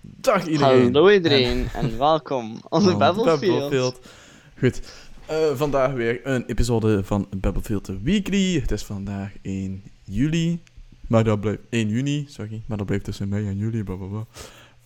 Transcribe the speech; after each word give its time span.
Dag 0.00 0.46
iedereen. 0.46 0.82
Hallo 0.94 1.10
iedereen 1.10 1.68
en 1.74 1.98
welkom 1.98 2.56
the 2.60 2.66
Oh, 2.68 2.98
Battlefield. 2.98 4.00
Goed. 4.58 4.80
Eh, 5.26 5.54
vandaag 5.54 5.92
weer 5.92 6.26
een 6.26 6.44
episode 6.46 7.04
van 7.04 7.28
Battlefield 7.36 7.90
Weekly. 8.02 8.60
Het 8.60 8.70
is 8.70 8.84
vandaag 8.84 9.32
1 9.42 9.82
juli. 10.04 10.62
Maar 11.08 11.24
dat 11.24 11.40
blijft 11.40 11.60
1 11.68 11.88
juni, 11.88 12.26
sorry. 12.28 12.62
Maar 12.66 12.76
dat 12.76 12.86
blijft 12.86 13.04
tussen 13.04 13.28
mei 13.28 13.46
en 13.46 13.56
juli. 13.56 13.84
Blablabla. 13.84 14.26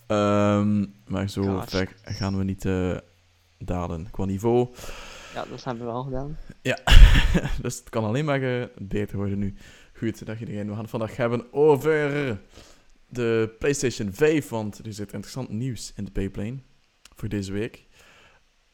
Ehm, 0.07 0.85
maar 1.07 1.29
zo 1.29 1.63
ver 1.65 1.95
gaan 2.03 2.37
we 2.37 2.43
niet 2.43 2.65
eh, 2.65 2.97
dalen 3.57 4.07
qua 4.11 4.25
niveau. 4.25 4.67
Ja, 5.33 5.45
dat 5.49 5.63
hebben 5.63 5.85
we 5.85 5.91
al 5.91 6.03
gedaan. 6.03 6.37
dus 7.61 7.77
het 7.77 7.89
kan 7.89 8.03
alleen 8.03 8.25
maar 8.25 8.41
eh, 8.41 8.67
beter 8.77 9.17
worden 9.17 9.39
nu. 9.39 9.55
Goed, 9.97 10.25
dag 10.25 10.39
iedereen. 10.39 10.65
We 10.65 10.71
gaan 10.71 10.81
het 10.81 10.89
vandaag 10.89 11.15
hebben 11.15 11.53
over 11.53 12.37
de 13.13 13.55
PlayStation 13.59 14.13
5. 14.13 14.49
Want 14.49 14.85
er 14.85 14.93
zit 14.93 15.13
interessant 15.13 15.49
nieuws 15.49 15.93
in 15.95 16.05
de 16.05 16.11
pipeline 16.11 16.57
voor 17.15 17.29
deze 17.29 17.51
week. 17.51 17.85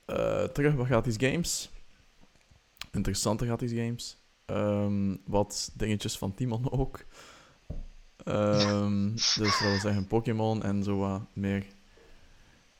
Eh, 0.06 0.44
terug 0.44 0.74
wat 0.74 0.86
gratis 0.86 1.16
games. 1.18 1.70
Interessante 2.92 3.46
gratis 3.46 3.72
games. 3.72 4.18
Ehm, 4.46 5.16
wat 5.26 5.72
dingetjes 5.74 6.18
van 6.18 6.34
Timon 6.34 6.72
ook. 6.72 7.06
Ehm, 8.24 9.12
dus 9.14 9.36
dat 9.36 9.60
wil 9.60 9.80
zeggen 9.80 10.08
Pokémon 10.08 10.64
en 10.64 10.84
zo 10.84 10.98
wat 10.98 11.22
meer 11.34 11.66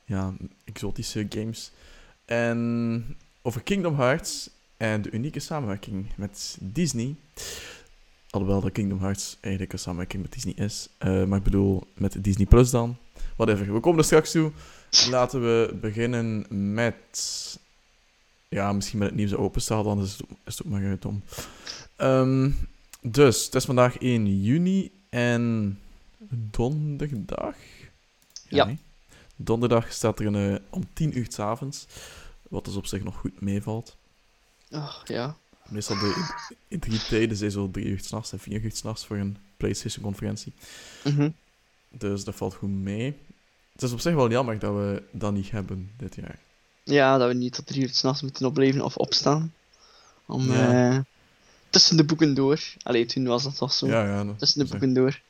ja, 0.04 0.34
exotische 0.64 1.26
games. 1.28 1.72
En 2.24 3.16
over 3.42 3.62
Kingdom 3.62 3.94
Hearts 3.94 4.50
en 4.76 5.02
de 5.02 5.10
unieke 5.10 5.40
samenwerking 5.40 6.06
met 6.16 6.58
Disney. 6.60 7.14
Alhoewel 8.30 8.60
de 8.60 8.70
Kingdom 8.70 9.00
Hearts 9.00 9.36
eigenlijk 9.40 9.72
een 9.72 9.78
samenwerking 9.78 10.22
met 10.22 10.32
Disney 10.32 10.54
is. 10.54 10.88
Eh, 10.98 11.24
maar 11.24 11.38
ik 11.38 11.44
bedoel, 11.44 11.86
met 11.94 12.24
Disney 12.24 12.46
Plus 12.46 12.70
dan. 12.70 12.96
Whatever, 13.36 13.72
we 13.72 13.80
komen 13.80 13.98
er 13.98 14.04
straks 14.04 14.30
toe. 14.30 14.52
Laten 15.08 15.40
we 15.40 15.78
beginnen 15.80 16.46
met... 16.72 17.58
Ja, 18.48 18.72
misschien 18.72 18.98
met 18.98 19.08
het 19.08 19.16
nieuws 19.16 19.34
openstaan, 19.34 19.84
dan 19.84 20.02
is 20.02 20.12
het, 20.12 20.26
is 20.44 20.58
het 20.58 20.66
ook 20.66 20.72
maar 20.72 20.86
uit 20.86 21.04
om. 21.04 21.22
Ehm, 21.96 22.50
dus, 23.00 23.44
het 23.44 23.54
is 23.54 23.64
vandaag 23.64 23.98
1 23.98 24.42
juni 24.42 24.90
en 25.08 25.78
donderdag? 26.28 27.56
Ja. 28.48 28.64
nee. 28.64 28.78
Donderdag 29.36 29.92
staat 29.92 30.18
er 30.18 30.26
een, 30.26 30.54
eh, 30.54 30.60
om 30.70 30.82
10 30.92 31.18
uur 31.18 31.26
's 31.28 31.38
avonds, 31.38 31.86
wat 32.48 32.64
dus 32.64 32.76
op 32.76 32.86
zich 32.86 33.02
nog 33.02 33.16
goed 33.16 33.40
meevalt. 33.40 33.96
Ach, 34.70 35.02
ja. 35.04 35.36
Meestal 35.70 35.98
de 35.98 36.14
E3-tijden 36.78 37.36
zijn 37.36 37.50
zo 37.50 37.70
3 37.70 37.86
uur 37.86 38.00
's 38.00 38.10
nachts 38.10 38.32
en 38.32 38.38
4 38.38 38.62
uur 38.62 38.70
's 38.72 38.82
nachts 38.82 39.06
voor 39.06 39.16
een 39.16 39.36
PlayStation-conferentie. 39.56 40.52
Mhm. 41.04 41.30
Dus 41.88 42.24
dat 42.24 42.34
valt 42.34 42.54
goed 42.54 42.70
mee. 42.70 43.16
Het 43.72 43.82
is 43.82 43.92
op 43.92 44.00
zich 44.00 44.14
wel 44.14 44.30
jammer 44.30 44.58
dat 44.58 44.74
we 44.74 45.02
dat 45.10 45.32
niet 45.32 45.50
hebben 45.50 45.90
dit 45.96 46.14
jaar. 46.14 46.38
Ja, 46.82 47.18
dat 47.18 47.28
we 47.28 47.34
niet 47.34 47.52
tot 47.54 47.66
drie 47.66 47.82
uur 47.82 47.88
s'nachts 47.88 48.22
moeten 48.22 48.46
opleven 48.46 48.84
of 48.84 48.96
opstaan. 48.96 49.52
Om 50.26 50.52
Ja. 50.52 50.90
eh, 50.92 50.98
tussen 51.70 51.96
de 51.96 52.04
boeken 52.04 52.34
door. 52.34 52.60
Allee, 52.82 53.06
toen 53.06 53.24
was 53.24 53.42
dat 53.42 53.56
toch 53.56 53.72
zo. 53.72 53.86
Ja, 53.86 54.04
ja. 54.04 54.24
dat- 54.24 54.38
tussen 54.38 54.58
de 54.58 54.64
dat 54.64 54.72
boeken 54.72 54.92
door. 54.94 55.20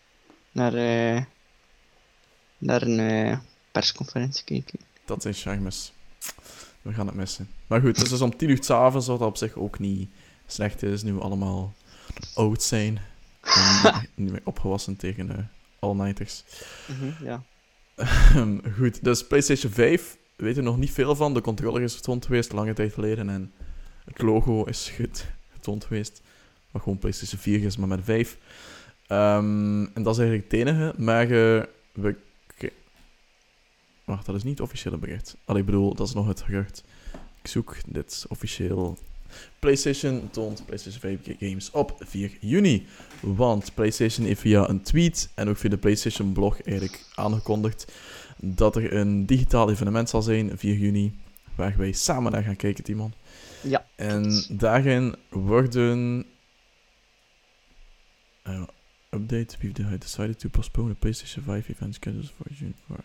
Naar, 0.52 0.74
eh, 0.74 1.22
naar 2.58 2.82
een 2.82 2.98
eh, 2.98 3.38
persconferentie 3.72 4.44
kijken. 4.44 4.78
Dat 5.04 5.22
zijn 5.22 5.34
charmes. 5.34 5.92
We 6.82 6.92
gaan 6.92 7.06
het 7.06 7.14
missen. 7.16 7.48
Maar 7.66 7.80
goed, 7.80 8.08
dus 8.10 8.20
om 8.20 8.36
10 8.36 8.48
uur 8.48 8.64
's 8.64 8.70
avonds, 8.70 9.06
wat 9.06 9.20
op 9.20 9.36
zich 9.36 9.54
ook 9.54 9.78
niet 9.78 10.10
slecht 10.52 10.82
is, 10.82 11.02
nu 11.02 11.12
we 11.12 11.20
allemaal 11.20 11.74
oud 12.34 12.62
zijn. 12.62 13.00
En 13.40 13.80
niet- 14.14 14.30
meer 14.30 14.40
opgewassen 14.44 14.96
tegen 14.96 15.30
eh 15.30 15.44
all-nighters. 15.78 16.44
Mhm, 16.88 17.24
ja. 17.24 17.42
goed, 18.76 19.04
dus 19.04 19.26
PlayStation 19.26 19.72
5 19.72 20.18
we 20.40 20.46
weten 20.46 20.64
nog 20.64 20.76
niet 20.78 20.90
veel 20.92 21.16
van. 21.16 21.34
De 21.34 21.40
controller 21.40 21.82
is 21.82 21.94
getoond 21.94 22.26
geweest, 22.26 22.52
lange 22.52 22.72
tijd 22.72 22.92
geleden. 22.92 23.28
En 23.28 23.52
het 24.04 24.22
logo 24.22 24.64
is 24.64 24.92
goed 24.96 25.26
getoond 25.54 25.84
geweest. 25.84 26.22
Wat 26.70 26.82
gewoon 26.82 26.98
PlayStation 26.98 27.40
4 27.40 27.62
is, 27.62 27.76
maar 27.76 27.88
met 27.88 28.00
5. 28.04 28.38
Ehm, 29.06 29.84
en 29.94 30.02
dat 30.02 30.14
is 30.14 30.20
eigenlijk 30.20 30.50
het 30.50 30.60
enige. 30.60 30.94
Maar 30.96 31.22
eh, 31.22 31.62
we... 31.92 32.16
Wacht, 34.04 34.26
dat 34.26 34.34
is 34.34 34.42
niet 34.42 34.58
het 34.58 34.66
officiële 34.66 34.96
bericht. 34.96 35.36
Allee, 35.44 35.60
ik 35.60 35.66
bedoel, 35.66 35.94
dat 35.94 36.06
is 36.08 36.14
nog 36.14 36.26
het 36.26 36.42
gerucht. 36.42 36.84
Ik 37.42 37.46
zoek 37.50 37.76
dit 37.86 38.24
officieel. 38.28 38.98
PlayStation 39.58 40.28
toont 40.30 40.66
PlayStation 40.66 41.00
5 41.00 41.18
ga- 41.24 41.46
games 41.48 41.70
op 41.70 41.94
4 41.98 42.36
juni. 42.40 42.86
Want 43.20 43.74
PlayStation 43.74 44.26
heeft 44.26 44.40
via 44.40 44.68
een 44.68 44.82
tweet 44.82 45.30
en 45.34 45.48
ook 45.48 45.56
via 45.56 45.70
de 45.70 45.78
PlayStation 45.78 46.32
blog 46.32 46.62
eigenlijk 46.62 47.04
aangekondigd 47.14 47.92
dat 48.36 48.76
er 48.76 48.92
een 48.94 49.26
digitaal 49.26 49.70
evenement 49.70 50.08
zal 50.08 50.22
zijn 50.22 50.58
4 50.58 50.74
juni. 50.74 51.18
Waar 51.54 51.76
wij 51.76 51.92
samen 51.92 52.32
naar 52.32 52.42
gaan 52.42 52.56
kijken, 52.56 52.84
Timon. 52.84 53.12
Ja, 53.62 53.86
En 53.96 54.44
daarin 54.48 55.14
worden. 55.30 56.26
eh, 58.42 58.62
update. 59.10 59.56
We've 59.60 59.98
decided 59.98 60.38
to 60.38 60.48
postpone 60.48 60.88
the 60.88 60.94
PlayStation 60.98 61.44
5 61.44 61.68
event 61.68 61.94
schedules 61.94 62.30
for 62.36 62.46
June 62.52 62.72
4. 62.86 62.96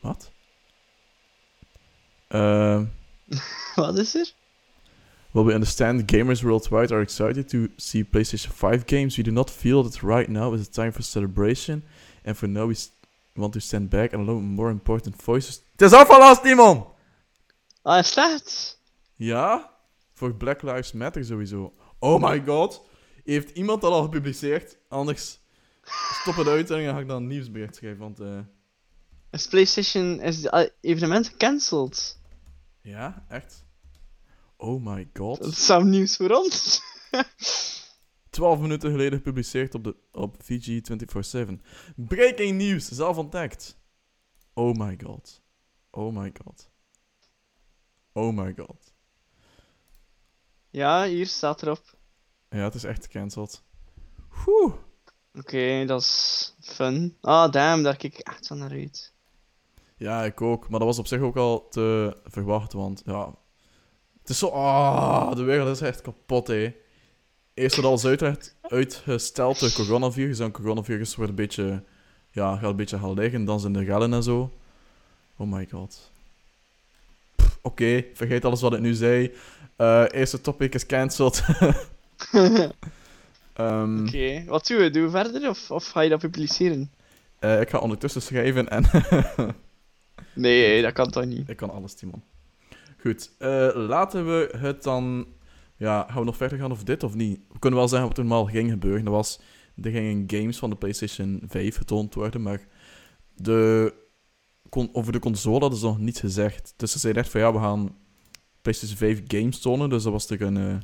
Wat? 0.00 0.32
Ehm. 2.28 2.84
Wat 3.74 3.98
is 3.98 4.14
er? 4.14 4.32
While 5.32 5.44
we 5.44 5.54
understand 5.54 6.08
gamers 6.08 6.42
worldwide 6.42 6.90
are 6.92 7.02
excited 7.02 7.48
to 7.50 7.68
see 7.76 8.02
PlayStation 8.04 8.50
5 8.50 8.84
games, 8.86 9.16
we 9.16 9.22
do 9.22 9.30
not 9.30 9.48
feel 9.50 9.82
that 9.84 10.02
right 10.02 10.28
now 10.28 10.52
is 10.54 10.68
the 10.68 10.72
time 10.82 10.90
for 10.92 11.02
celebration. 11.02 11.84
And 12.24 12.36
for 12.36 12.48
now, 12.48 12.66
we 12.66 12.74
want 13.36 13.52
to 13.52 13.60
stand 13.60 13.90
back 13.90 14.12
and 14.12 14.28
allow 14.28 14.40
more 14.40 14.70
important 14.70 15.22
voices. 15.22 15.62
Het 15.72 15.82
is 15.82 15.92
afgelast, 15.92 16.42
Timon! 16.42 16.86
Ah, 17.82 17.98
is 17.98 18.14
dat? 18.14 18.78
Ja? 19.16 19.70
Voor 20.14 20.34
Black 20.34 20.62
Lives 20.62 20.92
Matter 20.92 21.24
sowieso. 21.24 21.72
Oh 21.98 22.20
my 22.30 22.42
god. 22.46 22.82
Heeft 23.24 23.50
iemand 23.56 23.80
dat 23.80 23.92
al 23.92 24.02
gepubliceerd? 24.02 24.78
Anders 24.88 25.38
stop 26.20 26.36
het 26.36 26.46
uit 26.46 26.70
en 26.70 26.84
dan 26.84 26.94
ga 26.94 27.00
ik 27.00 27.08
dan 27.08 27.16
een 27.22 27.28
nieuwsbericht 27.28 27.74
schrijven. 27.76 28.00
Want, 28.00 28.20
eh 28.20 28.38
Is 29.30 29.46
PlayStation 29.46 30.20
is 30.20 30.48
ah, 30.48 30.68
evenement 30.80 31.28
gecanceld? 31.28 32.18
ja, 32.82 33.24
echt? 33.28 33.64
Oh 34.60 34.80
my 34.82 35.08
god. 35.12 35.38
Dat 35.38 35.52
is 35.52 35.66
zou 35.66 35.84
nieuws 35.84 36.16
voor 36.16 36.30
ons. 36.30 36.80
12 38.30 38.58
minuten 38.60 38.90
geleden 38.90 39.18
gepubliceerd 39.18 39.74
op, 39.74 39.84
de, 39.84 39.96
op 40.12 40.36
VG 40.42 40.80
24-7. 41.46 41.60
Breaking 41.96 42.58
news, 42.58 42.88
zelf 42.88 43.16
ontdekt. 43.16 43.78
Oh 44.54 44.74
my 44.74 44.98
god. 45.04 45.42
Oh 45.90 46.16
my 46.16 46.32
god. 46.44 46.70
Oh 48.12 48.36
my 48.36 48.54
god. 48.56 48.92
ja, 50.70 51.04
hier 51.04 51.26
staat 51.26 51.62
erop. 51.62 51.98
Ja, 52.48 52.64
het 52.64 52.74
is 52.74 52.84
echt 52.84 53.02
gecanceld. 53.04 53.64
Oké, 55.34 55.84
dat 55.86 56.00
is 56.00 56.54
fun. 56.60 57.16
Ah, 57.20 57.52
damn, 57.52 57.82
daar 57.82 57.96
kijk 57.96 58.18
ik 58.18 58.26
echt 58.26 58.46
van 58.46 58.58
naar 58.58 58.70
uit. 58.70 59.12
Ja, 59.96 60.24
ik 60.24 60.40
ook. 60.40 60.68
Maar 60.68 60.78
dat 60.78 60.88
was 60.88 60.98
op 60.98 61.06
zich 61.06 61.20
ook 61.20 61.36
al 61.36 61.68
te 61.68 62.16
verwachten, 62.24 62.78
want 62.78 63.02
ja... 63.04 63.34
Het 64.30 64.38
is 64.42 64.48
zo... 64.48 64.54
Ah, 64.54 65.36
de 65.36 65.42
wereld 65.42 65.68
is 65.68 65.80
echt 65.80 66.00
kapot, 66.00 66.46
hè. 66.46 66.74
Eerst 67.54 67.74
wordt 67.74 67.88
alles 67.90 68.04
uiteraard 68.04 68.54
uitgesteld 68.62 69.60
door 69.60 69.72
coronavirus. 69.72 70.38
En 70.38 70.50
coronavirus 70.50 71.14
wordt 71.14 71.30
een 71.30 71.36
beetje... 71.36 71.82
Ja, 72.30 72.56
gaat 72.56 72.70
een 72.70 72.76
beetje 72.76 72.98
gaan 72.98 73.14
liggen. 73.14 73.44
Dan 73.44 73.60
zijn 73.60 73.72
de 73.72 73.84
rellen 73.84 74.12
en 74.12 74.22
zo. 74.22 74.52
Oh 75.36 75.52
my 75.52 75.68
god. 75.70 76.10
Oké, 77.62 78.04
vergeet 78.14 78.44
alles 78.44 78.60
wat 78.60 78.72
ik 78.72 78.80
nu 78.80 78.94
zei. 78.94 79.32
Eh 79.76 80.04
eerste 80.10 80.40
topic 80.40 80.74
is 80.74 80.86
cancelled. 80.86 81.42
Ehm, 83.52 84.06
Oké, 84.06 84.44
wat 84.46 84.66
doen 84.66 84.78
we? 84.78 84.90
Doen 84.90 85.04
we 85.04 85.10
verder 85.10 85.48
of, 85.48 85.70
of 85.70 85.86
ga 85.86 86.00
je 86.00 86.08
dat 86.08 86.20
publiceren? 86.20 86.90
eh, 87.38 87.60
ik 87.60 87.70
ga 87.70 87.78
ondertussen 87.78 88.22
schrijven 88.22 88.68
en... 88.68 88.84
Nee, 90.34 90.82
dat 90.82 90.92
kan 90.92 91.10
toch 91.10 91.24
niet? 91.24 91.48
Ik 91.48 91.56
kan 91.56 91.70
alles, 91.70 91.94
Timon. 91.94 92.22
Goed, 93.00 93.30
eh, 93.38 93.70
laten 93.74 94.26
we 94.26 94.54
het 94.56 94.82
dan... 94.82 95.26
Ja, 95.76 96.06
gaan 96.08 96.18
we 96.18 96.24
nog 96.24 96.36
verder 96.36 96.58
gaan 96.58 96.70
over 96.70 96.84
dit 96.84 97.02
of 97.02 97.14
niet? 97.14 97.40
We 97.52 97.58
kunnen 97.58 97.78
wel 97.78 97.88
zeggen 97.88 98.08
wat 98.08 98.18
er 98.18 98.24
normaal 98.24 98.46
ging 98.46 98.70
gebeuren. 98.70 99.04
Dat 99.04 99.14
was, 99.14 99.40
er 99.82 99.90
gingen 99.90 100.24
games 100.26 100.58
van 100.58 100.70
de 100.70 100.76
PlayStation 100.76 101.42
5 101.48 101.76
getoond 101.76 102.14
worden, 102.14 102.42
maar 102.42 102.66
de, 103.34 103.92
over 104.92 105.12
de 105.12 105.18
console 105.18 105.60
hadden 105.60 105.78
ze 105.78 105.84
nog 105.84 105.98
niets 105.98 106.20
gezegd. 106.20 106.74
Dus 106.76 106.92
ze 106.92 106.98
zeiden 106.98 107.22
echt 107.22 107.32
van 107.32 107.40
ja, 107.40 107.52
we 107.52 107.58
gaan 107.58 107.96
PlayStation 108.62 108.98
5 108.98 109.22
games 109.26 109.60
tonen. 109.60 109.88
Dus 109.88 110.02
dat 110.02 110.12
was 110.12 110.30
er 110.30 110.42
een, 110.42 110.56
eh, 110.56 110.78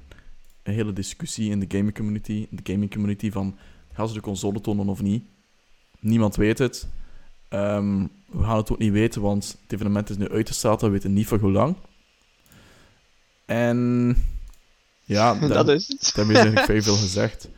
een 0.62 0.74
hele 0.74 0.92
discussie 0.92 1.50
in 1.50 1.60
de 1.60 1.76
gaming 1.76 1.94
community, 1.94 2.46
de 2.50 2.72
gaming 2.72 2.90
community 2.90 3.30
van 3.30 3.58
gaan 3.92 4.08
ze 4.08 4.14
de 4.14 4.20
console 4.20 4.60
tonen 4.60 4.88
of 4.88 5.02
niet? 5.02 5.24
Niemand 6.00 6.36
weet 6.36 6.58
het. 6.58 6.88
Ehm, 7.48 8.06
we 8.26 8.42
gaan 8.42 8.56
het 8.56 8.72
ook 8.72 8.78
niet 8.78 8.92
weten, 8.92 9.22
want 9.22 9.58
het 9.62 9.72
evenement 9.72 10.10
is 10.10 10.16
nu 10.16 10.28
uitgesteld. 10.28 10.80
We 10.80 10.88
weten 10.88 11.12
niet 11.12 11.26
voor 11.26 11.38
hoe 11.38 11.52
lang. 11.52 11.76
En 13.46 14.16
ja, 15.04 15.34
dat 15.48 15.68
is 15.68 15.88
het. 15.88 16.12
daarmee 16.14 16.36
is 16.36 16.42
eigenlijk 16.44 16.82
veel 16.82 16.96
gezegd. 16.96 17.48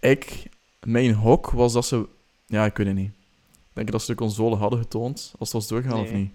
Ik, 0.00 0.42
mijn 0.80 1.14
hok 1.14 1.50
was 1.50 1.72
dat 1.72 1.86
ze... 1.86 2.06
Ja, 2.46 2.64
ik 2.64 2.76
weet 2.76 2.86
het 2.86 2.96
niet. 2.96 3.12
Denk 3.72 3.86
je 3.86 3.92
dat 3.92 4.02
ze 4.02 4.10
de 4.10 4.16
console 4.16 4.56
hadden 4.56 4.78
getoond 4.78 5.32
als 5.38 5.52
het 5.52 5.60
was 5.62 5.68
doorgaan 5.68 6.00
of 6.00 6.12
niet? 6.12 6.30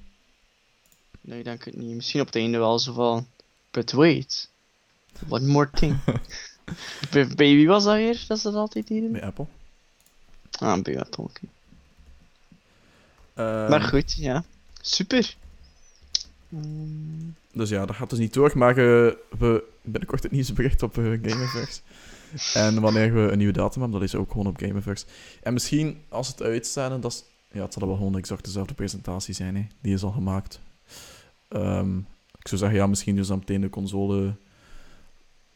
Nee, 1.22 1.38
ik 1.38 1.44
denk 1.46 1.66
het 1.66 1.76
niet. 1.78 1.96
Misschien 1.96 2.20
op 2.20 2.26
het 2.26 2.36
einde 2.36 2.58
wel 2.58 2.80
zo 2.80 2.94
van. 2.94 3.28
But 3.72 3.92
wait. 3.92 4.50
One 5.30 5.48
more 5.48 5.70
thing. 5.70 5.98
bij, 7.12 7.36
wie 7.36 7.68
was 7.68 7.84
dat 7.84 7.96
weer? 7.96 8.26
Dat 8.28 8.40
ze 8.40 8.52
dat 8.52 8.60
altijd 8.60 8.88
deden? 8.88 9.12
Bij 9.12 9.24
Apple. 9.24 9.46
Ah, 10.52 10.82
bij 10.82 11.00
Apple. 11.00 11.24
oké. 11.24 11.40
Ehm, 13.34 13.70
Maar 13.70 13.82
goed, 13.82 14.14
ja. 14.14 14.44
Super. 14.82 15.36
Mm, 16.50 17.36
Dus 17.52 17.70
ja, 17.70 17.86
dat 17.86 17.96
gaat 17.96 18.10
dus 18.10 18.20
niet 18.20 18.34
door. 18.34 18.52
Maar 18.56 18.78
eh, 18.78 19.14
we 19.38 19.64
binnenkort 19.82 20.24
het 20.24 20.32
nieuwsbericht 20.32 20.84
op 20.84 20.98
uh, 20.98 21.20
Gameverse. 21.22 21.82
en 22.60 22.82
wanneer 22.82 23.14
we 23.14 23.32
een 23.32 23.38
nieuwe 23.38 23.54
datum 23.54 23.82
hebben, 23.82 24.00
dat 24.00 24.10
is 24.10 24.16
ook 24.16 24.32
gewoon 24.32 24.48
op 24.48 24.58
Gameverse. 24.58 25.06
En 25.44 25.54
misschien, 25.54 25.98
als 26.10 26.28
het 26.28 26.42
uitstaat, 26.42 27.02
dat 27.02 27.12
is... 27.12 27.24
Ja, 27.52 27.62
het 27.62 27.74
zal 27.74 27.88
wel 27.88 27.96
gewoon 27.96 28.18
exact 28.18 28.46
dezelfde 28.46 28.74
presentatie 28.74 29.34
zijn, 29.34 29.56
hè. 29.56 29.68
Die 29.82 29.94
is 29.94 30.04
al 30.04 30.12
gemaakt. 30.12 30.60
Ehm, 31.48 31.98
ik 32.40 32.48
zou 32.48 32.62
zeggen, 32.62 32.78
ja, 32.78 32.88
misschien 32.88 33.16
dus 33.16 33.28
dan 33.28 33.38
meteen 33.38 33.62
de 33.62 33.70
console 33.70 34.36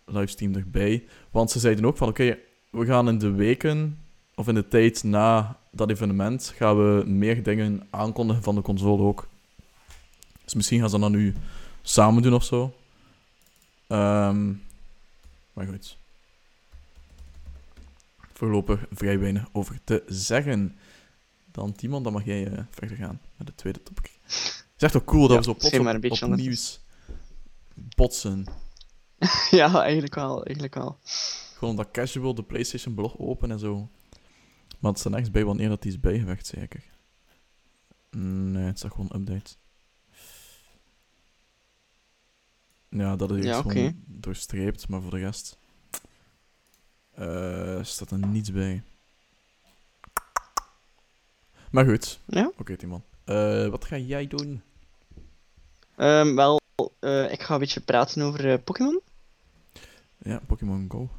livestream 0.05 0.55
erbij. 0.55 1.03
Want 1.31 1.51
ze 1.51 1.59
zeiden 1.59 1.85
ook 1.85 1.97
van, 1.97 2.07
oké, 2.07 2.37
we 2.69 2.85
gaan 2.85 3.07
in 3.07 3.17
de 3.17 3.31
weken, 3.31 3.99
of 4.35 4.47
in 4.47 4.55
de 4.55 4.67
tijd 4.67 5.03
na 5.03 5.57
dat 5.71 5.89
evenement, 5.89 6.53
gaan 6.55 6.77
we 6.77 7.03
meer 7.05 7.43
dingen 7.43 7.87
aankondigen 7.89 8.43
van 8.43 8.55
de 8.55 8.61
console 8.61 9.03
ook. 9.03 9.27
Dus 10.51 10.59
misschien 10.59 10.79
gaan 10.79 10.89
ze 10.89 10.99
dat 10.99 11.09
nu 11.11 11.33
samen 11.81 12.21
doen 12.21 12.33
of 12.33 12.43
zo. 12.43 12.73
Ehm, 13.87 14.53
maar 15.53 15.67
goed. 15.67 15.97
Voorlopig 18.33 18.85
vrij 18.91 19.19
weinig 19.19 19.47
over 19.51 19.79
te 19.83 20.03
zeggen. 20.07 20.77
Dan 21.51 21.73
Timon, 21.73 22.03
dan 22.03 22.13
mag 22.13 22.25
jij 22.25 22.47
eh, 22.47 22.63
verder 22.69 22.97
gaan 22.97 23.21
met 23.37 23.47
de 23.47 23.55
tweede 23.55 23.83
topic. 23.83 24.11
Het 24.23 24.63
is 24.77 24.83
echt 24.83 24.93
wel 24.93 25.03
cool 25.03 25.21
dat 25.21 25.31
Ja, 25.31 25.37
we 25.37 25.43
zo 25.43 25.53
plots 25.53 26.21
op, 26.21 26.23
anders. 26.23 26.41
nieuws 26.41 26.79
botsen. 27.73 28.45
ja, 29.51 29.81
eigenlijk 29.81 30.15
wel. 30.15 30.43
Eigenlijk 30.43 30.75
wel. 30.75 30.97
Gewoon 31.57 31.75
dat 31.75 31.91
casual 31.91 32.33
de 32.35 32.43
PlayStation 32.43 32.95
blog 32.95 33.17
open 33.17 33.51
en 33.51 33.59
zo. 33.59 33.89
Maar 34.79 34.91
het 34.91 34.99
staat 34.99 35.11
nergens 35.11 35.31
bij 35.31 35.45
wanneer 35.45 35.69
dat 35.69 35.81
die 35.81 35.91
is 35.91 35.99
bijgewerkt, 35.99 36.47
zeker. 36.47 36.83
Nee, 38.11 38.63
het 38.65 38.77
staat 38.77 38.91
gewoon 38.91 39.11
update. 39.15 39.51
Ja, 42.91 43.15
dat 43.15 43.31
is 43.31 43.43
Ja, 43.45 43.61
gewoon 43.61 44.03
doorstreept, 44.05 44.87
maar 44.87 45.01
voor 45.01 45.11
de 45.11 45.17
rest 45.17 45.57
eh, 47.13 47.79
staat 47.83 48.11
er 48.11 48.17
niets 48.27 48.51
bij. 48.51 48.83
Maar 51.71 51.85
goed, 51.85 52.19
Ja? 52.25 52.51
oké 52.57 52.75
Timon. 52.75 53.03
Eh, 53.23 53.67
wat 53.67 53.85
ga 53.85 53.97
jij 53.97 54.27
doen? 54.27 54.61
Ehm, 55.95 56.35
wel, 56.35 56.59
eh, 56.99 57.31
ik 57.31 57.41
ga 57.41 57.53
een 57.53 57.59
beetje 57.59 57.79
praten 57.81 58.21
over 58.21 58.59
Pokémon. 58.59 59.01
Ja, 60.17 60.39
Pokémon 60.47 60.85
Go. 60.89 61.09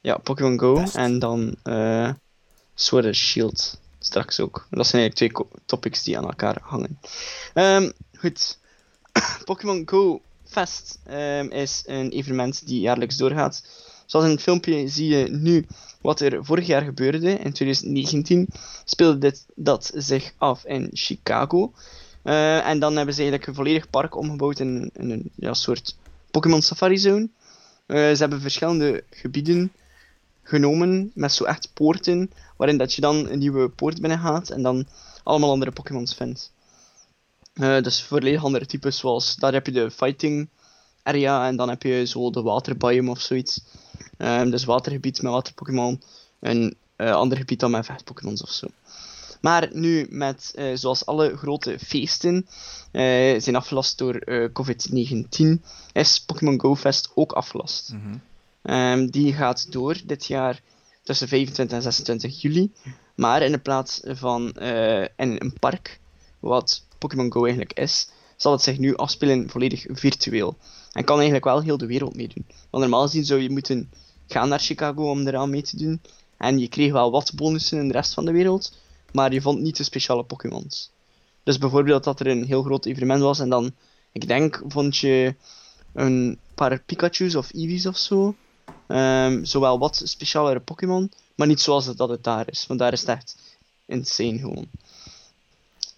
Ja, 0.00 0.16
Pokémon 0.18 0.58
Go. 0.58 0.74
Best. 0.74 0.96
En 0.96 1.18
dan 1.18 1.56
eh 1.62 2.12
Sword 2.74 3.04
and 3.04 3.14
Shield. 3.14 3.80
Straks 3.98 4.40
ook. 4.40 4.66
Dat 4.70 4.86
zijn 4.86 5.02
eigenlijk 5.02 5.38
twee 5.44 5.60
topics 5.64 6.02
die 6.02 6.18
aan 6.18 6.24
elkaar 6.24 6.58
hangen. 6.62 6.98
Ehm, 7.54 7.90
goed. 8.18 8.58
Pokémon 9.44 9.82
Go 9.86 10.20
Fest 10.44 10.98
ehm, 11.04 11.48
is 11.50 11.82
een 11.86 12.10
evenement 12.10 12.66
die 12.66 12.80
jaarlijks 12.80 13.16
doorgaat. 13.16 13.64
Zoals 14.06 14.26
in 14.26 14.32
het 14.32 14.42
filmpje 14.42 14.88
zie 14.88 15.16
je 15.16 15.28
nu 15.30 15.66
wat 16.00 16.20
er 16.20 16.44
vorig 16.44 16.66
jaar 16.66 16.82
gebeurde. 16.82 17.30
In 17.30 17.52
2019 17.52 18.48
speelde 18.84 19.18
dit, 19.18 19.46
dat 19.54 19.90
zich 19.94 20.32
af 20.36 20.64
in 20.64 20.90
Chicago. 20.92 21.72
Eh, 22.22 22.66
en 22.66 22.78
dan 22.78 22.96
hebben 22.96 23.14
ze 23.14 23.20
eigenlijk 23.20 23.48
een 23.48 23.54
volledig 23.54 23.90
park 23.90 24.16
omgebouwd 24.16 24.58
in, 24.58 24.90
een 24.92 25.30
ja, 25.34 25.54
soort 25.54 25.96
Pokémon 26.30 26.62
Safari 26.62 26.98
Zone. 26.98 27.28
Eh, 27.86 27.96
ze 27.96 28.16
hebben 28.16 28.40
verschillende 28.40 29.04
gebieden 29.10 29.72
genomen 30.42 31.10
met 31.14 31.32
zo 31.32 31.44
echt 31.44 31.70
poorten, 31.74 32.30
waarin 32.56 32.78
dat 32.78 32.94
je 32.94 33.00
dan 33.00 33.28
een 33.28 33.38
nieuwe 33.38 33.68
poort 33.68 34.00
binnen 34.00 34.18
gaat 34.18 34.50
en 34.50 34.62
dan 34.62 34.86
allemaal 35.22 35.50
andere 35.50 35.70
Pokémons 35.70 36.14
vindt. 36.14 36.52
Eh, 37.54 37.82
dus 37.82 38.02
volledig 38.02 38.44
andere 38.44 38.66
types, 38.66 38.98
zoals 38.98 39.36
daar 39.36 39.52
heb 39.52 39.66
je 39.66 39.72
de 39.72 39.90
fighting 39.90 40.48
area 41.02 41.46
en 41.46 41.56
dan 41.56 41.68
heb 41.68 41.82
je 41.82 42.06
zo 42.06 42.30
de 42.30 42.42
waterbiome 42.42 43.10
of 43.10 43.20
zoiets. 43.20 43.60
Ehm, 44.16 44.50
dus 44.50 44.64
watergebied 44.64 45.22
met 45.22 45.32
waterpokémon, 45.32 46.02
een 46.40 46.76
eh, 46.96 47.12
ander 47.12 47.38
gebied 47.38 47.60
dan 47.60 47.70
met 47.70 47.86
vechtpokémons 47.86 48.42
of 48.42 48.50
zo. 48.50 48.66
Maar 49.40 49.68
nu 49.72 50.06
met, 50.10 50.52
eh, 50.54 50.74
zoals 50.74 51.06
alle 51.06 51.36
grote 51.36 51.78
feesten, 51.78 52.46
zijn 53.38 53.56
afgelast 53.56 53.98
door 53.98 54.14
eh, 54.14 54.52
COVID-19, 54.52 55.62
is 55.92 56.20
Pokémon 56.20 56.60
Go 56.60 56.76
Fest 56.76 57.10
ook 57.14 57.32
afgelast. 57.32 57.94
Ehm, 58.62 59.06
die 59.06 59.32
gaat 59.32 59.72
door 59.72 59.96
dit 60.04 60.26
jaar 60.26 60.60
tussen 61.02 61.28
25 61.28 61.76
en 61.76 61.82
26 61.82 62.40
juli. 62.40 62.72
Maar 63.14 63.42
in 63.42 63.52
de 63.52 63.58
plaats 63.58 64.00
van 64.04 64.52
in 65.16 65.36
een 65.38 65.56
park, 65.60 66.00
wat 66.40 66.83
Pokémon 67.04 67.32
Go 67.32 67.42
eigenlijk 67.42 67.72
is, 67.72 68.08
zal 68.36 68.52
het 68.52 68.62
zich 68.62 68.78
nu 68.78 68.96
afspelen 68.96 69.50
volledig 69.50 69.86
virtueel. 69.88 70.56
En 70.92 71.04
kan 71.04 71.14
eigenlijk 71.16 71.44
wel 71.44 71.62
heel 71.62 71.76
de 71.76 71.86
wereld 71.86 72.16
meedoen. 72.16 72.46
Want 72.70 72.82
normaal 72.82 73.02
gezien 73.02 73.24
zou 73.24 73.40
je 73.40 73.50
moeten 73.50 73.90
gaan 74.26 74.48
naar 74.48 74.60
Chicago 74.60 75.10
om 75.10 75.26
eraan 75.26 75.50
mee 75.50 75.62
te 75.62 75.76
doen. 75.76 76.00
En 76.36 76.58
je 76.58 76.68
kreeg 76.68 76.92
wel 76.92 77.10
wat 77.10 77.32
bonussen 77.34 77.78
in 77.78 77.86
de 77.86 77.92
rest 77.92 78.14
van 78.14 78.24
de 78.24 78.32
wereld, 78.32 78.72
maar 79.12 79.32
je 79.32 79.40
vond 79.40 79.60
niet 79.60 79.76
de 79.76 79.82
speciale 79.82 80.24
Pokémons. 80.24 80.90
Dus 81.42 81.58
bijvoorbeeld 81.58 82.04
dat 82.04 82.20
er 82.20 82.26
een 82.26 82.44
heel 82.44 82.62
groot 82.62 82.84
evenement 82.84 83.20
was 83.20 83.38
en 83.38 83.48
dan, 83.48 83.72
ik 84.12 84.28
denk, 84.28 84.62
vond 84.68 84.96
je 84.96 85.34
een 85.92 86.38
paar 86.54 86.80
Pikachu's 86.80 87.34
of 87.34 87.52
Eevees 87.54 87.86
of 87.86 87.96
zo. 87.96 88.34
Ehm, 88.86 89.44
zowel 89.44 89.78
wat 89.78 90.02
specialere 90.04 90.60
Pokémon, 90.60 91.12
maar 91.34 91.46
niet 91.46 91.60
zoals 91.60 91.96
dat 91.96 92.08
het 92.08 92.24
daar 92.24 92.50
is. 92.50 92.66
Want 92.66 92.80
daar 92.80 92.92
is 92.92 93.00
het 93.00 93.08
echt 93.08 93.36
insane 93.86 94.38
gewoon. 94.38 94.66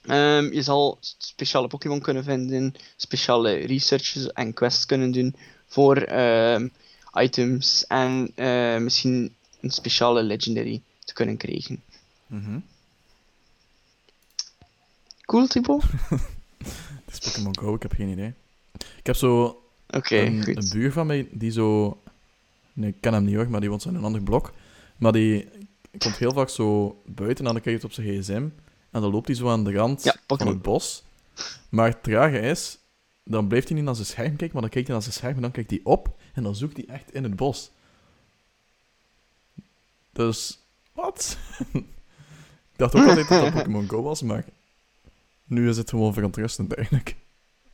Ehm, 0.06 0.52
je 0.52 0.62
zal 0.62 0.98
speciale 1.18 1.68
Pokémon 1.68 2.00
kunnen 2.00 2.24
vinden, 2.24 2.74
speciale 2.96 3.54
researches 3.54 4.26
en 4.32 4.52
quests 4.52 4.86
kunnen 4.86 5.10
doen 5.10 5.34
voor 5.66 5.96
ehm, 5.96 6.68
items 7.14 7.86
en 7.86 8.30
eh, 8.34 8.76
misschien 8.76 9.34
een 9.60 9.70
speciale 9.70 10.22
legendary 10.22 10.82
te 11.04 11.12
kunnen 11.12 11.36
krijgen. 11.36 11.82
Mhm. 12.26 12.58
Cool, 15.20 15.46
Thibaut? 15.46 15.82
Het 17.04 17.14
is 17.14 17.18
Pokémon 17.18 17.58
Go, 17.58 17.74
ik 17.74 17.82
heb 17.82 17.92
geen 17.92 18.08
idee. 18.08 18.32
Ik 18.78 19.06
heb 19.06 19.16
zo 19.16 19.62
een, 19.86 20.44
goed. 20.44 20.56
een 20.56 20.68
buur 20.72 20.92
van 20.92 21.06
mij 21.06 21.28
die 21.30 21.50
zo. 21.50 21.98
Nee, 22.72 22.90
ik 22.90 22.96
ken 23.00 23.12
hem 23.12 23.24
niet 23.24 23.34
hoor, 23.34 23.50
maar 23.50 23.60
die 23.60 23.68
woont 23.68 23.84
in 23.84 23.94
een 23.94 24.04
ander 24.04 24.22
blok. 24.22 24.52
Maar 24.96 25.12
die 25.12 25.48
komt 25.98 26.16
heel 26.16 26.32
vaak 26.32 26.48
zo 26.48 26.96
buiten 27.06 27.46
en 27.46 27.52
dan 27.52 27.62
kijkt 27.62 27.84
op 27.84 27.92
zijn 27.92 28.06
gsm. 28.06 28.48
En 28.96 29.02
dan 29.02 29.10
loopt 29.10 29.26
hij 29.26 29.36
zo 29.36 29.48
aan 29.50 29.64
de 29.64 29.72
rand 29.72 30.02
Ja, 30.02 30.16
van 30.26 30.46
het 30.46 30.62
bos. 30.62 31.02
Maar 31.68 31.88
het 31.88 32.02
trage 32.02 32.38
is, 32.40 32.78
dan 33.24 33.48
blijft 33.48 33.66
hij 33.68 33.76
niet 33.76 33.86
naar 33.86 33.94
zijn 33.94 34.06
scherm 34.06 34.36
kijken, 34.36 34.50
maar 34.52 34.62
dan 34.62 34.70
kijkt 34.70 34.86
hij 34.86 34.96
naar 34.96 35.04
zijn 35.06 35.16
scherm 35.16 35.34
en 35.34 35.42
dan 35.42 35.50
kijkt 35.50 35.70
hij 35.70 35.80
op 35.82 36.18
en 36.34 36.42
dan 36.42 36.54
zoekt 36.56 36.76
hij 36.76 36.86
echt 36.86 37.12
in 37.12 37.22
het 37.22 37.36
bos. 37.36 37.70
Dus, 40.12 40.58
wat? 40.92 41.38
ik 42.72 42.76
dacht 42.76 42.94
ook 42.94 43.06
altijd 43.06 43.28
dat 43.28 43.40
dat 43.40 43.52
Pokémon 43.62 43.88
Go 43.88 44.02
was, 44.02 44.22
maar 44.22 44.44
nu 45.44 45.68
is 45.68 45.76
het 45.76 45.90
gewoon 45.90 46.12
verontrustend 46.12 46.74
eigenlijk. 46.74 47.16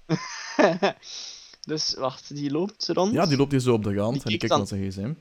dus 1.73 1.95
wacht, 1.95 2.35
die 2.35 2.51
loopt 2.51 2.89
rond. 2.89 3.13
Ja, 3.13 3.27
die 3.27 3.37
loopt 3.37 3.51
hier 3.51 3.61
zo 3.61 3.73
op 3.73 3.85
de 3.85 3.95
rand 3.95 4.13
Die 4.15 4.23
en 4.23 4.29
die 4.29 4.39
kijkt 4.39 4.57
naar 4.57 4.67
zijn 4.67 4.91
gsm. 4.91 5.13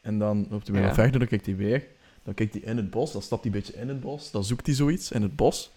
En 0.00 0.18
dan 0.18 0.46
loopt 0.50 0.66
hij 0.66 0.76
weer 0.76 0.86
Ja. 0.86 0.94
verder, 0.94 1.18
dan 1.18 1.28
kijkt 1.28 1.46
hij 1.46 1.56
weer. 1.56 1.86
Dan 2.28 2.36
kijkt 2.36 2.54
hij 2.54 2.62
in 2.62 2.76
het 2.76 2.90
bos, 2.90 3.12
dan 3.12 3.22
stapt 3.22 3.44
hij 3.44 3.52
een 3.52 3.58
beetje 3.60 3.80
in 3.80 3.88
het 3.88 4.00
bos. 4.00 4.30
Dan 4.30 4.44
zoekt 4.44 4.66
hij 4.66 4.74
zoiets 4.74 5.10
in 5.10 5.22
het 5.22 5.36
bos. 5.36 5.70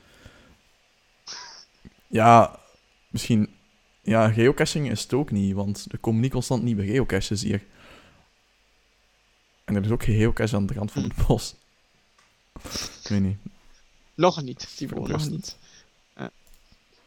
Ja, 2.08 2.60
misschien... 3.10 3.55
Ja, 4.01 4.31
geocaching 4.31 4.89
is 4.89 5.01
het 5.01 5.13
ook 5.13 5.31
niet, 5.31 5.53
want 5.53 5.86
er 5.91 5.98
komen 5.98 6.22
niet 6.22 6.31
constant 6.31 6.63
nieuwe 6.63 6.86
geocaches 6.86 7.41
hier. 7.41 7.65
En 9.65 9.75
er 9.75 9.86
is 9.86 9.89
ook 9.89 10.03
geen 10.03 10.17
geocache 10.17 10.55
aan 10.55 10.65
de 10.65 10.74
rand 10.74 10.91
van 10.91 11.03
het 11.03 11.27
bos. 11.27 11.55
Ik 13.03 13.08
weet 13.08 13.22
niet. 13.22 13.38
Nog 14.13 14.41
niet, 14.41 14.75
Thibaut, 14.77 15.08
nog 15.08 15.29
niet. 15.29 15.58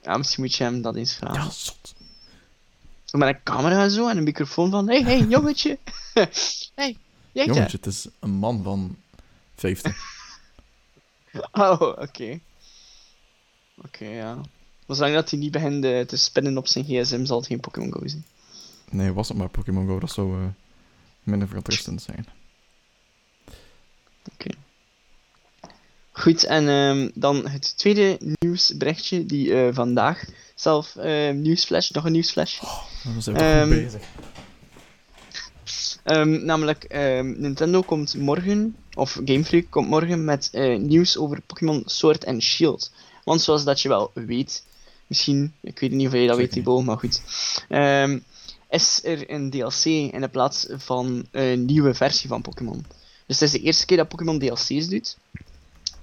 Ja, 0.03 0.17
misschien 0.17 0.43
moet 0.43 0.55
je 0.55 0.65
hem 0.65 0.83
dat 0.83 0.97
eens 0.97 1.15
vragen. 1.15 1.43
Ja, 1.43 1.51
zot. 1.51 1.95
Zo 3.05 3.19
Met 3.19 3.29
een 3.29 3.43
camera 3.43 3.83
en 3.83 3.91
zo 3.91 4.09
en 4.09 4.17
een 4.17 4.25
microfoon 4.25 4.71
van... 4.71 4.89
Hey, 4.89 5.03
hey, 5.03 5.21
jongetje. 5.21 5.79
hey, 6.75 6.97
jij? 7.33 7.47
Jongetje, 7.47 7.77
het 7.77 7.87
is 7.87 8.07
een 8.21 8.31
man 8.31 8.63
van 8.63 8.97
50. 9.65 9.93
Oh, 11.53 11.81
oké. 11.81 12.41
Oké, 13.85 14.05
ja. 14.05 14.35
Maar 14.87 14.97
zolang 14.97 15.15
dat 15.15 15.31
hij 15.31 15.39
niet 15.39 15.51
begint 15.51 15.85
eh, 15.85 16.01
te 16.01 16.17
spinnen 16.17 16.59
op 16.59 16.67
zijn 16.67 16.85
gsm, 16.85 17.25
zal 17.25 17.39
het 17.39 17.47
geen 17.47 17.61
Pokémon 17.61 17.93
Go 17.93 18.09
zijn. 18.09 18.25
Nee, 18.91 19.13
was 19.13 19.29
het 19.29 19.37
maar 19.37 19.49
Pokémon 19.49 19.87
Go, 19.87 19.99
dat 19.99 20.11
zou 20.11 20.41
eh, 20.41 20.47
minder 21.23 21.49
verontrustend 21.49 22.03
zijn. 22.03 22.27
Goed, 26.17 26.45
en 26.45 26.69
ehm, 26.69 27.11
dan 27.15 27.49
het 27.49 27.77
tweede 27.79 28.19
nieuwsberichtje 28.39 29.27
die 29.27 29.55
eh, 29.55 29.75
vandaag 29.75 30.25
zelf 30.55 30.97
eh, 30.97 31.31
nieuwsflash, 31.31 31.91
nog 31.91 32.05
een 32.05 32.13
nieuwsflash. 32.13 32.61
Zijn 33.03 33.15
we 33.15 33.23
toch 33.23 33.37
Ehm, 33.37 33.67
goed 33.67 33.83
bezig. 33.83 34.03
Ehm, 36.05 36.45
namelijk, 36.45 36.85
ehm, 36.85 37.41
Nintendo 37.41 37.83
komt 37.83 38.15
morgen, 38.17 38.77
of 38.95 39.21
Game 39.25 39.45
Freak 39.45 39.71
komt 39.71 39.89
morgen 39.89 40.25
met 40.25 40.49
eh, 40.53 40.79
nieuws 40.79 41.17
over 41.17 41.41
Pokémon 41.41 41.83
Sword 41.87 42.27
and 42.27 42.43
Shield. 42.43 42.93
Want 43.25 43.41
zoals 43.41 43.65
dat 43.65 43.81
je 43.81 43.89
wel 43.89 44.11
weet, 44.15 44.65
misschien, 45.07 45.53
ik 45.61 45.79
weet 45.79 45.91
niet 45.91 46.07
of 46.07 46.13
je 46.13 46.27
dat 46.27 46.37
weet. 46.37 46.53
Thibaut, 46.53 46.85
maar 46.85 46.99
goed. 46.99 47.23
ehm, 47.69 48.19
is 48.71 49.01
er 49.05 49.31
een 49.31 49.51
DLC 49.51 49.85
in 49.85 50.21
de 50.21 50.29
plaats 50.29 50.67
van 50.71 51.27
een 51.31 51.65
nieuwe 51.65 51.95
versie 51.95 52.29
van 52.29 52.43
Pokémon. 52.43 52.85
Dus 53.27 53.41
het 53.41 53.49
is 53.49 53.61
de 53.61 53.67
eerste 53.67 53.87
keer 53.87 53.97
dat 53.97 54.09
Pokémon 54.09 54.39
DLC's 54.39 54.89
doet. 54.89 55.17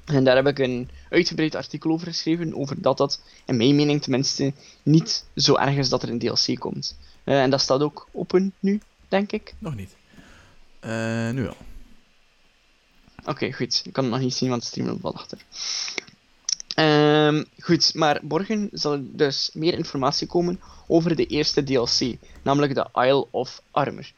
En 0.06 0.24
daar 0.24 0.36
heb 0.36 0.48
ik 0.48 0.60
een 0.60 0.90
uitgebreid 1.10 1.56
artikel 1.56 1.92
over 1.92 2.08
geschreven, 2.08 2.56
over 2.56 2.82
dat 2.82 2.98
dat, 2.98 3.22
in 3.46 3.58
mijn 3.58 3.76
mening 3.76 4.02
tenminste, 4.02 4.54
niet 4.84 5.26
zo 5.36 5.56
erg 5.56 5.76
is 5.76 5.90
dat 5.90 6.04
er 6.04 6.10
een 6.10 6.20
DLC 6.20 6.60
komt. 6.60 6.98
Eh, 7.24 7.42
en 7.42 7.50
dat 7.50 7.62
staat 7.62 7.82
ook 7.82 8.08
open 8.12 8.54
nu, 8.60 8.82
denk 9.12 9.32
ik. 9.32 9.54
Nog 9.58 9.76
niet. 9.76 9.96
Eh, 10.80 11.30
nu 11.30 11.44
wel. 11.44 11.58
Oké, 13.26 13.52
goed. 13.52 13.82
Ik 13.86 13.94
kan 13.94 14.04
het 14.04 14.14
nog 14.14 14.22
niet 14.22 14.34
zien, 14.34 14.50
want 14.50 14.62
de 14.62 14.68
stream 14.68 14.88
loopt 14.88 15.02
wel 15.02 15.16
achter. 15.16 15.38
Ehm, 16.76 17.44
goed, 17.60 17.94
maar 17.94 18.20
morgen 18.22 18.70
zal 18.72 18.94
er 18.94 19.02
dus 19.04 19.50
meer 19.54 19.74
informatie 19.74 20.28
komen 20.28 20.60
over 20.88 21.16
de 21.16 21.26
eerste 21.26 21.64
DLC, 21.64 22.18
namelijk 22.44 22.74
de 22.74 22.90
Isle 22.94 23.28
of 23.32 23.62
Armor. 23.72 24.12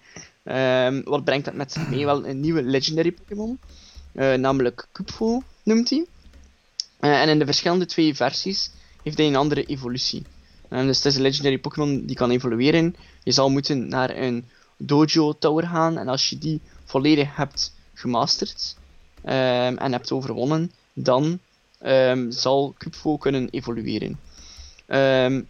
Ehm, 0.43 1.01
wat 1.03 1.23
brengt 1.23 1.45
dat 1.45 1.53
met 1.53 1.71
zich 1.71 1.89
mee? 1.89 2.05
Wel 2.05 2.27
een 2.27 2.39
nieuwe 2.39 2.63
Legendary 2.63 3.11
Pokémon, 3.11 3.59
eh, 4.11 4.33
namelijk 4.33 4.87
Kupfo 4.91 5.43
noemt 5.63 5.89
hij. 5.89 6.05
Eh, 6.99 7.21
en 7.21 7.29
in 7.29 7.39
de 7.39 7.45
verschillende 7.45 7.85
twee 7.85 8.15
versies 8.15 8.71
heeft 9.03 9.17
hij 9.17 9.27
een 9.27 9.35
andere 9.35 9.63
evolutie. 9.63 10.23
Eh, 10.69 10.85
dus 10.85 10.97
het 10.97 11.05
is 11.05 11.15
een 11.15 11.21
Legendary 11.21 11.57
Pokémon 11.59 12.05
die 12.05 12.15
kan 12.15 12.29
evolueren. 12.29 12.95
Je 13.23 13.31
zal 13.31 13.49
moeten 13.49 13.87
naar 13.87 14.17
een 14.17 14.45
Dojo 14.77 15.33
Tower 15.33 15.67
gaan 15.67 15.97
en 15.97 16.07
als 16.07 16.29
je 16.29 16.37
die 16.37 16.61
volledig 16.83 17.35
hebt 17.35 17.73
gemasterd, 17.93 18.75
ehm, 19.23 19.77
en 19.77 19.91
hebt 19.91 20.11
overwonnen, 20.11 20.71
dan 20.93 21.39
ehm, 21.79 22.31
zal 22.31 22.73
Cupfo 22.77 23.17
kunnen 23.17 23.49
evolueren. 23.49 24.19
Ehm, 24.85 25.41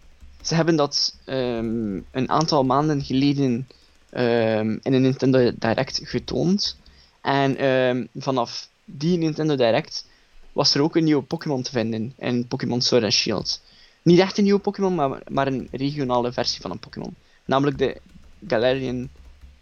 ze 0.42 0.54
hebben 0.54 0.76
dat 0.76 1.16
een 1.24 2.28
aantal 2.30 2.64
maanden 2.64 3.02
geleden 3.02 3.68
in 4.10 4.80
een 4.82 5.02
Nintendo 5.02 5.52
Direct 5.58 6.00
getoond. 6.02 6.78
En 7.20 8.08
vanaf 8.14 8.68
die 8.84 9.18
Nintendo 9.18 9.56
Direct 9.56 10.06
was 10.52 10.74
er 10.74 10.82
ook 10.82 10.96
een 10.96 11.04
nieuwe 11.04 11.22
Pokémon 11.22 11.62
te 11.62 11.70
vinden 11.70 12.12
in 12.18 12.46
Pokémon 12.46 12.80
Sword 12.80 13.02
and 13.02 13.12
Shield. 13.12 13.62
Niet 14.02 14.18
echt 14.18 14.38
een 14.38 14.44
nieuwe 14.44 14.60
Pokémon, 14.60 14.94
maar, 14.94 15.22
maar 15.28 15.46
een 15.46 15.68
regionale 15.70 16.32
versie 16.32 16.60
van 16.60 16.70
een 16.70 16.78
Pokémon. 16.78 17.14
Namelijk 17.44 17.78
de 17.78 18.00
Galarian 18.46 19.08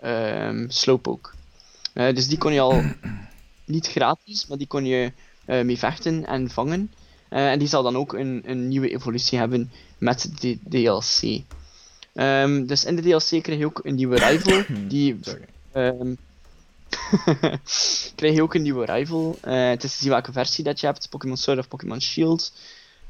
ehm, 0.01 0.65
Slowpoke. 0.69 1.31
Eh, 1.93 2.15
dus 2.15 2.29
die 2.29 2.39
kon 2.39 2.53
je 2.53 2.61
al 2.61 2.83
niet 3.65 3.87
gratis, 3.87 4.47
maar 4.47 4.59
die 4.59 4.67
kon 4.67 4.85
je 4.85 5.12
eh, 5.45 5.62
mee 5.62 5.79
vechten 5.79 6.27
en 6.27 6.51
vangen. 6.51 6.93
Eh, 7.29 7.51
en 7.51 7.59
die 7.59 7.69
zal 7.69 7.83
dan 7.83 7.97
ook 7.97 8.12
een, 8.12 8.43
een 8.47 8.69
nieuwe 8.69 8.91
evolutie 8.91 9.39
hebben 9.39 9.71
met 9.99 10.31
de 10.41 10.59
DLC. 10.69 11.43
Ehm, 12.15 12.67
dus 12.67 12.85
in 12.85 12.97
de 12.97 13.03
DLC 13.03 13.43
krijg 13.43 13.59
je 13.59 13.67
ook 13.67 13.81
een 13.83 13.95
nieuwe 13.95 14.17
rival. 14.17 14.62
die 14.89 15.19
krijg 18.17 18.35
je 18.35 18.43
ook 18.43 18.55
een 18.55 18.62
nieuwe 18.62 18.85
rival. 18.85 19.39
Het 19.41 19.85
is 19.85 19.91
te 19.91 20.03
zien 20.03 20.11
welke 20.11 20.33
versie 20.33 20.65
dat 20.65 20.81
je 20.81 20.87
hebt: 20.87 21.09
Pokémon 21.11 21.37
Sword 21.37 21.59
of 21.59 21.69
Pokémon 21.69 22.01
Shield. 22.01 22.53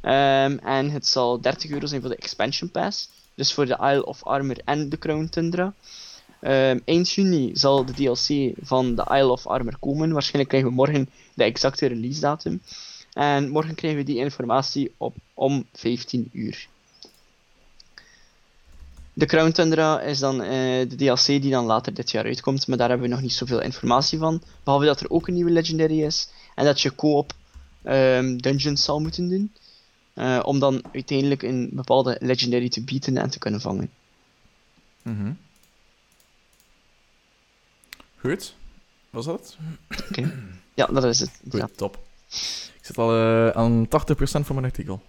En 0.00 0.90
het 0.90 1.06
zal 1.06 1.40
30 1.40 1.70
euro 1.70 1.86
zijn 1.86 2.00
voor 2.00 2.10
de 2.10 2.16
Expansion 2.16 2.70
Pass. 2.70 3.08
Dus 3.34 3.52
voor 3.52 3.66
de 3.66 3.78
Isle 3.80 4.06
of 4.06 4.24
Armor 4.24 4.56
en 4.64 4.88
de 4.88 4.98
Crown 4.98 5.28
Tundra. 5.30 5.74
Ehm, 6.40 6.78
eind 6.84 7.10
juni 7.10 7.50
zal 7.54 7.84
de 7.84 7.92
DLC 7.92 8.54
van 8.66 8.94
de 8.94 9.04
Isle 9.10 9.30
of 9.30 9.46
Armor 9.46 9.78
komen. 9.78 10.12
Waarschijnlijk 10.12 10.48
krijgen 10.48 10.70
we 10.70 10.74
morgen 10.74 11.10
de 11.34 11.44
exacte 11.44 11.86
release 11.86 12.20
datum. 12.20 12.62
En 13.12 13.48
morgen 13.48 13.74
krijgen 13.74 13.98
we 13.98 14.06
die 14.06 14.18
informatie 14.18 14.92
op 14.96 15.14
om 15.34 15.66
15 15.72 16.28
uur. 16.32 16.68
De 19.14 19.26
Crown 19.26 19.50
Tundra 19.50 20.00
is 20.00 20.18
dan 20.18 20.42
eh, 20.42 20.48
de 20.88 20.94
DLC 20.96 21.26
die 21.26 21.50
dan 21.50 21.64
later 21.64 21.94
dit 21.94 22.10
jaar 22.10 22.24
uitkomt, 22.24 22.66
maar 22.66 22.76
daar 22.76 22.88
hebben 22.88 23.08
we 23.08 23.14
nog 23.14 23.22
niet 23.22 23.32
zoveel 23.32 23.60
informatie 23.60 24.18
van. 24.18 24.42
Behalve 24.64 24.86
dat 24.86 25.00
er 25.00 25.10
ook 25.10 25.28
een 25.28 25.34
nieuwe 25.34 25.50
Legendary 25.50 26.02
is 26.02 26.28
en 26.54 26.64
dat 26.64 26.80
je 26.80 26.94
co-op 26.94 27.32
ehm, 27.82 28.36
dungeons 28.36 28.84
zal 28.84 29.00
moeten 29.00 29.28
doen. 29.28 29.52
Eh, 30.14 30.40
om 30.44 30.58
dan 30.58 30.82
uiteindelijk 30.92 31.42
een 31.42 31.70
bepaalde 31.72 32.16
Legendary 32.20 32.68
te 32.68 32.84
bieden 32.84 33.16
en 33.16 33.30
te 33.30 33.38
kunnen 33.38 33.60
vangen. 33.60 33.90
Mhm. 35.02 35.32
Goed. 38.16 38.54
Was 39.10 39.24
dat? 39.24 39.56
Ja, 40.74 40.86
dat 40.86 41.04
is 41.04 41.20
het. 41.20 41.30
Goed, 41.50 41.60
Ja. 41.60 41.68
top. 41.76 41.94
Ik 42.78 42.84
zit 42.88 42.98
al 42.98 43.16
eh, 43.16 43.48
aan 43.48 43.86
80% 43.88 44.46
van 44.46 44.54
mijn 44.54 44.66
artikel. 44.66 45.02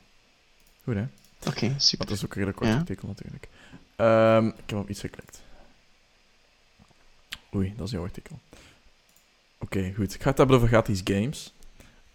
Goed, 0.83 0.95
hè? 0.95 1.05
Oké, 1.47 1.73
super. 1.77 1.97
Want 1.97 2.09
dat 2.09 2.17
is 2.17 2.23
ook 2.25 2.29
een 2.35 2.43
redelijk 2.43 2.57
kort 2.57 2.69
Ja. 2.69 2.77
artikel, 2.77 3.07
natuurlijk. 3.07 3.47
Ehm, 3.95 4.47
ik 4.47 4.69
heb 4.69 4.79
op 4.79 4.89
iets 4.89 4.99
geklikt. 4.99 5.41
Oei, 7.55 7.73
dat 7.77 7.85
is 7.87 7.91
jouw 7.93 8.03
artikel. 8.03 8.39
Oké, 9.57 9.93
goed. 9.95 10.13
Ik 10.13 10.21
ga 10.21 10.29
het 10.29 10.37
hebben 10.37 10.55
over 10.55 10.67
gratis 10.67 11.01
games. 11.03 11.53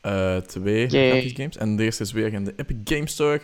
Eh, 0.01 0.37
twee 0.37 0.89
gratis 0.89 1.33
games. 1.33 1.57
En 1.57 1.77
de 1.77 1.83
eerste 1.83 2.03
is 2.03 2.13
weer 2.13 2.33
in 2.33 2.45
de 2.45 2.55
Epic 2.57 2.77
Game 2.85 3.09
Store. 3.09 3.41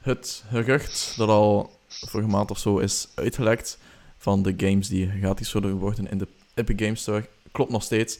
Het 0.00 0.44
gerucht 0.48 1.14
dat 1.16 1.28
al 1.28 1.78
vorige 1.88 2.28
maand 2.28 2.50
of 2.50 2.58
zo 2.58 2.78
is 2.78 3.08
uitgelekt 3.14 3.78
van 4.18 4.42
de 4.42 4.54
games 4.56 4.88
die 4.88 5.10
gratis 5.10 5.48
zullen 5.48 5.76
worden 5.76 6.10
in 6.10 6.18
de 6.18 6.26
Epic 6.54 6.76
Game 6.78 6.94
Store. 6.96 7.28
Klopt 7.52 7.70
nog 7.70 7.82
steeds. 7.82 8.18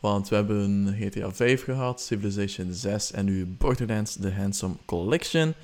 Want 0.00 0.28
we 0.28 0.34
hebben 0.34 0.96
GTA 1.00 1.32
5 1.32 1.64
gehad, 1.64 2.00
Civilization 2.00 2.72
6 2.72 3.12
en 3.12 3.24
nu 3.24 3.46
Borderlands 3.46 4.16
The 4.20 4.30
Handsome 4.30 4.74
Collection. 4.84 5.54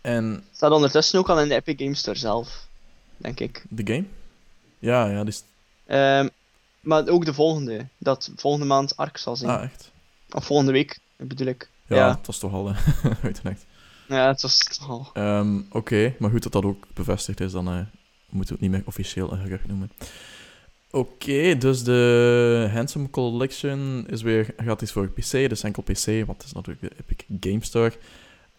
En 0.00 0.44
Staat 0.52 0.70
ondertussen 0.72 1.18
ook 1.18 1.28
al 1.28 1.40
in 1.40 1.48
de 1.48 1.54
Epic 1.54 1.74
Games 1.78 1.98
Store 1.98 2.18
zelf, 2.18 2.66
denk 3.16 3.40
ik. 3.40 3.64
de 3.68 3.92
game? 3.92 4.04
Ja, 4.78 5.06
ja, 5.06 5.24
die. 5.24 5.34
Ehm, 5.86 6.28
maar 6.80 7.08
ook 7.08 7.24
de 7.24 7.34
volgende, 7.34 7.86
dat 7.98 8.30
volgende 8.36 8.66
maand 8.66 8.96
Ark 8.96 9.16
zal 9.16 9.36
zijn. 9.36 9.50
Ah, 9.50 9.62
echt? 9.62 9.92
Of 10.34 10.44
volgende 10.46 10.72
week, 10.72 11.00
bedoel 11.16 11.46
ik. 11.46 11.70
Ja, 11.86 11.96
Ja. 11.96 12.16
het 12.16 12.26
was 12.26 12.38
toch 12.38 12.52
al 12.52 12.72
uitgelekt. 13.22 13.66
Ja, 14.08 14.26
het 14.28 14.42
was 14.42 14.80
al. 14.88 15.10
Ehm, 15.12 15.60
Oké, 15.70 16.14
maar 16.18 16.30
goed 16.30 16.42
dat 16.42 16.52
dat 16.52 16.64
ook 16.64 16.86
bevestigd 16.94 17.40
is, 17.40 17.52
dan 17.52 17.68
eh, 17.68 17.74
moeten 17.74 17.88
we 18.30 18.52
het 18.52 18.60
niet 18.60 18.70
meer 18.70 18.82
officieel 18.84 19.32
een 19.32 19.40
gerucht 19.40 19.66
noemen. 19.66 19.90
Oké, 20.90 21.56
dus 21.58 21.82
de 21.84 22.68
Handsome 22.72 23.10
Collection 23.10 24.04
is 24.08 24.22
weer 24.22 24.54
gratis 24.56 24.92
voor 24.92 25.08
PC, 25.08 25.30
dus 25.30 25.62
enkel 25.62 25.82
PC, 25.82 26.04
want 26.06 26.36
het 26.38 26.44
is 26.46 26.52
natuurlijk 26.52 26.80
de 26.80 26.90
Epic 27.00 27.26
Game 27.50 27.64
Store. 27.64 27.92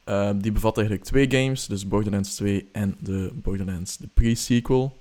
Ehm, 0.03 0.37
die 0.39 0.51
bevat 0.51 0.77
eigenlijk 0.77 1.07
twee 1.07 1.31
games, 1.31 1.65
dus 1.65 1.87
Borderlands 1.87 2.35
2 2.35 2.69
en 2.71 2.95
de 2.99 3.31
Borderlands 3.33 3.97
de 3.97 4.07
pre-sequel. 4.13 4.97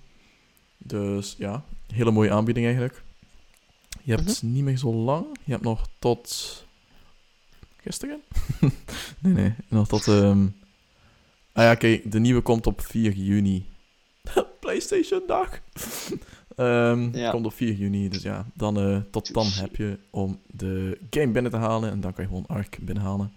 Dus 0.78 1.34
ja, 1.38 1.64
hele 1.92 2.10
mooie 2.10 2.30
aanbieding 2.30 2.66
eigenlijk. 2.66 3.02
Je 4.02 4.14
hebt 4.14 4.42
niet 4.42 4.64
meer 4.64 4.78
zo 4.78 4.92
lang, 4.94 5.26
je 5.44 5.52
hebt 5.52 5.64
nog 5.64 5.88
tot 5.98 6.63
gisteren? 7.84 8.20
nee, 9.22 9.32
nee, 9.32 9.54
nog 9.68 9.88
tot... 9.88 10.08
ehm, 10.08 10.46
Ah 11.52 11.64
ja, 11.64 11.74
kijk, 11.74 12.12
de 12.12 12.18
nieuwe 12.18 12.40
komt 12.40 12.66
op 12.66 12.80
4 12.80 13.12
juni. 13.12 13.66
PlayStation 14.60 15.22
dag. 15.26 15.48
Ehm 16.56 17.16
Ja. 17.16 17.30
Komt 17.30 17.46
op 17.46 17.52
4 17.54 17.72
juni, 17.72 18.08
dus 18.08 18.22
ja, 18.22 18.46
dan, 18.54 18.78
eh, 18.80 18.98
tot 19.10 19.34
dan 19.34 19.46
heb 19.46 19.76
je 19.76 19.98
om 20.10 20.40
de 20.46 20.98
game 21.10 21.32
binnen 21.32 21.50
te 21.52 21.56
halen 21.58 21.90
en 21.90 22.00
dan 22.00 22.12
kan 22.12 22.24
je 22.24 22.28
gewoon 22.30 22.46
Ark 22.46 22.78
binnenhalen. 22.80 23.32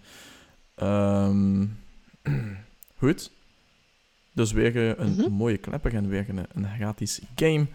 Ehm 0.74 1.66
goed. 2.98 3.30
Dus 4.32 4.52
weer 4.52 4.76
eh, 4.76 5.04
een 5.04 5.10
Mhm. 5.16 5.30
mooie 5.30 5.56
klepper 5.58 5.94
en 5.94 6.08
weer 6.08 6.28
een, 6.28 6.46
een 6.54 6.68
gratis 6.76 7.20
game. 7.36 7.66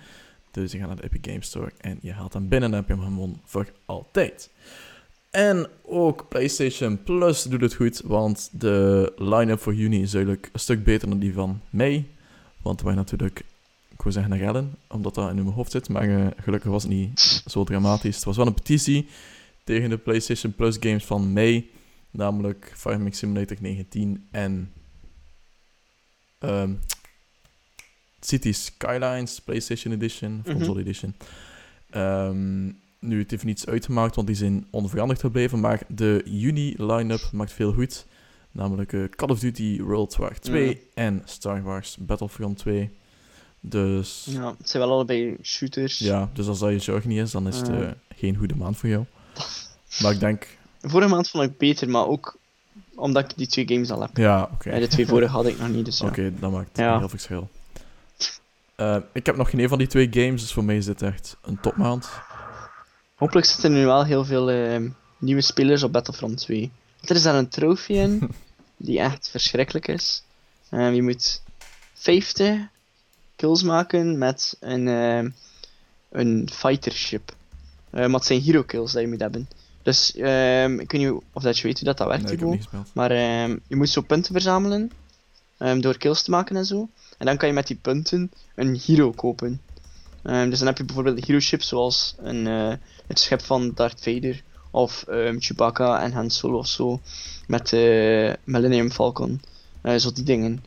Dus 0.51 0.71
je 0.71 0.77
gaat 0.77 0.87
naar 0.87 0.95
de 0.95 1.03
Epic 1.03 1.19
Game 1.31 1.43
Store 1.43 1.71
en 1.77 1.97
je 2.01 2.11
haalt 2.13 2.33
hem 2.33 2.47
binnen 2.47 2.73
en 2.73 2.75
dan 2.75 2.79
heb 2.79 2.97
je 2.97 3.03
hem 3.03 3.13
gewoon 3.13 3.41
voor 3.43 3.71
altijd. 3.85 4.49
En 5.33 5.67
ook 5.83 6.27
PlayStation 6.29 7.03
Plus 7.03 7.43
doet 7.43 7.61
het 7.61 7.73
goed, 7.73 8.01
want 8.05 8.49
de 8.51 9.13
line-up 9.17 9.59
voor 9.59 9.73
juni 9.75 10.01
is 10.01 10.11
duidelijk 10.11 10.49
een 10.53 10.59
stuk 10.59 10.83
beter 10.83 11.09
dan 11.09 11.19
die 11.19 11.33
van 11.33 11.61
mei. 11.69 12.11
Want 12.61 12.81
wij 12.81 12.93
natuurlijk, 12.95 13.39
ik 13.89 14.01
wil 14.01 14.11
zeggen 14.11 14.37
rellen, 14.37 14.75
omdat 14.87 15.15
dat 15.15 15.29
in 15.29 15.35
mijn 15.35 15.47
hoofd 15.47 15.71
zit, 15.71 15.89
maar 15.89 16.09
eh, 16.19 16.27
gelukkig 16.37 16.71
was 16.71 16.83
het 16.83 16.91
niet 16.91 17.19
zo 17.45 17.63
dramatisch. 17.63 18.15
Het 18.15 18.23
was 18.25 18.37
wel 18.37 18.47
een 18.47 18.53
petitie 18.53 19.07
tegen 19.63 19.89
de 19.89 19.97
PlayStation 19.97 20.53
Plus 20.55 20.77
games 20.79 21.05
van 21.05 21.33
mei, 21.33 21.71
namelijk 22.11 22.71
Farming 22.75 23.15
Simulator 23.15 23.57
19 23.59 24.27
en 24.31 24.71
ehm 26.39 26.73
City 28.19 28.51
Skylines 28.51 29.39
PlayStation 29.41 29.93
Edition, 29.93 30.41
Mhm. 30.45 30.51
Console 30.53 30.79
Edition. 30.79 31.15
Ehm, 31.89 32.71
nu, 33.03 33.19
het 33.21 33.31
heeft 33.31 33.43
niets 33.43 33.65
uitgemaakt, 33.65 34.15
want 34.15 34.27
die 34.27 34.35
zijn 34.35 34.67
onveranderd 34.69 35.19
gebleven. 35.19 35.59
Maar 35.59 35.81
de 35.87 36.21
juni-line-up 36.25 37.29
maakt 37.31 37.51
veel 37.51 37.73
goed. 37.73 38.05
Namelijk 38.51 38.93
eh, 38.93 39.03
Call 39.09 39.29
of 39.29 39.39
Duty 39.39 39.81
World 39.81 40.15
War 40.15 40.39
2 40.39 40.67
Ja. 40.67 40.75
en 40.93 41.21
Star 41.25 41.63
Wars 41.63 41.97
Battlefront 41.99 42.57
2. 42.57 42.91
Dus 43.59 44.27
ja, 44.29 44.41
Ja, 44.41 44.55
het 44.57 44.69
zijn 44.69 44.83
wel 44.83 44.91
allebei 44.91 45.35
shooters. 45.41 45.97
dus 46.33 46.47
als 46.47 46.59
dat 46.59 46.71
je 46.71 46.79
zorg 46.79 47.05
niet 47.05 47.19
is, 47.19 47.31
dan 47.31 47.47
is 47.47 47.57
het 47.57 47.67
Ja. 47.67 47.81
eh, 47.81 47.91
geen 48.15 48.35
goede 48.35 48.55
maand 48.55 48.77
voor 48.77 48.89
jou. 48.89 49.05
Maar 50.01 50.11
ik 50.11 50.19
denk, 50.19 50.47
Vorige 50.81 51.09
maand 51.09 51.29
vond 51.29 51.43
ik 51.43 51.57
beter, 51.57 51.89
maar 51.89 52.07
ook 52.07 52.37
omdat 52.95 53.23
ik 53.31 53.37
die 53.37 53.47
twee 53.47 53.67
games 53.67 53.89
al 53.91 54.01
heb. 54.01 54.17
ja, 54.17 54.49
oké. 54.53 54.73
Ja, 54.73 54.79
de 54.79 54.87
twee 54.87 55.07
vorige 55.07 55.31
had 55.31 55.45
ik 55.45 55.59
nog 55.59 55.69
niet, 55.69 55.85
dus 55.85 55.99
ja. 55.99 56.07
Oké, 56.07 56.33
dat 56.39 56.51
maakt 56.51 56.77
Ja. 56.77 56.97
heel 56.97 57.09
verschil. 57.09 57.49
Eh, 58.75 58.97
ik 59.13 59.25
heb 59.25 59.35
nog 59.35 59.49
geen 59.49 59.59
een 59.59 59.69
van 59.69 59.77
die 59.77 59.87
twee 59.87 60.07
games, 60.11 60.41
dus 60.41 60.53
voor 60.53 60.63
mij 60.63 60.77
is 60.77 60.85
dit 60.85 61.01
echt 61.01 61.37
een 61.41 61.59
topmaand. 61.61 62.09
Hopelijk 63.15 63.47
zitten 63.47 63.71
er 63.71 63.77
nu 63.77 63.85
wel 63.85 64.05
heel 64.05 64.25
veel 64.25 64.51
ehm, 64.51 64.89
nieuwe 65.17 65.41
spelers 65.41 65.83
op 65.83 65.91
Battlefront 65.91 66.37
2. 66.37 66.71
Want 66.95 67.09
er 67.09 67.15
is 67.15 67.23
daar 67.23 67.35
een 67.35 67.49
trofee 67.49 67.97
in, 67.97 68.29
die 68.77 68.99
echt 68.99 69.29
verschrikkelijk 69.29 69.87
is. 69.87 70.23
Ehm, 70.69 70.93
je 70.93 71.01
moet 71.01 71.41
50 71.93 72.57
kills 73.35 73.63
maken 73.63 74.17
met 74.17 74.57
een, 74.59 74.87
ehm, 74.87 75.29
een 76.09 76.49
fightership. 76.51 77.35
Maar 77.89 78.09
het 78.09 78.25
zijn 78.25 78.41
hero 78.41 78.63
kills 78.63 78.91
dat 78.91 79.01
je 79.01 79.07
moet 79.07 79.19
hebben. 79.19 79.47
Dus 79.81 80.15
ehm, 80.15 80.79
ik 80.79 80.91
weet 80.91 81.01
niet 81.01 81.21
of 81.33 81.43
dat 81.43 81.57
je 81.57 81.63
weet 81.63 81.79
hoe 81.79 81.87
dat, 81.87 81.97
dat 81.97 82.07
werkt, 82.07 82.41
Nee, 82.41 82.57
gespeeld. 82.57 82.89
Maar 82.93 83.13
je 83.67 83.75
moet 83.75 83.89
zo 83.89 84.01
punten 84.01 84.33
verzamelen 84.33 84.91
door 85.57 85.97
kills 85.97 86.21
te 86.21 86.31
maken 86.31 86.55
en 86.55 86.65
zo. 86.65 86.89
En 87.17 87.25
dan 87.25 87.37
kan 87.37 87.47
je 87.47 87.53
met 87.53 87.67
die 87.67 87.79
punten 87.81 88.31
een 88.55 88.81
hero 88.85 89.11
kopen. 89.11 89.61
Ehm, 90.23 90.49
dus 90.49 90.57
dan 90.57 90.67
heb 90.67 90.77
je 90.77 90.83
bijvoorbeeld 90.83 91.25
hero 91.25 91.39
ship 91.39 91.61
zoals 91.61 92.15
een, 92.17 92.47
eh, 92.47 92.73
het 93.07 93.19
schip 93.19 93.41
van 93.41 93.71
Darth 93.75 94.01
Vader 94.01 94.43
of 94.71 95.03
ehm, 95.07 95.39
Chewbacca 95.39 96.01
en 96.01 96.11
Han 96.11 96.29
Solo 96.29 96.57
of 96.57 96.67
zo 96.67 97.01
met 97.47 97.69
de 97.69 98.37
Millennium 98.43 98.91
Falcon. 98.91 99.41
Eh, 99.81 99.95
zo 99.95 100.11
die 100.11 100.23
dingen. 100.23 100.63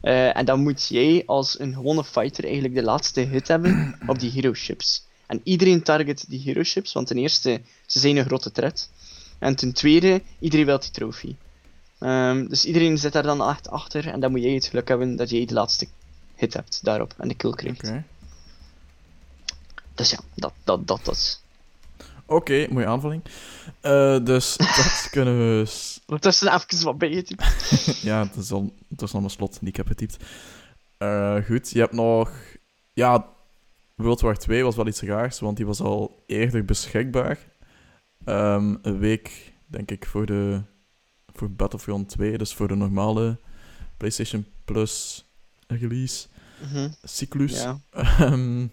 Eh, 0.00 0.36
en 0.36 0.44
dan 0.44 0.60
moet 0.60 0.86
jij 0.86 1.22
als 1.26 1.60
een 1.60 1.74
gewone 1.74 2.04
fighter 2.04 2.44
eigenlijk 2.44 2.74
de 2.74 2.82
laatste 2.82 3.20
hit 3.20 3.48
hebben 3.48 3.94
op 4.06 4.18
die 4.18 4.30
hero 4.30 4.54
ships. 4.54 5.04
En 5.26 5.40
iedereen 5.44 5.82
target 5.82 6.24
die 6.28 6.40
hero 6.40 6.62
ships, 6.62 6.92
want 6.92 7.06
ten 7.06 7.16
eerste, 7.16 7.60
ze 7.86 7.98
zijn 7.98 8.16
een 8.16 8.24
grote 8.24 8.52
threat. 8.52 8.90
En 9.38 9.56
ten 9.56 9.72
tweede, 9.72 10.22
iedereen 10.38 10.66
wil 10.66 10.78
die 10.78 10.90
trofee. 10.90 11.36
Ehm, 11.98 12.46
dus 12.46 12.64
iedereen 12.64 12.98
zit 12.98 13.12
daar 13.12 13.22
dan 13.22 13.48
echt 13.48 13.70
achter 13.70 14.08
en 14.08 14.20
dan 14.20 14.30
moet 14.30 14.42
jij 14.42 14.52
het 14.52 14.66
geluk 14.66 14.88
hebben 14.88 15.16
dat 15.16 15.30
jij 15.30 15.44
de 15.44 15.54
laatste 15.54 15.86
hit 16.34 16.54
hebt 16.54 16.80
daarop 16.82 17.14
en 17.18 17.28
de 17.28 17.34
kill 17.34 17.52
krijgt. 17.52 17.92
Dus 19.96 20.10
ja, 20.10 20.18
dat, 20.34 20.52
dat, 20.64 20.86
dat, 20.86 21.04
dat. 21.04 21.42
Oké, 22.26 22.66
mooie 22.70 22.86
aanvulling. 22.86 23.22
Eh, 23.80 24.24
dus 24.24 24.56
dat 24.76 25.08
kunnen 25.10 25.38
we. 25.38 25.72
Ondertussen 26.06 26.54
even 26.54 26.84
wat 26.84 26.98
bijgetypt. 26.98 27.44
Ja, 28.02 28.22
het 28.26 28.36
is 28.36 28.52
al, 28.52 28.74
het 28.88 29.02
is 29.02 29.12
al 29.12 29.20
mijn 29.20 29.32
slot 29.32 29.58
die 29.60 29.68
ik 29.68 29.76
heb 29.76 29.86
getypt. 29.86 30.16
Eh, 30.98 31.36
goed, 31.46 31.70
je 31.70 31.78
hebt 31.78 31.92
nog. 31.92 32.30
Ja, 32.92 33.26
World 33.94 34.20
War 34.20 34.36
2 34.36 34.64
was 34.64 34.76
wel 34.76 34.86
iets 34.86 35.00
raars, 35.00 35.38
want 35.40 35.56
die 35.56 35.66
was 35.66 35.80
al 35.80 36.22
eerder 36.26 36.64
beschikbaar. 36.64 37.38
Ehm, 38.24 38.74
een 38.82 38.98
week, 38.98 39.52
denk 39.66 39.90
ik, 39.90 40.06
voor 40.06 40.26
de. 40.26 40.62
Voor 41.32 41.50
Battlefront 41.50 42.08
2, 42.08 42.38
dus 42.38 42.54
voor 42.54 42.68
de 42.68 42.74
normale 42.74 43.38
PlayStation 43.96 44.46
Plus 44.64 45.24
release 45.66 46.26
Mhm, 46.60 46.88
cyclus. 47.02 47.62
Ja. 47.62 47.80
Ehm, 47.90 48.66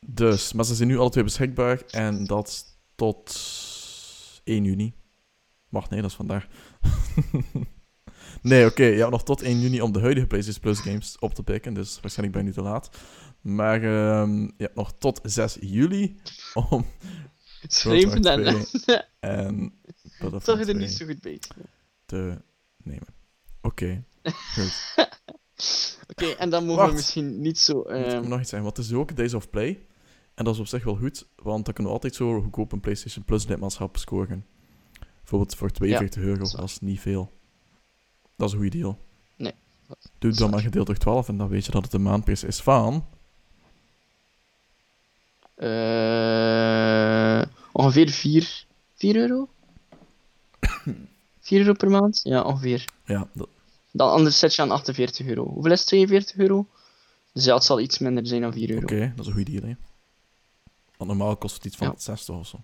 dus, 0.00 0.52
maar 0.52 0.64
ze 0.64 0.74
zijn 0.74 0.88
nu 0.88 0.98
alle 0.98 1.10
twee 1.10 1.24
beschikbaar 1.24 1.82
en 1.90 2.24
dat 2.24 2.64
tot 2.94 3.36
1 4.44 4.64
juni. 4.64 4.94
Wacht, 5.68 5.90
nee, 5.90 6.00
dat 6.00 6.10
is 6.10 6.16
vandaag. 6.16 6.46
nee, 8.42 8.66
oké, 8.66 8.84
je 8.84 8.98
hebt 8.98 9.10
nog 9.10 9.24
tot 9.24 9.42
1 9.42 9.60
juni 9.60 9.80
om 9.80 9.92
de 9.92 10.00
huidige 10.00 10.26
PlayStation 10.26 10.62
Plus 10.62 10.78
games 10.80 11.18
op 11.18 11.34
te 11.34 11.42
pikken, 11.42 11.74
dus 11.74 12.00
waarschijnlijk 12.00 12.38
ben 12.38 12.46
je 12.46 12.48
nu 12.48 12.54
te 12.62 12.62
laat. 12.70 12.90
Maar 13.40 13.82
ehm, 13.82 14.40
je 14.40 14.52
hebt 14.56 14.74
nog 14.74 14.92
tot 14.98 15.20
6 15.22 15.56
juli 15.60 16.16
om 16.70 16.86
Schrijven 17.68 18.22
dan. 18.22 18.66
En 19.20 19.72
Toch 20.18 20.58
er 20.58 20.64
2 20.64 20.74
niet 20.74 20.90
zo 20.92 21.06
goed 21.06 21.20
bij. 21.20 21.40
te 22.06 22.42
nemen. 22.82 23.14
Oké, 23.60 24.04
Oké, 26.10 26.26
en 26.26 26.50
dan 26.50 26.64
mogen 26.66 26.86
we 26.88 26.92
misschien 26.92 27.40
niet 27.40 27.58
zo. 27.58 27.74
Moet 27.74 27.86
ik 27.86 27.92
ehm, 28.06 28.28
nog 28.28 28.40
iets 28.40 28.50
zeggen? 28.50 28.62
Want 28.62 28.76
het 28.76 28.86
is 28.86 28.92
ook 28.92 29.16
Days 29.16 29.34
of 29.34 29.50
Play. 29.50 29.86
En 30.34 30.44
dat 30.44 30.54
is 30.54 30.60
op 30.60 30.66
zich 30.66 30.84
wel 30.84 30.96
goed, 30.96 31.26
want 31.36 31.64
dan 31.64 31.74
kunnen 31.74 31.92
we 31.92 31.98
altijd 31.98 32.14
zo 32.14 32.40
goedkoop 32.40 32.72
een 32.72 32.80
PlayStation 32.80 33.24
Plus 33.24 33.46
lidmaatschap 33.46 33.96
scoren. 33.96 34.46
Bijvoorbeeld 35.20 35.54
voor 35.54 35.70
42 35.70 36.22
euro, 36.22 36.44
dat 36.56 36.62
is 36.64 36.80
niet 36.80 37.00
veel. 37.00 37.30
Dat 38.36 38.46
is 38.48 38.52
een 38.54 38.60
goede 38.60 38.78
deal. 38.78 38.98
Nee, 39.36 39.52
Doe 40.18 40.32
dan 40.32 40.50
maar 40.50 40.60
gedeeld 40.60 40.86
door 40.86 40.96
12 40.96 41.28
en 41.28 41.36
dan 41.36 41.48
weet 41.48 41.64
je 41.64 41.70
dat 41.70 41.84
het 41.84 41.92
een 41.92 42.02
maandprijs 42.02 42.44
is 42.44 42.60
van... 42.60 43.06
eh, 45.54 47.42
ongeveer 47.72 48.08
4, 48.10 48.66
4 48.94 49.16
euro? 49.16 49.48
4 51.40 51.58
euro 51.58 51.72
per 51.72 51.90
maand? 51.90 52.20
Ja, 52.22 52.42
ongeveer. 52.42 52.84
Ja, 53.04 53.28
dat, 53.32 53.48
Dan 53.96 54.10
anders 54.10 54.38
zet 54.38 54.54
je 54.54 54.62
aan 54.62 54.70
48 54.70 55.26
euro. 55.26 55.44
Hoeveel 55.48 55.72
is 55.72 55.78
het? 55.78 55.88
42 55.88 56.36
euro? 56.36 56.66
Dus 57.32 57.44
ja, 57.44 57.54
het 57.54 57.64
zal 57.64 57.80
iets 57.80 57.98
minder 57.98 58.26
zijn 58.26 58.40
dan 58.40 58.52
4 58.52 58.70
euro. 58.70 58.82
oké, 58.82 59.12
dat 59.16 59.18
is 59.20 59.26
een 59.26 59.32
goede 59.32 59.50
deal, 59.50 59.64
hè. 59.68 59.74
Want 60.96 61.10
normaal 61.10 61.36
kost 61.36 61.54
het 61.54 61.64
iets 61.64 61.76
van 61.76 61.86
Ja. 61.86 61.94
60 61.96 62.34
of 62.34 62.46
zo. 62.46 62.62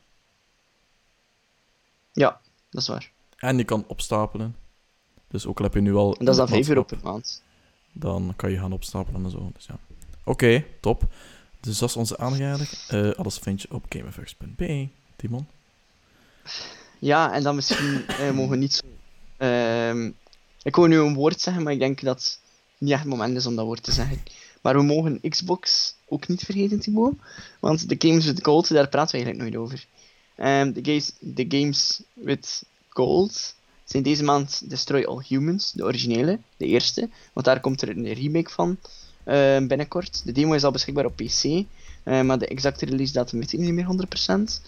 Ja, 2.12 2.40
dat 2.70 2.80
is 2.82 2.88
waar. 2.88 3.12
En 3.36 3.56
je 3.56 3.64
kan 3.64 3.84
opstapelen. 3.86 4.56
Dus 5.28 5.46
ook 5.46 5.58
al 5.58 5.64
heb 5.64 5.74
je 5.74 5.80
nu 5.80 5.94
al... 5.94 6.16
En 6.18 6.24
dat 6.24 6.34
is 6.34 6.40
dan 6.40 6.48
5 6.48 6.68
euro 6.68 6.82
per 6.82 6.98
maand. 7.02 7.42
Dan 7.92 8.32
kan 8.36 8.50
je 8.50 8.58
gaan 8.58 8.72
opstapelen 8.72 9.24
en 9.24 9.30
zo. 9.30 9.50
Dus 9.54 9.66
ja. 9.66 9.78
Oké, 10.24 10.64
top. 10.80 11.02
Dus 11.60 11.78
dat 11.78 11.88
is 11.88 11.96
onze 11.96 12.18
aanrader. 12.18 12.70
Eh, 12.88 13.10
alles 13.10 13.38
vind 13.38 13.62
je 13.62 13.68
op 13.70 13.84
gameverse.be. 13.88 14.88
Timon? 15.16 15.46
Ja, 16.98 17.32
en 17.32 17.42
dan 17.42 17.54
misschien 17.54 18.06
eh, 18.06 18.30
mogen 18.30 18.50
we 18.50 18.56
niet 18.56 18.72
zo. 18.72 18.86
ehm, 19.36 20.10
ik 20.62 20.76
wou 20.76 20.88
nu 20.88 20.98
een 20.98 21.14
woord 21.14 21.40
zeggen, 21.40 21.62
maar 21.62 21.72
ik 21.72 21.78
denk 21.78 22.00
dat 22.00 22.16
het 22.16 22.38
niet 22.78 22.90
echt 22.90 23.00
het 23.00 23.08
moment 23.08 23.36
is 23.36 23.46
om 23.46 23.56
dat 23.56 23.64
woord 23.64 23.82
te 23.82 23.92
zeggen. 23.92 24.22
Maar 24.60 24.76
we 24.76 24.82
mogen 24.82 25.20
Xbox 25.28 25.94
ook 26.06 26.28
niet 26.28 26.42
vergeten, 26.42 26.80
Thibaut. 26.80 27.14
Want 27.60 27.88
de 27.88 28.08
games 28.08 28.26
with 28.26 28.44
gold, 28.44 28.68
daar 28.68 28.88
praten 28.88 29.18
we 29.18 29.24
eigenlijk 29.24 29.54
nooit 29.54 29.64
over. 29.64 29.86
Ehm, 30.36 30.72
de, 30.72 30.80
games, 30.84 31.12
de 31.18 31.44
games 31.48 32.00
with 32.14 32.62
gold 32.88 33.54
zijn 33.84 34.02
deze 34.02 34.22
maand 34.24 34.70
Destroy 34.70 35.02
All 35.04 35.24
Humans, 35.28 35.72
de 35.72 35.84
originele, 35.84 36.38
de 36.56 36.66
eerste. 36.66 37.08
Want 37.32 37.46
daar 37.46 37.60
komt 37.60 37.82
er 37.82 37.88
een 37.88 38.12
remake 38.12 38.50
van 38.50 38.76
ehm, 39.24 39.66
binnenkort. 39.66 40.22
De 40.24 40.32
demo 40.32 40.52
is 40.52 40.64
al 40.64 40.70
beschikbaar 40.70 41.04
op 41.04 41.16
PC. 41.16 41.44
eh, 41.44 42.20
maar 42.20 42.38
de 42.38 42.46
exacte 42.46 42.84
release 42.84 43.12
datum 43.12 43.38
weet 43.38 43.52
ik 43.52 43.58
niet 43.58 43.72
meer 43.72 43.84
100%. 43.84 44.60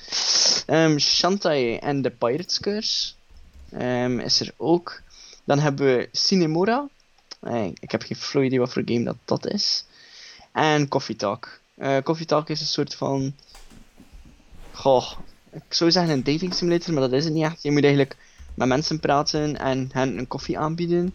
Ehm 0.66 0.98
Shantae 0.98 1.78
en 1.78 2.02
de 2.02 2.11
Pirates 2.11 2.61
Curse 2.61 3.12
ehm, 3.70 4.18
is 4.18 4.40
er 4.40 4.54
ook. 4.57 5.02
Dan 5.44 5.59
hebben 5.59 5.87
we 5.87 6.09
Cinemora. 6.12 6.88
Eh, 7.40 7.64
ik 7.66 7.90
heb 7.90 8.02
geen 8.02 8.16
flauw 8.16 8.44
idee 8.44 8.59
wat 8.59 8.72
voor 8.72 8.83
game 8.85 9.04
dat, 9.04 9.16
dat 9.24 9.46
is. 9.52 9.85
En 10.52 10.88
Coffee 10.88 11.16
Talk. 11.16 11.61
Eh, 11.74 11.98
Coffee 12.02 12.26
Talk 12.26 12.48
is 12.48 12.61
een 12.61 12.66
soort 12.66 12.94
van... 12.94 13.35
Goh, 14.72 15.12
ik 15.52 15.62
zou 15.74 15.90
zeggen 15.90 16.12
een 16.12 16.24
dating 16.24 16.54
simulator, 16.54 16.92
maar 16.94 17.02
dat 17.02 17.12
is 17.12 17.24
het 17.24 17.33
niet 17.35 17.44
echt. 17.44 17.62
Je 17.62 17.70
moet 17.70 17.83
eigenlijk 17.83 18.16
met 18.54 18.68
mensen 18.68 19.00
praten 19.00 19.59
en 19.59 19.88
hen 19.92 20.18
een 20.18 20.28
koffie 20.28 20.59
aanbieden. 20.59 21.14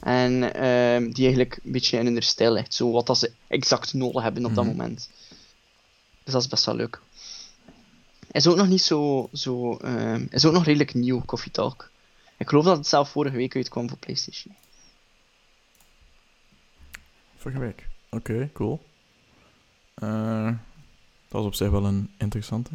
En 0.00 0.54
ehm, 0.54 1.10
die 1.10 1.24
eigenlijk 1.24 1.60
een 1.64 1.72
beetje 1.72 1.98
in 1.98 2.06
hun 2.06 2.22
stijl 2.22 2.52
legt. 2.52 2.74
Zo 2.74 2.90
wat 2.90 3.06
dat 3.06 3.18
ze 3.18 3.32
exact 3.48 3.92
nodig 3.94 4.22
hebben 4.22 4.44
op 4.44 4.54
dat 4.54 4.64
Mhm. 4.64 4.76
moment. 4.76 5.10
Dus 6.24 6.32
dat 6.32 6.42
is 6.42 6.48
best 6.48 6.64
wel 6.64 6.74
leuk. 6.74 7.00
Is 8.30 8.46
ook 8.46 8.56
nog 8.56 8.68
niet 8.68 8.82
zo. 8.82 9.28
zo 9.32 9.76
ehm, 9.76 10.26
is 10.30 10.44
ook 10.44 10.52
nog 10.52 10.64
redelijk 10.64 10.94
nieuw, 10.94 11.22
Coffee 11.24 11.52
Talk. 11.52 11.90
Ik 12.38 12.48
geloof 12.48 12.64
dat 12.64 12.76
het 12.76 12.86
zelf 12.86 13.10
vorige 13.10 13.36
week 13.36 13.56
uitkwam 13.56 13.88
voor 13.88 13.98
PlayStation. 13.98 14.54
Vorige 17.36 17.60
week. 17.60 17.88
Oké, 18.10 18.50
cool. 18.52 18.80
Eh, 19.94 20.52
dat 21.28 21.40
is 21.40 21.46
op 21.46 21.54
zich 21.54 21.70
wel 21.70 21.84
een 21.84 22.10
interessante. 22.18 22.70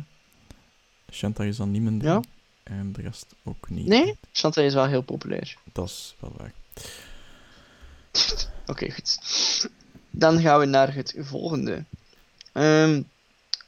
Shantae 1.12 1.48
is 1.48 1.58
dan 1.58 1.72
niet 1.72 1.82
mijn 1.82 2.00
ding. 2.00 2.12
Ja? 2.12 2.22
En 2.64 2.92
de 2.92 3.02
rest 3.02 3.36
ook 3.44 3.70
niet. 3.70 3.88
Nee? 3.88 4.18
Shantae 4.32 4.66
is 4.66 4.74
wel 4.74 4.88
heel 4.88 5.02
populair. 5.02 5.58
Dat 5.72 5.88
is 5.88 6.16
wel 6.20 6.34
waar. 6.38 6.54
Oké, 8.72 8.92
goed. 8.92 9.20
Dan 10.10 10.42
gaan 10.42 10.60
we 10.60 10.66
naar 10.66 10.94
het 10.94 11.16
volgende. 11.18 11.84
Ehm, 12.52 13.02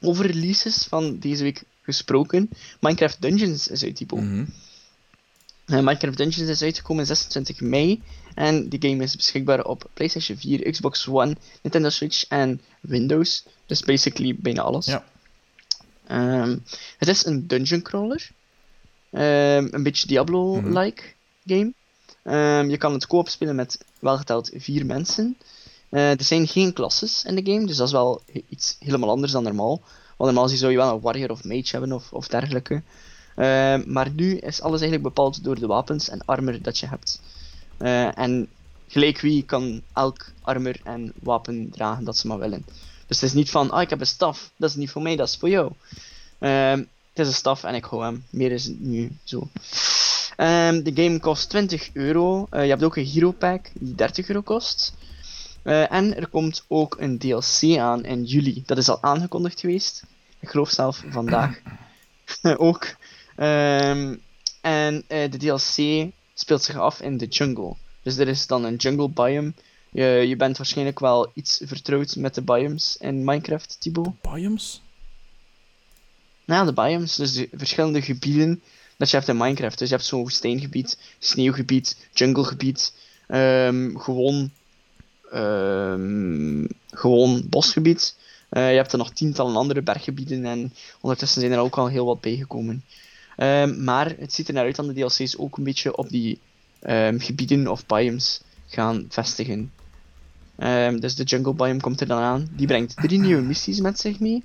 over 0.01 0.25
releases 0.25 0.83
van 0.83 1.19
deze 1.19 1.43
week 1.43 1.63
gesproken. 1.81 2.49
Minecraft 2.79 3.21
Dungeons 3.21 3.67
is 3.67 3.83
uit, 3.83 3.95
Typo. 3.95 4.17
Mhm. 4.17 4.39
Eh, 4.39 4.45
Minecraft 5.65 6.17
Dungeons 6.17 6.49
is 6.49 6.61
uitgekomen 6.61 7.05
26 7.05 7.61
mei. 7.61 8.01
En 8.35 8.69
die 8.69 8.89
game 8.89 9.03
is 9.03 9.15
beschikbaar 9.15 9.63
op 9.63 9.89
PlayStation 9.93 10.37
4, 10.37 10.71
Xbox 10.71 11.07
One, 11.07 11.35
Nintendo 11.61 11.89
Switch 11.89 12.27
en 12.27 12.61
Windows. 12.81 13.45
Dus 13.65 13.81
basically 13.81 14.35
bijna 14.35 14.61
alles. 14.61 14.85
Ja. 14.85 15.03
Ehm, 16.07 16.57
het 16.97 17.07
is 17.07 17.25
een 17.25 17.47
dungeon 17.47 17.81
crawler. 17.81 18.29
Ehm, 19.11 19.67
een 19.71 19.83
beetje 19.83 20.07
Diablo-like 20.07 21.03
game. 21.45 21.73
Ehm, 22.23 22.69
je 22.69 22.77
kan 22.77 22.93
het 22.93 23.07
co-op 23.07 23.29
spelen 23.29 23.55
met 23.55 23.85
welgeteld 23.99 24.51
vier 24.53 24.85
mensen. 24.85 25.37
Eh, 25.89 26.09
er 26.09 26.23
zijn 26.23 26.47
geen 26.47 26.73
klasses 26.73 27.23
in 27.23 27.35
de 27.35 27.51
game, 27.51 27.65
dus 27.65 27.77
dat 27.77 27.87
is 27.87 27.93
wel 27.93 28.21
iets 28.49 28.75
helemaal 28.79 29.09
anders 29.09 29.31
dan 29.31 29.43
normaal. 29.43 29.81
Want 30.17 30.31
normaal 30.31 30.47
zou 30.47 30.71
je 30.71 30.77
wel 30.77 30.93
een 30.93 31.01
warrior 31.01 31.31
of 31.31 31.43
mage 31.43 31.71
hebben 31.71 31.91
of, 31.91 32.13
of 32.13 32.27
dergelijke. 32.27 32.81
Ehm, 33.35 33.83
maar 33.85 34.09
nu 34.11 34.37
is 34.37 34.61
alles 34.61 34.81
eigenlijk 34.81 35.15
bepaald 35.15 35.43
door 35.43 35.59
de 35.59 35.67
wapens 35.67 36.09
en 36.09 36.25
armor 36.25 36.61
dat 36.61 36.79
je 36.79 36.87
hebt. 36.87 37.21
Eh, 37.77 38.17
en 38.17 38.47
gelijk 38.87 39.19
wie 39.19 39.43
kan 39.43 39.81
elk 39.93 40.31
armor 40.41 40.75
en 40.83 41.13
wapen 41.21 41.69
dragen 41.69 42.03
dat 42.03 42.17
ze 42.17 42.27
maar 42.27 42.39
willen. 42.39 42.65
Dus 43.07 43.21
het 43.21 43.29
is 43.29 43.35
niet 43.35 43.49
van, 43.49 43.71
ah 43.71 43.81
ik 43.81 43.89
heb 43.89 43.99
een 43.99 44.07
staf, 44.07 44.51
dat 44.55 44.69
is 44.69 44.75
niet 44.75 44.89
voor 44.89 45.01
mij, 45.01 45.15
dat 45.15 45.27
is 45.27 45.37
voor 45.37 45.49
jou. 45.49 45.71
Ehm, 46.39 46.77
het 47.09 47.19
is 47.19 47.27
een 47.27 47.33
staf 47.33 47.63
en 47.63 47.75
ik 47.75 47.83
hou 47.83 48.03
hem. 48.03 48.23
Meer 48.29 48.51
is 48.51 48.65
het 48.65 48.79
nu 48.79 49.17
zo. 49.23 49.47
Ehm, 50.35 50.83
de 50.83 50.91
game 51.03 51.19
kost 51.19 51.49
20 51.49 51.89
euro. 51.93 52.47
Eh, 52.49 52.63
je 52.63 52.69
hebt 52.69 52.83
ook 52.83 52.95
een 52.95 53.05
hero 53.05 53.31
pack 53.31 53.69
die 53.73 53.95
30 53.95 54.27
euro 54.27 54.41
kost. 54.41 54.93
Eh, 55.63 55.91
en 55.91 56.15
er 56.15 56.27
komt 56.27 56.65
ook 56.67 56.95
een 56.99 57.17
DLC 57.17 57.77
aan 57.77 58.05
in 58.05 58.23
juli. 58.23 58.63
Dat 58.65 58.77
is 58.77 58.89
al 58.89 59.03
aangekondigd 59.03 59.59
geweest. 59.59 60.03
Ik 60.39 60.49
geloof 60.49 60.69
zelf 60.69 61.03
vandaag 61.09 61.59
ook. 62.57 62.95
Ehm, 63.35 64.15
en 64.61 65.03
eh, 65.07 65.31
de 65.31 65.37
DLC 65.37 66.11
speelt 66.33 66.63
zich 66.63 66.77
af 66.77 67.01
in 67.01 67.17
de 67.17 67.25
jungle. 67.25 67.75
Dus 68.01 68.17
er 68.17 68.27
is 68.27 68.47
dan 68.47 68.63
een 68.63 68.75
jungle 68.75 69.09
biome. 69.09 69.53
Je, 69.91 70.03
je 70.03 70.35
bent 70.35 70.57
waarschijnlijk 70.57 70.99
wel 70.99 71.31
iets 71.33 71.61
vertrouwd 71.63 72.15
met 72.15 72.35
de 72.35 72.41
biomes 72.41 72.97
in 72.99 73.23
Minecraft, 73.23 73.77
Thibaut. 73.79 74.21
Biomes? 74.21 74.81
Nou, 76.45 76.65
de 76.65 76.73
biomes, 76.73 77.15
dus 77.15 77.33
de 77.33 77.49
verschillende 77.51 78.01
gebieden 78.01 78.61
dat 78.97 79.09
je 79.09 79.15
hebt 79.15 79.29
in 79.29 79.37
Minecraft. 79.37 79.79
Dus 79.79 79.89
je 79.89 79.95
hebt 79.95 80.07
zo'n 80.07 80.21
woestijngebied, 80.21 80.97
sneeuwgebied, 81.19 81.97
junglegebied, 82.13 82.93
ehm, 83.27 83.95
gewoon, 83.95 84.51
ehm, 85.31 86.65
gewoon 86.89 87.43
bosgebied. 87.49 88.15
Eh, 88.49 88.69
je 88.69 88.75
hebt 88.75 88.91
er 88.91 88.97
nog 88.97 89.11
tientallen 89.11 89.55
andere 89.55 89.81
berggebieden 89.81 90.45
en 90.45 90.73
ondertussen 91.01 91.41
zijn 91.41 91.53
er 91.53 91.59
ook 91.59 91.77
al 91.77 91.87
heel 91.87 92.05
wat 92.05 92.21
bijgekomen. 92.21 92.83
Ehm, 93.35 93.83
maar 93.83 94.15
het 94.19 94.33
ziet 94.33 94.47
er 94.47 94.53
naar 94.53 94.63
uit 94.65 94.75
dat 94.75 94.85
de 94.85 94.93
DLC's 94.93 95.35
ook 95.37 95.57
een 95.57 95.63
beetje 95.63 95.97
op 95.97 96.09
die 96.09 96.39
ehm, 96.79 97.19
gebieden 97.19 97.67
of 97.67 97.85
biomes 97.85 98.41
gaan 98.67 99.05
vestigen. 99.09 99.71
Ehm, 100.57 100.99
dus 100.99 101.15
de 101.15 101.23
jungle 101.23 101.53
biome 101.53 101.79
komt 101.79 102.01
er 102.01 102.07
dan 102.07 102.21
aan. 102.21 102.47
Die 102.51 102.67
brengt 102.67 102.95
drie 103.01 103.19
nieuwe 103.19 103.41
missies 103.41 103.79
met 103.79 103.99
zich 103.99 104.19
mee. 104.19 104.43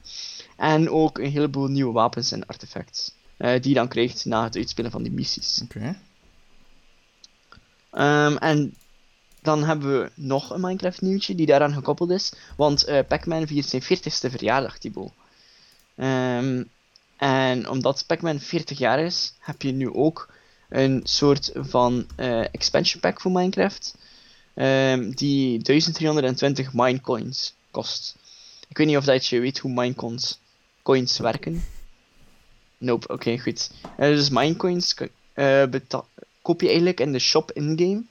En 0.56 0.90
ook 0.90 1.18
een 1.18 1.30
heleboel 1.30 1.66
nieuwe 1.66 1.92
wapens 1.92 2.32
en 2.32 2.46
artefacts. 2.46 3.14
eh, 3.36 3.60
die 3.60 3.68
je 3.68 3.74
dan 3.74 3.88
krijgt 3.88 4.24
na 4.24 4.44
het 4.44 4.56
uitspelen 4.56 4.90
van 4.90 5.02
die 5.02 5.12
missies. 5.12 5.60
Oké. 5.64 5.96
En 8.38 8.74
dan 9.42 9.64
hebben 9.64 10.00
we 10.00 10.10
nog 10.14 10.50
een 10.50 10.60
Minecraft 10.60 11.00
nieuwtje 11.00 11.34
die 11.34 11.46
daaraan 11.46 11.72
gekoppeld 11.74 12.10
is. 12.10 12.32
Want 12.56 12.84
eh, 12.84 12.98
Pac-Man 13.08 13.46
viert 13.46 13.66
zijn 13.66 13.82
40ste 13.82 14.30
verjaardag, 14.30 14.78
Thibaut. 14.78 15.12
Ehm, 15.96 16.64
en 17.20 17.68
omdat 17.68 18.04
Pac-Man 18.06 18.40
40 18.40 18.78
jaar 18.78 19.00
is, 19.00 19.32
heb 19.38 19.62
je 19.62 19.72
nu 19.72 19.92
ook 19.92 20.28
een 20.68 21.00
soort 21.04 21.50
van 21.54 22.06
eh, 22.16 22.40
expansion 22.40 23.00
pack 23.00 23.20
voor 23.20 23.30
Minecraft. 23.32 23.94
ehm, 24.54 25.10
die 25.10 25.62
1320 25.62 26.72
minecoins 26.72 27.54
kost. 27.70 28.16
Ik 28.68 28.76
weet 28.78 28.86
niet 28.86 28.96
of 28.96 29.04
dat 29.04 29.26
je 29.26 29.40
weet 29.40 29.58
hoe 29.58 29.72
minecoins 29.72 30.38
coins 30.82 31.18
werken. 31.18 31.64
Nope, 32.78 33.08
oké, 33.08 33.38
goed. 33.38 33.70
Eh, 33.96 34.08
dus 34.08 34.28
minecoins 34.30 34.94
beta- 35.70 36.04
koop 36.42 36.60
je 36.60 36.66
eigenlijk 36.66 37.00
in 37.00 37.12
de 37.12 37.18
shop 37.18 37.52
in-game. 37.52 38.02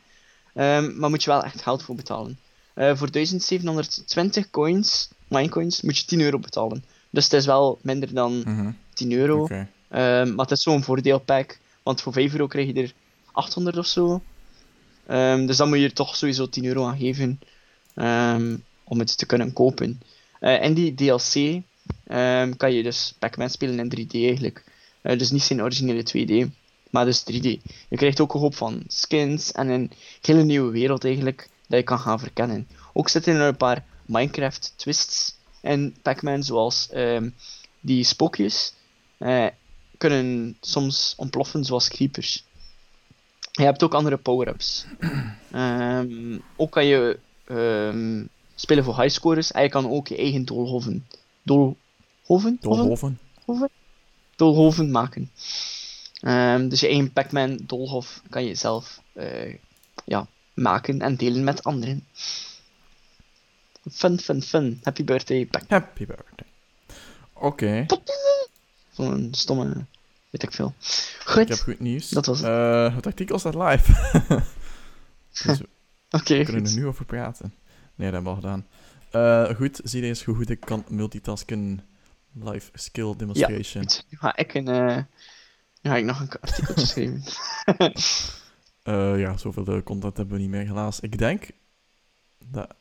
Ehm, 0.53 0.99
maar 0.99 1.09
moet 1.09 1.23
je 1.23 1.29
wel 1.29 1.43
echt 1.43 1.61
geld 1.61 1.83
voor 1.83 1.95
betalen. 1.95 2.39
Voor 2.75 3.11
1720 3.11 4.49
coins, 4.49 5.09
minecoins, 5.27 5.81
moet 5.81 5.97
je 5.97 6.05
10 6.05 6.21
euro 6.21 6.39
betalen. 6.39 6.83
Dus 7.09 7.23
het 7.23 7.33
is 7.33 7.45
wel 7.45 7.79
minder 7.81 8.13
dan 8.13 8.39
Mhm. 8.39 8.71
10 8.99 9.11
euro. 9.11 9.47
Ehm, 9.89 10.35
maar 10.35 10.45
het 10.45 10.51
is 10.57 10.61
zo'n 10.63 10.83
voordeelpack. 10.83 11.57
Want 11.83 12.01
voor 12.01 12.13
5 12.13 12.31
euro 12.31 12.47
krijg 12.47 12.67
je 12.67 12.73
er 12.81 12.93
800 13.31 13.77
of 13.77 13.85
zo. 13.85 14.21
Ehm, 15.07 15.45
dus 15.45 15.57
dan 15.57 15.67
moet 15.69 15.77
je 15.77 15.83
er 15.85 15.93
toch 15.93 16.15
sowieso 16.15 16.49
10 16.49 16.65
euro 16.65 16.85
aan 16.87 16.97
geven. 16.97 17.39
ehm, 17.95 18.57
om 18.83 18.99
het 18.99 19.17
te 19.17 19.25
kunnen 19.25 19.53
kopen. 19.53 20.01
Eh 20.39 20.63
in 20.63 20.73
die 20.73 20.93
DLC 20.95 21.61
kan 22.57 22.73
je 22.73 22.83
dus 22.83 23.13
Pac-Man 23.19 23.49
spelen 23.49 23.79
in 23.79 23.89
3D 23.89 24.13
eigenlijk. 24.13 24.63
Eh, 25.01 25.17
dus 25.17 25.31
niet 25.31 25.43
zijn 25.43 25.61
originele 25.61 26.03
2D, 26.03 26.49
maar 26.89 27.05
dus 27.05 27.23
3D. 27.23 27.59
Je 27.89 27.97
krijgt 27.97 28.19
ook 28.19 28.33
een 28.33 28.39
hoop 28.39 28.55
van 28.55 28.83
skins 28.87 29.51
en 29.51 29.67
een 29.67 29.91
hele 30.21 30.43
nieuwe 30.43 30.71
wereld 30.71 31.03
eigenlijk 31.05 31.49
dat 31.67 31.79
je 31.79 31.85
kan 31.85 31.99
gaan 31.99 32.19
verkennen. 32.19 32.67
Ook 32.93 33.09
zitten 33.09 33.35
er 33.35 33.47
een 33.47 33.57
paar 33.57 33.83
Minecraft 34.05 34.73
twists 34.75 35.35
in 35.61 35.95
Pac-Man, 36.01 36.43
zoals 36.43 36.89
die 37.81 38.03
spookjes 38.03 38.73
eh, 39.19 39.47
kunnen 39.97 40.57
soms 40.61 41.13
ontploffen 41.17 41.65
zoals 41.65 41.87
creepers. 41.87 42.45
Je 43.51 43.63
hebt 43.63 43.83
ook 43.83 43.93
andere 43.93 44.17
power-ups. 44.17 44.85
Ehm, 45.51 46.37
ook 46.55 46.71
kan 46.71 46.85
je 46.85 47.19
ehm, 47.45 48.25
spelen 48.55 48.83
voor 48.83 49.01
highscorers 49.01 49.51
en 49.51 49.63
je 49.63 49.69
kan 49.69 49.89
ook 49.89 50.07
je 50.07 50.17
eigen 50.17 50.45
doolhoven. 50.45 51.07
Doolhoven? 51.43 51.77
Hoven? 52.25 52.57
Dolhoven. 53.45 53.69
Doolhoven 54.35 54.91
maken. 54.91 55.31
Ehm, 56.21 56.67
dus 56.67 56.79
je 56.79 56.87
eigen 56.87 57.13
Pac-Man 57.13 57.59
doolhof 57.63 58.21
kan 58.29 58.45
je 58.45 58.55
zelf 58.55 59.01
eh, 59.13 59.55
ja, 60.05 60.27
maken 60.53 61.01
en 61.01 61.15
delen 61.15 61.43
met 61.43 61.63
anderen. 61.63 62.05
Fun, 63.91 64.19
fun, 64.19 64.41
fun. 64.41 64.79
Happy 64.83 65.03
birthday, 65.03 65.45
Pac. 65.45 65.63
Happy 65.67 66.05
birthday. 66.05 66.47
Oké. 67.33 67.85
Stomme, 69.31 69.85
weet 70.29 70.43
ik 70.43 70.51
veel. 70.51 70.73
Goed, 71.25 71.41
Ik 71.41 71.47
heb 71.47 71.57
goed 71.59 71.79
nieuws. 71.79 72.09
Dat 72.09 72.25
was 72.25 72.39
het. 72.39 72.47
Eh, 72.47 72.95
het 72.95 73.05
artikel 73.05 73.39
staat 73.39 73.55
live. 73.55 73.91
dus 75.43 75.57
we 75.59 75.67
oké, 76.17 76.43
kunnen 76.43 76.65
er 76.65 76.73
nu 76.75 76.87
over 76.87 77.05
praten. 77.05 77.53
Nee, 77.95 78.11
dat 78.11 78.23
hebben 78.23 78.23
we 78.23 78.29
al 78.29 78.35
gedaan. 78.35 78.67
Eh, 79.49 79.55
goed, 79.55 79.81
zie 79.83 80.03
eens 80.03 80.23
hoe 80.23 80.35
goed 80.35 80.49
ik 80.49 80.59
kan 80.59 80.85
multitasken. 80.89 81.83
Live 82.33 82.69
skill 82.73 83.13
demonstration. 83.17 83.83
Goed, 83.83 84.05
Nu 84.09 84.17
ga 84.17 84.35
ik 84.35 84.53
een, 84.53 84.63
nu 85.81 85.89
ga 85.89 85.95
ik 85.95 86.05
nog 86.05 86.19
een 86.19 86.29
artikeltje 86.41 86.85
schrijven. 88.83 89.19
Ja, 89.19 89.37
zoveel 89.37 89.65
eh, 89.65 89.83
content 89.83 90.17
hebben 90.17 90.35
we 90.35 90.41
niet 90.41 90.51
meer, 90.51 90.65
helaas. 90.65 90.99
Ik 90.99 91.17
denk 91.17 91.49
dat... 92.45 92.73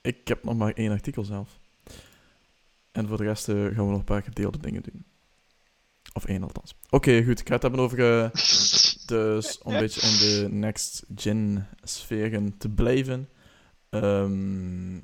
Ik 0.00 0.28
heb 0.28 0.44
nog 0.44 0.56
maar 0.56 0.72
één 0.72 0.92
artikel 0.92 1.24
zelf. 1.24 1.58
En 2.92 3.08
voor 3.08 3.16
de 3.16 3.24
rest 3.24 3.44
gaan 3.44 3.66
we 3.68 3.82
nog 3.82 3.98
een 3.98 4.04
paar 4.04 4.22
gedeelde 4.22 4.58
dingen 4.58 4.82
doen. 4.82 5.04
Of 6.12 6.24
één 6.24 6.42
althans. 6.42 6.74
Oké, 6.90 7.24
goed. 7.24 7.40
Ik 7.40 7.46
ga 7.46 7.54
het 7.54 7.62
hebben 7.62 7.80
over... 7.80 8.22
eh, 8.22 8.30
dus 9.06 9.58
om 9.58 9.72
een 9.72 9.80
beetje 9.80 10.00
in 10.00 10.18
de 10.18 10.48
next-gen 10.50 11.66
sferen 11.82 12.58
te 12.58 12.68
blijven. 12.68 13.28
Ehm, 13.90 15.00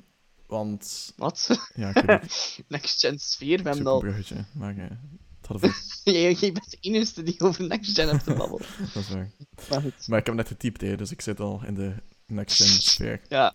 want... 0.47 1.13
Wat? 1.15 1.69
Ja, 1.75 1.95
ik 1.95 2.05
weet 2.05 2.21
niet. 2.21 2.59
Next 2.67 2.99
Gen 2.99 3.19
sfeer, 3.19 3.57
we 3.57 3.63
hebben 3.63 3.79
een 3.79 3.87
al... 3.87 3.99
bruggetje. 3.99 4.45
Maar 4.53 4.75
het 4.75 5.47
hadden 5.47 5.69
we... 6.03 6.11
Jij 6.11 6.51
bent 6.51 6.71
de 6.71 6.77
enige 6.81 7.23
die 7.23 7.39
over 7.39 7.67
Next 7.67 7.95
Gen 7.95 8.07
hebt 8.07 8.23
te 8.23 8.33
babbelen. 8.33 8.67
Dat 8.93 9.03
is 9.03 9.09
waar. 9.09 9.31
Maar 9.69 9.81
goed. 9.81 10.07
Maar 10.07 10.19
ik 10.19 10.25
heb 10.25 10.35
net 10.35 10.47
getypt, 10.47 10.81
hè, 10.81 10.95
dus 10.95 11.11
ik 11.11 11.21
zit 11.21 11.39
al 11.39 11.61
in 11.65 11.73
de 11.73 11.93
next-gen 12.27 12.67
sfeer. 12.67 13.21
Ja. 13.29 13.53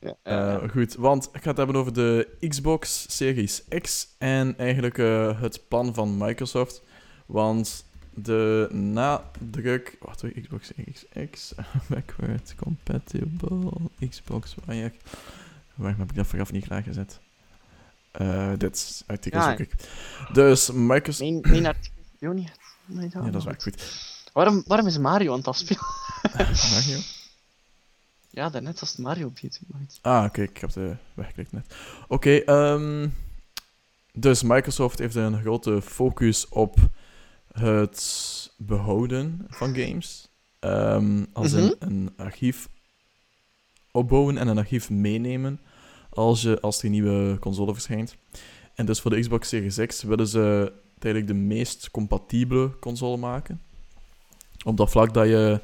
ja, 0.00 0.16
ja. 0.24 0.60
Eh, 0.60 0.70
goed, 0.70 0.94
want 0.94 1.28
ik 1.32 1.42
ga 1.42 1.48
het 1.48 1.56
hebben 1.56 1.76
over 1.76 1.92
de 1.92 2.36
Xbox 2.48 3.06
Series 3.16 3.64
X 3.80 4.08
en 4.18 4.58
eigenlijk 4.58 4.98
eh, 4.98 5.40
het 5.40 5.68
plan 5.68 5.94
van 5.94 6.16
Microsoft. 6.16 6.82
Want 7.28 7.84
de 8.14 8.68
nadruk. 8.72 9.96
Wacht, 10.00 10.20
hoor, 10.20 10.30
Xbox 10.30 10.66
Series 10.66 11.04
X, 11.30 11.52
backward 11.88 12.54
compatible 12.56 13.72
Xbox 14.08 14.54
Wire. 14.66 14.92
Waarom 15.74 15.98
heb 16.00 16.10
ik 16.10 16.16
dat 16.16 16.26
vooraf 16.26 16.52
niet 16.52 16.64
klaargezet? 16.66 17.20
Eh 18.10 18.52
dit 18.56 19.04
artikel 19.06 19.40
Ja. 19.40 19.48
zoek 19.50 19.58
ik. 19.58 19.72
Dus 20.32 20.70
Microsoft. 20.70 21.30
Mijn, 21.30 21.40
mijn 21.62 21.66
artikel... 21.66 22.32
Niet. 22.32 22.52
Nee, 22.86 23.08
Ja, 23.12 23.20
dat 23.20 23.34
is 23.34 23.44
waar, 23.44 23.60
goed. 23.60 24.02
Waarom, 24.32 24.62
waarom 24.66 24.86
is 24.86 24.98
Mario 24.98 25.32
aan 25.32 25.38
het 25.38 25.46
afspelen? 25.48 25.82
Mario? 26.72 26.98
Ja, 28.30 28.48
daarnet 28.50 28.80
was 28.80 28.90
het 28.90 28.98
Mario 28.98 29.26
op 29.26 29.38
YouTube. 29.38 29.72
Ah, 30.00 30.24
oké, 30.24 30.42
ik 30.42 30.58
heb 30.58 30.70
de 30.72 30.96
weggeklikt 31.14 31.52
net. 31.52 31.74
Oké, 32.08 32.30
ehm, 32.36 33.08
dus 34.12 34.42
Microsoft 34.42 34.98
heeft 34.98 35.14
een 35.14 35.40
grote 35.40 35.82
focus 35.82 36.48
op 36.48 36.76
het 37.60 38.50
behouden 38.56 39.46
van 39.48 39.74
games. 39.76 40.28
Ehm, 40.58 41.24
als 41.32 41.52
in 41.52 41.64
Mhm. 41.64 41.72
een 41.78 42.10
archief 42.16 42.68
opbouwen 43.90 44.38
en 44.38 44.48
een 44.48 44.58
archief 44.58 44.90
meenemen 44.90 45.60
als, 46.10 46.42
je, 46.42 46.60
als 46.60 46.78
er 46.78 46.84
een 46.84 46.90
nieuwe 46.90 47.36
console 47.40 47.72
verschijnt. 47.72 48.16
En 48.74 48.86
dus 48.86 49.00
voor 49.00 49.10
de 49.10 49.20
Xbox 49.20 49.48
Series 49.48 49.76
X 49.86 50.02
willen 50.02 50.26
ze 50.26 50.72
eigenlijk 50.98 51.32
de 51.32 51.38
meest 51.38 51.90
compatibele 51.90 52.78
console 52.78 53.16
maken. 53.16 53.60
Op 54.64 54.76
dat 54.76 54.90
vlak 54.90 55.14
dat 55.14 55.26
je 55.26 55.60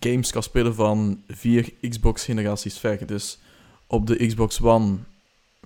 games 0.00 0.30
kan 0.30 0.42
spelen 0.42 0.74
van 0.74 1.22
vier 1.28 1.72
Xbox-generaties 1.88 2.78
ver. 2.78 3.06
Dus 3.06 3.38
op 3.86 4.06
de 4.06 4.26
Xbox 4.26 4.60
One 4.60 4.96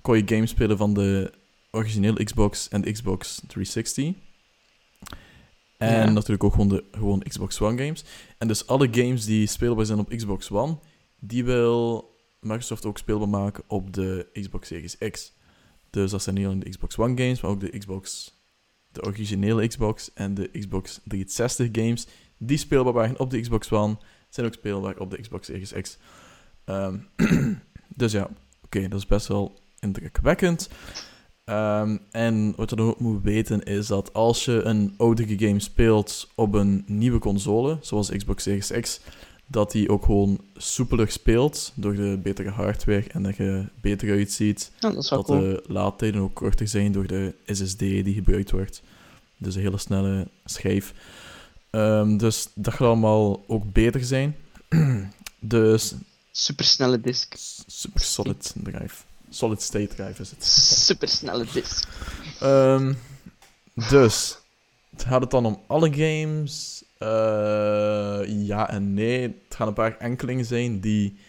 kon 0.01 0.17
je 0.17 0.23
games 0.25 0.49
spelen 0.49 0.77
van 0.77 0.93
de 0.93 1.31
originele 1.71 2.23
Xbox 2.23 2.67
en 2.69 2.81
de 2.81 2.91
Xbox 2.91 3.41
360. 3.47 4.13
En 5.79 6.05
Ja. 6.05 6.09
natuurlijk 6.09 6.43
ook 6.43 6.51
gewoon 6.51 6.67
de 6.67 6.83
gewoon 6.91 7.23
Xbox 7.27 7.61
One 7.61 7.83
games. 7.83 8.03
En 8.37 8.47
dus 8.47 8.67
alle 8.67 8.87
games 8.91 9.25
die 9.25 9.47
speelbaar 9.47 9.85
zijn 9.85 9.99
op 9.99 10.09
Xbox 10.09 10.51
One, 10.51 10.77
die 11.19 11.45
wil 11.45 12.09
Microsoft 12.39 12.85
ook 12.85 12.97
speelbaar 12.97 13.29
maken 13.29 13.63
op 13.67 13.93
de 13.93 14.27
Xbox 14.33 14.67
Series 14.67 14.97
X. 15.11 15.33
Dus 15.89 16.11
dat 16.11 16.23
zijn 16.23 16.35
niet 16.35 16.45
alleen 16.45 16.59
de 16.59 16.69
Xbox 16.69 16.97
One 16.97 17.21
games, 17.21 17.41
maar 17.41 17.51
ook 17.51 17.59
de 17.59 17.77
Xbox, 17.77 18.33
de 18.91 19.03
originele 19.03 19.67
Xbox 19.67 20.13
en 20.13 20.33
de 20.33 20.49
Xbox 20.59 20.99
360 21.03 21.69
games, 21.71 22.07
die 22.37 22.57
speelbaar 22.57 22.93
waren 22.93 23.19
op 23.19 23.29
de 23.29 23.39
Xbox 23.41 23.71
One, 23.71 23.97
zijn 24.29 24.45
ook 24.45 24.53
speelbaar 24.53 24.97
op 24.97 25.11
de 25.11 25.21
Xbox 25.21 25.45
Series 25.45 25.71
X. 25.71 25.97
Ehm, 26.65 26.97
dus 28.01 28.11
ja, 28.11 28.29
oké, 28.63 28.87
dat 28.87 28.99
is 28.99 29.05
best 29.05 29.27
wel 29.27 29.59
indrukwekkend. 29.79 30.69
Ehm, 31.49 31.97
en 32.11 32.53
wat 32.55 32.69
je 32.69 32.75
dan 32.75 32.87
ook 32.87 32.99
moet 32.99 33.23
weten 33.23 33.63
is 33.63 33.87
dat 33.87 34.13
als 34.13 34.45
je 34.45 34.61
een 34.61 34.93
oudere 34.97 35.39
game 35.39 35.59
speelt 35.59 36.29
op 36.35 36.53
een 36.53 36.83
nieuwe 36.87 37.19
console, 37.19 37.77
zoals 37.81 38.09
Xbox 38.09 38.43
Series 38.43 38.71
X, 38.79 38.99
dat 39.47 39.71
die 39.71 39.89
ook 39.89 40.05
gewoon 40.05 40.39
soepeler 40.55 41.11
speelt 41.11 41.71
door 41.75 41.95
de 41.95 42.19
betere 42.23 42.49
hardware 42.49 43.05
en 43.11 43.23
dat 43.23 43.35
je 43.35 43.65
beter 43.81 44.09
uitziet. 44.11 44.71
Ja, 44.79 44.91
dat 44.91 45.07
cool. 45.07 45.39
de 45.39 45.63
laadtijden 45.67 46.21
ook 46.21 46.33
korter 46.33 46.67
zijn 46.67 46.91
door 46.91 47.07
de 47.07 47.33
SSD 47.45 47.79
die 47.79 48.13
gebruikt 48.13 48.51
wordt. 48.51 48.81
Dus 49.37 49.55
een 49.55 49.61
hele 49.61 49.77
snelle 49.77 50.27
schijf. 50.45 50.93
Ehm, 51.69 52.17
dus 52.17 52.47
dat 52.53 52.73
gaat 52.73 52.87
allemaal 52.87 53.43
ook 53.47 53.71
beter 53.71 54.03
zijn. 54.03 54.35
dus 55.39 55.93
Supersnelle 56.31 57.01
disk. 57.01 57.33
super 57.67 58.01
solid 58.01 58.53
drive. 58.63 59.07
Solid 59.29 59.61
state 59.61 59.95
drive 59.95 60.21
is 60.21 60.31
het. 60.31 60.45
Supersnelle 60.45 61.45
disk. 61.53 61.87
Ehm, 62.39 62.93
dus, 63.89 64.37
gaat 64.97 65.21
het 65.21 65.31
dan 65.31 65.45
om 65.45 65.61
alle 65.67 65.93
games? 65.93 66.83
Eh, 66.97 68.47
ja 68.47 68.69
en 68.69 68.93
nee. 68.93 69.21
Het 69.21 69.55
gaan 69.55 69.67
een 69.67 69.73
paar 69.73 69.97
enkelingen 69.97 70.45
zijn 70.45 70.79
die 70.79 71.19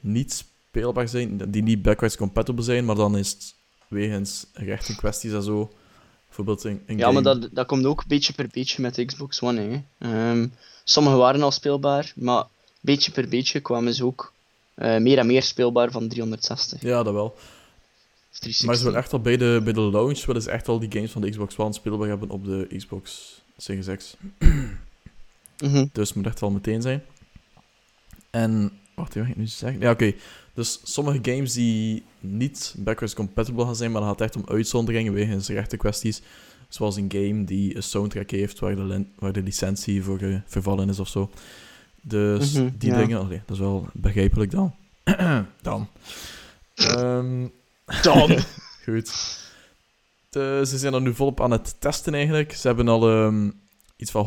niet 0.00 0.44
speelbaar 0.68 1.08
zijn, 1.08 1.50
die 1.50 1.62
niet 1.62 1.82
backwards 1.82 2.16
compatible 2.16 2.62
zijn, 2.62 2.84
maar 2.84 2.96
dan 2.96 3.16
is 3.16 3.30
het 3.30 3.54
wegens 3.88 4.46
rechten 4.52 4.96
kwesties 4.96 5.32
en 5.32 5.42
zo. 5.42 5.72
Bijvoorbeeld 6.26 6.64
een, 6.64 6.82
een 6.86 6.96
Ja, 6.98 7.06
game... 7.06 7.22
maar 7.22 7.22
dat, 7.22 7.48
dat 7.52 7.66
komt 7.66 7.84
ook 7.84 8.06
beetje 8.06 8.32
per 8.32 8.48
beetje 8.50 8.82
met 8.82 8.94
de 8.94 9.04
Xbox 9.04 9.42
One. 9.42 9.60
Hè. 9.60 9.82
Ehm, 9.98 10.48
sommige 10.84 11.16
waren 11.16 11.42
al 11.42 11.50
speelbaar, 11.50 12.12
maar 12.16 12.44
beetje 12.80 13.12
per 13.12 13.28
beetje 13.28 13.60
kwamen 13.60 13.94
ze 13.94 14.04
ook 14.04 14.33
eh, 14.74 14.96
meer 14.96 15.18
en 15.18 15.26
meer 15.26 15.42
speelbaar 15.42 15.90
van 15.90 16.08
360. 16.08 16.82
Ja, 16.82 17.02
dat 17.02 17.12
wel. 17.12 17.34
Of 18.30 18.38
360. 18.38 18.66
Maar 18.66 18.76
ze 18.76 18.84
willen 18.84 18.98
echt 18.98 19.12
al 19.12 19.20
bij 19.20 19.36
de, 19.36 19.60
bij 19.64 19.72
de 19.72 19.80
launch 19.80 20.24
willen 20.24 20.42
ze 20.42 20.50
echt 20.50 20.68
al 20.68 20.78
die 20.78 20.92
games 20.92 21.10
van 21.10 21.22
de 21.22 21.30
Xbox 21.30 21.58
One 21.58 21.72
speelbaar 21.72 22.08
hebben 22.08 22.30
op 22.30 22.44
de 22.44 22.66
Xbox 22.76 23.40
Series 23.56 23.86
X. 23.96 24.16
Mhm. 25.58 25.86
Dus 25.92 26.08
het 26.08 26.16
moet 26.16 26.26
echt 26.26 26.40
wel 26.40 26.50
meteen 26.50 26.82
zijn. 26.82 27.02
En, 28.30 28.72
wacht, 28.94 29.14
wat 29.14 29.24
ga 29.24 29.30
ik 29.30 29.36
nu 29.36 29.46
zeggen? 29.46 29.80
Ja, 29.80 29.90
oké. 29.90 30.12
Dus 30.54 30.80
sommige 30.82 31.18
games 31.22 31.52
die 31.52 32.04
niet 32.20 32.74
backwards 32.78 33.14
compatible 33.14 33.64
gaan 33.64 33.76
zijn, 33.76 33.90
maar 33.90 34.00
dan 34.00 34.10
gaat 34.10 34.20
echt 34.20 34.36
om 34.36 34.44
uitzonderingen 34.46 35.12
wegens 35.12 35.48
rechte 35.48 35.76
kwesties. 35.76 36.22
Zoals 36.68 36.96
een 36.96 37.12
game 37.12 37.44
die 37.44 37.76
een 37.76 37.82
soundtrack 37.82 38.30
heeft 38.30 38.58
waar 38.58 38.76
de, 38.76 39.04
waar 39.18 39.32
de 39.32 39.42
licentie 39.42 40.02
voor 40.02 40.42
vervallen 40.46 40.88
is 40.88 40.98
of 40.98 41.08
zo. 41.08 41.30
Dus 42.06 42.52
Mhm, 42.52 42.68
die 42.78 42.90
ja. 42.90 42.96
dingen, 42.98 43.20
oké, 43.20 43.42
dat 43.46 43.56
is 43.56 43.58
wel 43.62 43.86
begrijpelijk 43.92 44.50
dan. 44.50 44.74
dan. 45.62 45.88
Ehm, 46.74 47.46
Dan. 48.02 48.38
Goed. 48.84 49.12
De- 50.30 50.62
ze 50.66 50.78
zijn 50.78 50.94
er 50.94 51.00
nu 51.00 51.14
volop 51.14 51.40
aan 51.40 51.50
het 51.50 51.80
testen 51.80 52.14
eigenlijk. 52.14 52.52
Ze 52.52 52.66
hebben 52.66 52.88
al 52.88 53.08
ehm, 53.10 53.50
iets 53.96 54.10
van 54.10 54.24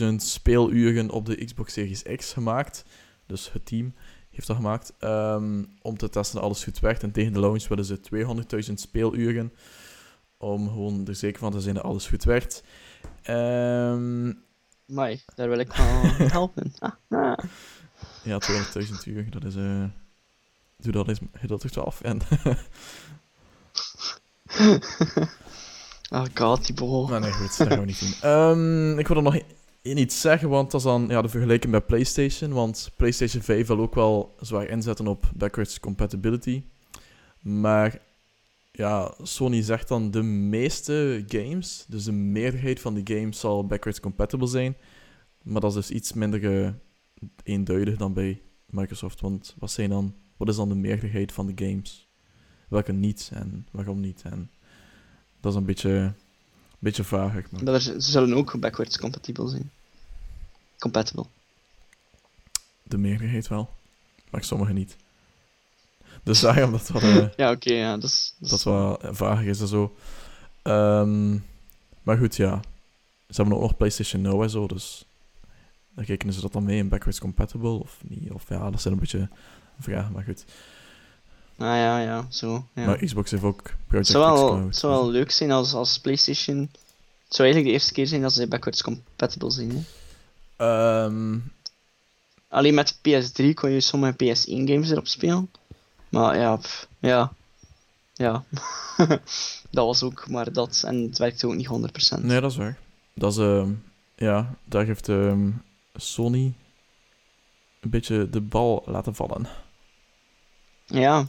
100.000 0.00 0.14
speeluren 0.16 1.10
op 1.10 1.26
de 1.26 1.44
Xbox 1.44 1.72
Series 1.72 2.02
X 2.16 2.32
gemaakt. 2.32 2.84
Dus 3.26 3.52
het 3.52 3.66
team 3.66 3.94
heeft 4.30 4.46
dat 4.46 4.56
gemaakt. 4.56 4.92
ehm, 4.98 5.64
om 5.82 5.96
te 5.96 6.08
testen 6.08 6.34
dat 6.34 6.44
alles 6.44 6.64
goed 6.64 6.80
werkt. 6.80 7.02
En 7.02 7.12
tegen 7.12 7.32
de 7.32 7.40
launch 7.40 7.68
willen 7.68 7.84
ze 7.84 8.00
200.000 8.66 8.80
speeluren. 8.80 9.52
Om 10.38 10.68
gewoon 10.68 11.06
er 11.06 11.14
zeker 11.14 11.38
van 11.38 11.52
te 11.52 11.60
zijn 11.60 11.74
dat 11.74 11.84
alles 11.84 12.06
goed 12.06 12.24
werkt. 12.24 12.62
Ehm, 13.22 14.32
Mai, 14.90 15.20
daar 15.34 15.48
wil 15.48 15.58
ik 15.58 15.72
wel 15.72 16.00
helpen. 16.38 16.72
Ah, 16.78 16.92
ah. 17.08 17.38
ja, 18.22 18.38
200.000 18.78 18.90
uur, 19.04 19.30
dat 19.30 19.44
is... 19.44 19.56
eh 19.56 19.84
doe 20.76 20.92
dat 20.92 21.08
eens 21.08 21.20
gedeeld 21.32 21.62
door 21.62 21.70
12. 21.70 22.00
En 22.00 22.20
Oh 26.10 26.24
god, 26.34 26.66
die 26.66 26.74
bol. 26.74 27.08
Maar 27.08 27.20
nee, 27.20 27.32
goed, 27.32 27.58
dat 27.58 27.66
gaan 27.68 27.80
we 27.80 27.84
niet 27.86 28.00
doen. 28.00 28.14
Ehm, 28.30 28.98
ik 28.98 29.08
wil 29.08 29.16
er 29.16 29.22
nog 29.22 29.38
iets 29.82 30.20
zeggen, 30.20 30.48
want 30.48 30.70
dat 30.70 30.80
is 30.80 30.86
dan 30.86 31.06
ja, 31.08 31.22
de 31.22 31.28
vergelijking 31.28 31.72
met 31.72 31.86
PlayStation. 31.86 32.52
Want 32.52 32.90
PlayStation 32.96 33.42
5 33.42 33.66
wil 33.66 33.78
ook 33.78 33.94
wel 33.94 34.34
zwaar 34.40 34.68
inzetten 34.68 35.06
op 35.06 35.30
backwards 35.34 35.80
compatibility. 35.80 36.62
Maar 37.40 37.98
ja, 38.72 39.14
Sony 39.22 39.62
zegt 39.62 39.88
dan 39.88 40.10
de 40.10 40.22
meeste 40.22 41.24
games, 41.26 41.84
dus 41.88 42.04
de 42.04 42.12
meerderheid 42.12 42.80
van 42.80 42.94
die 42.94 43.16
games 43.16 43.40
zal 43.40 43.66
backwards 43.66 44.00
compatible 44.00 44.46
zijn. 44.46 44.76
Maar 45.42 45.60
dat 45.60 45.76
is 45.76 45.86
dus 45.86 45.96
iets 45.96 46.12
minder 46.12 46.74
eenduidig 47.42 47.96
dan 47.96 48.12
bij 48.12 48.42
Microsoft. 48.66 49.20
Want 49.20 49.54
wat, 49.58 49.70
zijn 49.70 49.90
dan, 49.90 50.14
wat 50.36 50.48
is 50.48 50.56
dan 50.56 50.68
de 50.68 50.74
meerderheid 50.74 51.32
van 51.32 51.46
de 51.46 51.66
games? 51.66 52.08
Welke 52.68 52.92
niet 52.92 53.30
en 53.32 53.66
waarom 53.70 54.00
niet? 54.00 54.22
En 54.22 54.50
dat 55.40 55.52
is 55.52 55.58
een 55.58 55.64
beetje, 55.64 55.90
een 55.90 56.14
beetje 56.78 57.04
vager. 57.04 57.46
Maar 57.50 57.64
Dat 57.64 57.74
er, 57.74 57.80
ze 57.80 58.00
zullen 58.00 58.34
ook 58.36 58.60
backwards 58.60 58.98
compatibel 58.98 59.46
zijn. 59.46 59.70
Compatible. 60.78 61.24
de 62.82 62.98
meerderheid 62.98 63.48
wel, 63.48 63.70
maar 64.30 64.44
sommige 64.44 64.72
niet. 64.72 64.96
Dus 66.22 66.40
daarom 66.40 66.72
dat 66.72 66.88
wat, 66.88 67.02
eh, 67.02 67.26
Ja, 67.36 67.50
oké, 67.50 67.72
ja, 67.72 67.94
dat 67.94 68.04
is... 68.04 68.34
Dat 68.38 68.62
wat 68.62 69.00
vager 69.10 69.46
is 69.46 69.60
en 69.60 69.66
zo. 69.66 69.96
Ehm, 70.62 71.32
maar 72.02 72.16
goed, 72.18 72.36
ja. 72.36 72.60
Ze 73.28 73.36
hebben 73.36 73.54
ook 73.54 73.60
nog 73.60 73.76
PlayStation 73.76 74.22
Now 74.22 74.42
en 74.42 74.50
zo, 74.50 74.66
dus 74.66 75.04
dan 75.94 76.04
rekenen 76.04 76.34
ze 76.34 76.40
dat 76.40 76.52
dan 76.52 76.64
mee 76.64 76.78
in 76.78 76.88
backwards 76.88 77.20
compatible 77.20 77.68
of 77.70 77.98
niet? 78.08 78.30
Of 78.30 78.48
ja, 78.48 78.70
dat 78.70 78.80
zijn 78.80 78.94
een 78.94 79.00
beetje 79.00 79.28
vragen, 79.78 80.12
maar 80.12 80.24
goed. 80.24 80.44
Ah 81.56 81.66
ja, 81.66 81.98
ja, 82.00 82.26
zo. 82.28 82.64
Ja. 82.74 82.86
Maar 82.86 83.04
Xbox 83.04 83.30
heeft 83.30 83.42
ook 83.42 83.62
Project 83.86 84.08
zou 84.08 84.24
wel, 84.24 84.64
het 84.64 84.76
zou 84.76 84.92
wel 84.92 85.10
leuk 85.10 85.30
zijn 85.30 85.50
als, 85.50 85.72
als 85.74 85.98
PlayStation. 85.98 86.58
Het 87.24 87.34
zou 87.34 87.48
eigenlijk 87.48 87.64
de 87.64 87.72
eerste 87.72 87.92
keer 87.92 88.06
zijn 88.06 88.22
dat 88.22 88.32
ze 88.32 88.48
backwards 88.48 88.82
compatible 88.82 89.50
zijn. 89.50 89.70
Hè? 89.70 89.82
Ehm, 90.56 91.38
Alleen 92.48 92.74
met 92.74 92.96
PS3 92.96 93.54
kon 93.54 93.70
je 93.70 93.80
sommige 93.80 94.12
PS1 94.12 94.68
games 94.68 94.90
erop 94.90 95.06
spelen. 95.06 95.50
Maar 96.10 96.36
ja, 96.36 96.56
pff, 96.56 96.88
ja. 96.98 97.32
Ja. 98.14 98.44
dat 99.70 99.86
was 99.86 100.02
ook 100.02 100.28
maar 100.28 100.52
dat. 100.52 100.82
En 100.86 101.02
het 101.02 101.18
werkte 101.18 101.46
ook 101.46 101.54
niet 101.54 101.68
100%. 102.18 102.22
nee, 102.22 102.40
dat 102.40 102.50
is 102.50 102.56
waar. 102.56 102.78
Dat 103.14 103.32
is, 103.32 103.38
ehm, 103.38 103.72
ja, 104.16 104.54
daar 104.64 104.84
heeft 104.84 105.08
ehm, 105.08 105.50
Sony 105.94 106.54
een 107.80 107.90
beetje 107.90 108.30
de 108.30 108.40
bal 108.40 108.82
laten 108.86 109.14
vallen. 109.14 109.48
Ja. 110.86 111.28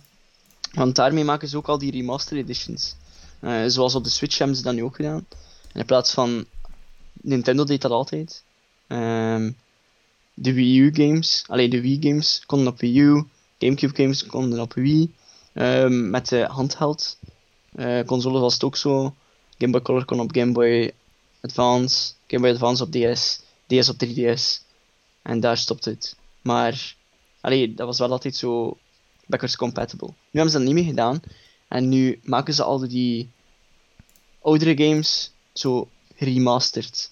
Want 0.71 0.95
daarmee 0.95 1.23
maken 1.23 1.47
ze 1.47 1.57
ook 1.57 1.67
al 1.67 1.77
die 1.77 1.91
remastered 1.91 2.43
editions. 2.43 2.95
Eh, 3.39 3.63
zoals 3.67 3.95
op 3.95 4.03
de 4.03 4.09
Switch 4.09 4.37
hebben 4.37 4.57
ze 4.57 4.63
dat 4.63 4.73
nu 4.73 4.83
ook 4.83 4.95
gedaan. 4.95 5.25
En 5.73 5.79
in 5.79 5.85
plaats 5.85 6.13
van... 6.13 6.45
Nintendo 7.13 7.63
deed 7.63 7.81
dat 7.81 7.91
altijd. 7.91 8.43
Ehm, 8.87 9.51
de 10.33 10.53
Wii 10.53 10.79
U 10.79 10.93
games, 10.93 11.43
alleen 11.47 11.69
de 11.69 11.81
Wii 11.81 12.01
games 12.01 12.43
konden 12.45 12.67
op 12.67 12.79
Wii 12.79 12.99
U. 12.99 13.25
Gamecube 13.61 13.95
games 13.95 14.25
konden 14.25 14.59
op 14.59 14.73
Wii. 14.73 15.13
Ehm, 15.53 16.09
met 16.09 16.27
de 16.27 16.45
handheld 16.45 17.17
eh 17.75 18.05
console 18.05 18.39
was 18.39 18.53
het 18.53 18.63
ook 18.63 18.75
zo. 18.75 19.15
Game 19.57 19.71
Boy 19.71 19.81
Color 19.81 20.05
kon 20.05 20.19
op 20.19 20.31
Game 20.35 20.51
Boy 20.51 20.91
Advance. 21.41 22.13
Game 22.27 22.41
Boy 22.41 22.51
Advance 22.51 22.83
op 22.83 22.91
DS. 22.91 23.41
DS 23.67 23.89
op 23.89 23.95
3DS. 24.05 24.61
En 25.21 25.39
daar 25.39 25.57
stopt 25.57 25.85
het. 25.85 26.15
Maar... 26.41 26.95
Allee, 27.41 27.73
dat 27.73 27.87
was 27.87 27.99
wel 27.99 28.11
altijd 28.11 28.35
zo 28.35 28.77
backwards 29.25 29.55
compatible. 29.55 30.07
Nu 30.07 30.15
hebben 30.31 30.51
ze 30.51 30.57
dat 30.57 30.67
niet 30.67 30.75
meer 30.75 30.85
gedaan. 30.89 31.21
En 31.67 31.89
nu 31.89 32.19
maken 32.23 32.53
ze 32.53 32.63
al 32.63 32.87
die 32.87 33.29
oudere 34.41 34.83
games 34.83 35.31
zo 35.53 35.89
remastered. 36.17 37.11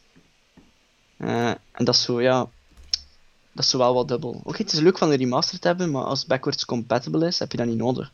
Eh, 1.17 1.49
en 1.49 1.85
dat 1.85 1.95
is 1.95 2.01
zo, 2.01 2.21
ja... 2.21 2.49
Dat 3.53 3.65
is 3.65 3.73
wel 3.73 3.93
wat 3.93 4.07
dubbel. 4.07 4.41
Oké, 4.43 4.57
het 4.57 4.73
is 4.73 4.79
leuk 4.79 4.97
van 4.97 5.11
een 5.11 5.17
remastered 5.17 5.61
te 5.61 5.67
hebben, 5.67 5.91
maar 5.91 6.03
als 6.03 6.25
backwards 6.25 6.65
compatible 6.65 7.27
is, 7.27 7.39
heb 7.39 7.51
je 7.51 7.57
dat 7.57 7.67
niet 7.67 7.77
nodig. 7.77 8.11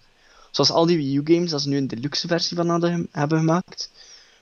Zoals 0.52 0.72
al 0.72 0.86
die 0.86 0.98
Wii 0.98 1.16
U 1.16 1.22
games, 1.24 1.52
dat 1.52 1.62
ze 1.62 1.70
nu 1.70 1.78
een 1.78 1.88
deluxe 1.88 2.28
versie 2.28 2.58
van 2.58 2.70
hadden, 2.70 3.08
hebben 3.12 3.40
gemaakt. 3.40 3.92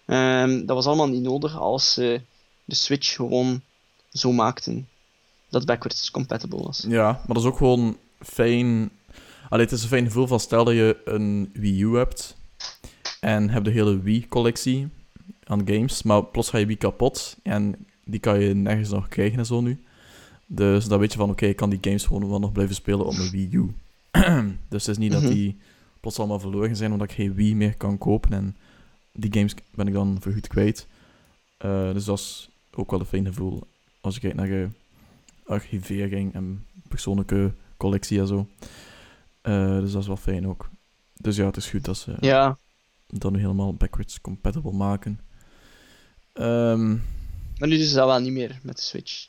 Ehm, 0.05 0.65
dat 0.65 0.75
was 0.75 0.85
allemaal 0.85 1.09
niet 1.09 1.21
nodig 1.21 1.57
als 1.57 1.93
ze 1.93 2.21
de 2.65 2.75
Switch 2.75 3.15
gewoon 3.15 3.61
zo 4.09 4.31
maakten 4.31 4.87
dat 5.49 5.65
backwards 5.65 6.11
compatible 6.11 6.63
was. 6.63 6.85
Ja, 6.87 7.11
maar 7.11 7.27
dat 7.27 7.37
is 7.37 7.45
ook 7.45 7.57
gewoon 7.57 7.97
fijn. 8.19 8.91
Allee, 9.49 9.65
het 9.65 9.73
is 9.73 9.81
een 9.81 9.87
fijn 9.87 10.05
gevoel 10.05 10.27
van 10.27 10.39
stel 10.39 10.63
dat 10.63 10.73
je 10.73 11.01
een 11.05 11.49
Wii 11.53 11.81
U 11.81 11.95
hebt 11.97 12.35
en 13.19 13.49
heb 13.49 13.63
de 13.63 13.71
hele 13.71 13.99
Wii-collectie 14.01 14.87
aan 15.43 15.67
games, 15.67 16.03
maar 16.03 16.23
plots 16.23 16.49
ga 16.49 16.57
je 16.57 16.65
Wii 16.65 16.77
kapot 16.77 17.37
en 17.43 17.85
die 18.05 18.19
kan 18.19 18.39
je 18.39 18.53
nergens 18.53 18.89
nog 18.89 19.07
krijgen 19.07 19.39
en 19.39 19.45
zo 19.45 19.61
nu. 19.61 19.83
Dus 20.45 20.85
dan 20.85 20.99
weet 20.99 21.11
je 21.11 21.17
van, 21.17 21.29
oké, 21.29 21.45
ik 21.45 21.55
kan 21.55 21.69
die 21.69 21.79
games 21.81 22.05
gewoon 22.05 22.29
wel 22.29 22.39
nog 22.39 22.51
blijven 22.51 22.75
spelen 22.75 23.05
op 23.05 23.15
mijn 23.17 23.29
Wii 23.31 23.49
U. 23.51 23.73
dus 24.69 24.85
het 24.85 24.87
is 24.87 24.97
niet 24.97 25.11
dat 25.11 25.21
Mhm. 25.21 25.31
die 25.31 25.57
plots 25.99 26.19
allemaal 26.19 26.39
verloren 26.39 26.75
zijn 26.75 26.91
omdat 26.91 27.09
ik 27.09 27.15
geen 27.15 27.33
Wii 27.33 27.55
meer 27.55 27.77
kan 27.77 27.97
kopen 27.97 28.33
en 28.33 28.55
die 29.13 29.33
games 29.33 29.53
ben 29.75 29.87
ik 29.87 29.93
dan 29.93 30.17
vergoed 30.21 30.47
kwijt. 30.47 30.87
Eh, 31.57 31.93
dus 31.93 32.05
dat 32.05 32.19
is 32.19 32.49
ook 32.71 32.91
wel 32.91 32.99
een 32.99 33.05
fijn 33.05 33.25
gevoel 33.25 33.61
als 34.01 34.13
je 34.13 34.19
kijkt 34.19 34.35
naar 34.35 34.47
je 34.47 34.67
archivering 35.45 36.33
en 36.33 36.65
persoonlijke 36.87 37.53
collectie 37.77 38.19
en 38.19 38.27
zo. 38.27 38.47
Eh, 39.41 39.79
dus 39.79 39.91
dat 39.91 40.01
is 40.01 40.07
wel 40.07 40.17
fijn 40.17 40.47
ook. 40.47 40.69
Dus 41.13 41.35
ja, 41.35 41.45
het 41.45 41.57
is 41.57 41.69
goed 41.69 41.85
dat 41.85 41.97
ze 41.97 42.15
Ja, 42.19 42.57
dat 43.07 43.31
nu 43.31 43.39
helemaal 43.39 43.73
backwards 43.73 44.21
compatible 44.21 44.71
maken. 44.71 45.19
Ehm, 46.33 46.89
maar 47.57 47.67
nu 47.67 47.77
ze 47.77 47.95
dat 47.95 48.07
wel 48.07 48.19
niet 48.19 48.31
meer 48.31 48.59
met 48.63 48.75
de 48.75 48.81
Switch. 48.81 49.27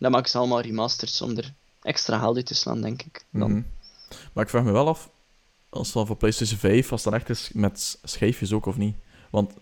Dan 0.00 0.10
maken 0.10 0.30
ze 0.30 0.38
allemaal 0.38 0.60
remasters 0.60 1.22
om 1.22 1.36
er 1.36 1.52
extra 1.82 2.20
uit 2.20 2.46
te 2.46 2.54
slaan, 2.54 2.80
denk 2.80 3.02
ik. 3.02 3.24
Dan. 3.30 3.50
mhm. 3.50 3.62
Maar 4.32 4.44
ik 4.44 4.50
vraag 4.50 4.64
me 4.64 4.72
wel 4.72 4.88
af, 4.88 5.10
als 5.68 5.92
dan 5.92 6.06
voor 6.06 6.16
PlayStation 6.16 6.58
5, 6.58 6.92
als 6.92 7.02
dat 7.02 7.12
echt 7.12 7.28
is 7.28 7.50
met 7.52 7.98
schijfjes 8.02 8.52
ook 8.52 8.66
of 8.66 8.76
niet. 8.76 8.96
Want 9.30 9.52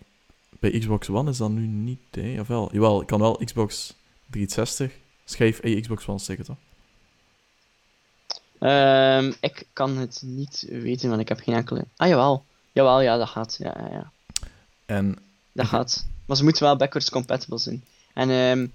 bij 0.59 0.79
Xbox 0.79 1.09
One 1.09 1.29
is 1.29 1.37
dat 1.37 1.49
nu 1.49 1.67
niet, 1.67 1.99
hè? 2.11 2.39
Of 2.39 2.47
wel? 2.47 2.69
Jawel, 2.71 3.01
ik 3.01 3.07
kan 3.07 3.19
wel 3.19 3.41
Xbox 3.45 3.93
360 4.29 4.91
schijf 5.25 5.59
en 5.59 5.69
je 5.69 5.81
Xbox 5.81 6.07
One 6.07 6.19
sticken, 6.19 6.45
toch? 6.45 6.57
Ehm, 8.59 9.31
ik 9.41 9.67
kan 9.73 9.97
het 9.97 10.21
niet 10.25 10.65
weten, 10.69 11.09
want 11.09 11.21
ik 11.21 11.27
heb 11.27 11.39
geen 11.39 11.55
enkele... 11.55 11.85
Ah, 11.95 12.07
jawel. 12.07 12.43
Jawel, 12.71 13.01
ja, 13.01 13.17
dat 13.17 13.29
gaat. 13.29 13.55
Ja, 13.59 13.75
ja, 13.79 13.89
ja. 13.91 14.11
En 14.85 15.17
Dat 15.51 15.67
gaat. 15.67 16.07
Maar 16.25 16.37
ze 16.37 16.43
moeten 16.43 16.63
wel 16.63 16.75
backwards 16.75 17.09
compatible 17.09 17.57
zijn. 17.57 17.83
En 18.13 18.29
ehm, 18.29 18.67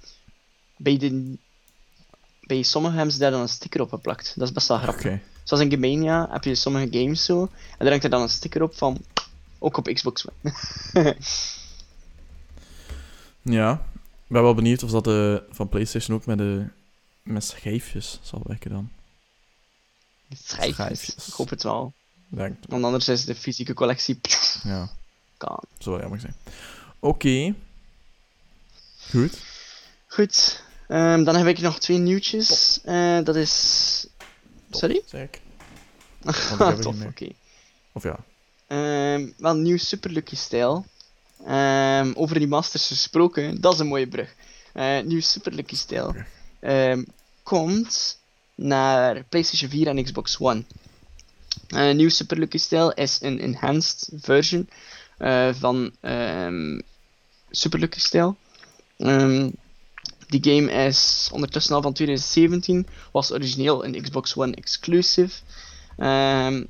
bij, 0.77 0.97
de, 0.97 1.37
bij 2.47 2.63
sommigen 2.63 2.97
hebben 2.97 3.15
ze 3.15 3.21
daar 3.21 3.31
dan 3.31 3.41
een 3.41 3.49
sticker 3.49 3.81
op 3.81 3.89
geplakt. 3.89 4.33
Dat 4.37 4.49
is 4.49 4.55
best 4.55 4.69
wel 4.69 4.79
grappig. 4.79 5.21
Zoals 5.43 5.63
in 5.63 5.71
Gamania 5.71 6.29
heb 6.31 6.45
je 6.45 6.55
sommige 6.55 6.99
games 6.99 7.25
zo. 7.25 7.43
En 7.43 7.49
daar 7.79 7.89
hangt 7.89 8.05
er 8.05 8.11
dan 8.11 8.23
een 8.23 8.29
sticker 8.29 8.63
op 8.63 8.75
van. 8.77 9.05
Ook 9.59 9.77
op 9.77 9.87
Xbox 9.93 10.27
One. 10.29 10.55
ja. 13.59 13.73
Ik 14.27 14.31
ben 14.31 14.43
wel 14.43 14.55
benieuwd 14.55 14.83
of 14.83 14.91
dat 14.91 15.05
de, 15.05 15.43
van 15.51 15.69
PlayStation 15.69 16.17
ook 16.17 16.27
met, 16.27 16.39
de, 16.39 16.67
met 17.23 17.45
schijfjes 17.45 18.19
zal 18.23 18.41
werken 18.45 18.71
dan. 18.71 18.91
Schijfjes. 20.45 20.75
Schijfjes. 20.75 21.29
Ik 21.29 21.35
hoop 21.35 21.51
het 21.51 21.63
wel. 21.63 21.93
Denk, 22.29 22.57
Want 22.69 22.85
anders 22.85 23.09
is 23.09 23.25
de 23.25 23.35
fysieke 23.35 23.75
collectie. 23.75 24.21
ja, 24.65 24.91
Kan. 25.37 25.61
wel 25.79 26.01
jammer 26.01 26.21
zijn. 26.21 26.35
Oké. 26.99 27.55
Goed. 29.11 29.41
Goed. 30.07 30.63
Ehm, 30.89 31.25
dan 31.25 31.37
heb 31.37 31.47
ik 31.47 31.61
nog 31.61 31.79
twee 31.79 31.99
nieuwtjes. 31.99 32.81
Eh, 32.85 33.19
dat 33.23 33.37
is. 33.37 34.07
Top, 34.71 34.81
Sorry? 34.81 35.03
Zeg 35.07 35.23
ik. 35.23 35.41
ik 36.29 36.35
heb 36.35 36.61
er 36.61 36.81
Tof, 36.81 37.05
oké. 37.05 37.29
Of 37.93 38.03
ja. 38.03 38.19
Ehm, 38.67 39.31
wel 39.37 39.55
nieuw 39.55 39.77
Super 39.77 40.11
Lucky 40.11 40.37
stijl. 40.37 40.87
Ehm, 41.47 42.13
over 42.15 42.39
die 42.39 42.49
masters 42.49 42.87
gesproken, 42.87 43.61
dat 43.61 43.73
is 43.73 43.79
een 43.79 43.87
mooie 43.87 44.09
brug. 44.09 44.35
Eh, 44.73 45.01
nieuw 45.01 45.21
Super 45.21 45.53
Lucky 45.53 45.77
stijl. 45.77 46.15
Komt 47.43 48.19
naar 48.55 49.25
PlayStation 49.29 49.71
4 49.71 49.87
en 49.87 50.05
Xbox 50.05 50.39
One. 50.41 50.65
Eh, 51.69 51.95
nieuw 51.95 52.09
Super 52.09 52.39
Lucky 52.39 52.59
stijl 52.59 52.93
is 52.93 53.19
een 53.21 53.41
enhanced 53.41 54.09
version 54.21 54.69
van 55.53 55.93
ehm, 56.01 56.81
Super 57.51 57.79
Lucky 57.79 58.01
stijl. 58.01 58.37
Ehm, 58.97 59.51
die 60.41 60.55
game 60.55 60.73
is 60.73 61.29
ondertussen 61.33 61.75
al 61.75 61.83
van 61.83 61.93
2017, 61.93 62.87
was 63.13 63.33
origineel 63.33 63.85
een 63.85 64.03
Xbox 64.03 64.37
One 64.37 64.55
exclusive. 64.55 65.41
Ehm, 65.97 66.65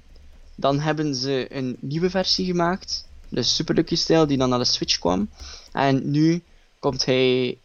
dan 0.55 0.81
hebben 0.81 1.15
ze 1.15 1.47
een 1.49 1.77
nieuwe 1.81 2.11
versie 2.11 2.47
gemaakt, 2.47 3.09
de 3.29 3.43
Super 3.43 3.75
Lucky 3.75 3.97
Style, 3.97 4.27
die 4.27 4.39
dan 4.39 4.49
naar 4.49 4.59
de 4.59 4.65
Switch 4.65 4.99
kwam. 4.99 5.29
En 5.73 6.11
nu 6.11 6.43
komt, 6.79 7.05
hij, 7.05 7.59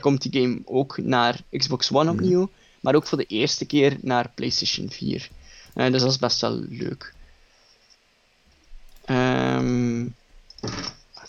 komt 0.00 0.22
die 0.22 0.42
game 0.42 0.60
ook 0.64 0.98
naar 0.98 1.40
Xbox 1.50 1.92
One 1.92 2.04
Mhm. 2.12 2.14
opnieuw, 2.20 2.50
maar 2.80 2.94
ook 2.94 3.06
voor 3.06 3.18
de 3.18 3.24
eerste 3.26 3.64
keer 3.64 3.96
naar 4.00 4.30
PlayStation 4.34 4.90
4. 4.90 5.30
Eh, 5.74 5.90
dus 5.92 6.00
dat 6.02 6.10
is 6.10 6.18
best 6.18 6.40
wel 6.40 6.64
leuk. 6.68 7.14
Ehm, 9.04 10.02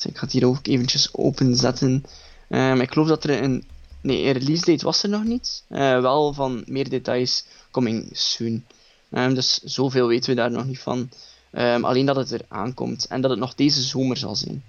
ik 0.04 0.18
ga 0.18 0.22
het 0.22 0.32
hier 0.32 0.46
ook 0.48 0.68
eventjes 0.68 1.14
openzetten. 1.14 2.04
Ehm, 2.50 2.82
ik 2.82 2.92
geloof 2.92 3.08
dat 3.08 3.24
er 3.24 3.44
een. 3.44 3.64
Nee, 4.06 4.26
een 4.26 4.32
release 4.32 4.66
date 4.66 4.86
was 4.86 5.04
er 5.04 5.10
nog 5.10 5.24
niet. 5.24 5.64
Eh, 5.68 6.02
wel 6.02 6.34
van 6.34 6.64
meer 6.68 6.90
details 6.90 7.46
coming 7.72 8.10
soon. 8.12 8.66
Ehm, 9.12 9.34
dus 9.34 9.60
zoveel 9.64 10.08
weten 10.08 10.30
we 10.30 10.36
daar 10.36 10.52
nog 10.52 10.66
niet 10.66 10.80
van. 10.80 11.10
Ehm, 11.52 11.84
alleen 11.84 12.06
dat 12.06 12.16
het 12.16 12.32
er 12.32 12.46
aankomt 12.48 13.06
en 13.08 13.22
dat 13.22 13.30
het 13.30 13.40
nog 13.40 13.56
deze 13.56 13.82
zomer 13.82 14.18
zal 14.18 14.36
zijn. 14.36 14.64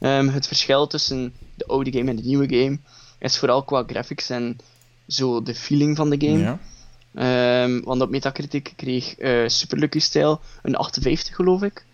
Ehm, 0.00 0.28
het 0.28 0.46
verschil 0.46 0.86
tussen 0.86 1.34
de 1.54 1.66
oude 1.66 1.92
game 1.92 2.10
en 2.10 2.16
de 2.16 2.22
nieuwe 2.22 2.48
game 2.48 2.78
is 3.18 3.38
vooral 3.38 3.62
qua 3.62 3.84
graphics 3.86 4.30
en 4.30 4.58
zo 5.08 5.42
de 5.42 5.54
feeling 5.54 5.96
van 5.96 6.10
de 6.10 6.26
game. 6.26 6.58
Ja. 7.12 7.80
Want 7.84 8.00
op 8.00 8.10
Metacritic 8.10 8.72
kreeg 8.76 9.14
eh 9.14 9.48
Super 9.48 9.78
Lucky 9.78 9.98
Style 9.98 10.38
een 10.62 10.76
58 10.76 11.34
geloof 11.34 11.62
ik. 11.62 11.84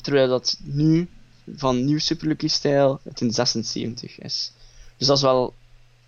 Terwijl 0.00 0.28
dat 0.28 0.58
nu 0.62 1.08
van 1.56 1.84
nieuw 1.84 1.98
Super 1.98 2.26
Lucky 2.26 2.48
Style 2.48 2.98
het 3.02 3.20
een 3.20 3.32
76 3.32 4.18
is. 4.18 4.52
Dus 4.96 5.06
dat 5.06 5.16
is 5.16 5.22
wel 5.22 5.54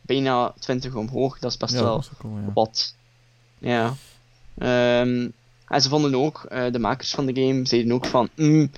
bijna 0.03 0.55
20 0.59 0.95
omhoog. 0.95 1.39
Dat 1.39 1.51
is 1.51 1.57
best 1.57 1.75
ja, 1.75 1.83
wel 1.83 1.99
is 1.99 2.11
ja. 2.23 2.53
wat. 2.55 2.95
Ja. 3.59 3.95
Ehm, 4.59 5.29
en 5.69 5.83
ze 5.83 5.89
vonden 5.89 6.15
ook, 6.15 6.45
eh, 6.49 6.73
de 6.73 6.79
makers 6.79 7.11
van 7.11 7.27
de 7.27 7.35
game 7.47 7.67
zeiden 7.67 7.93
ook 7.93 8.07
van, 8.07 8.29
"Mm, 8.35 8.71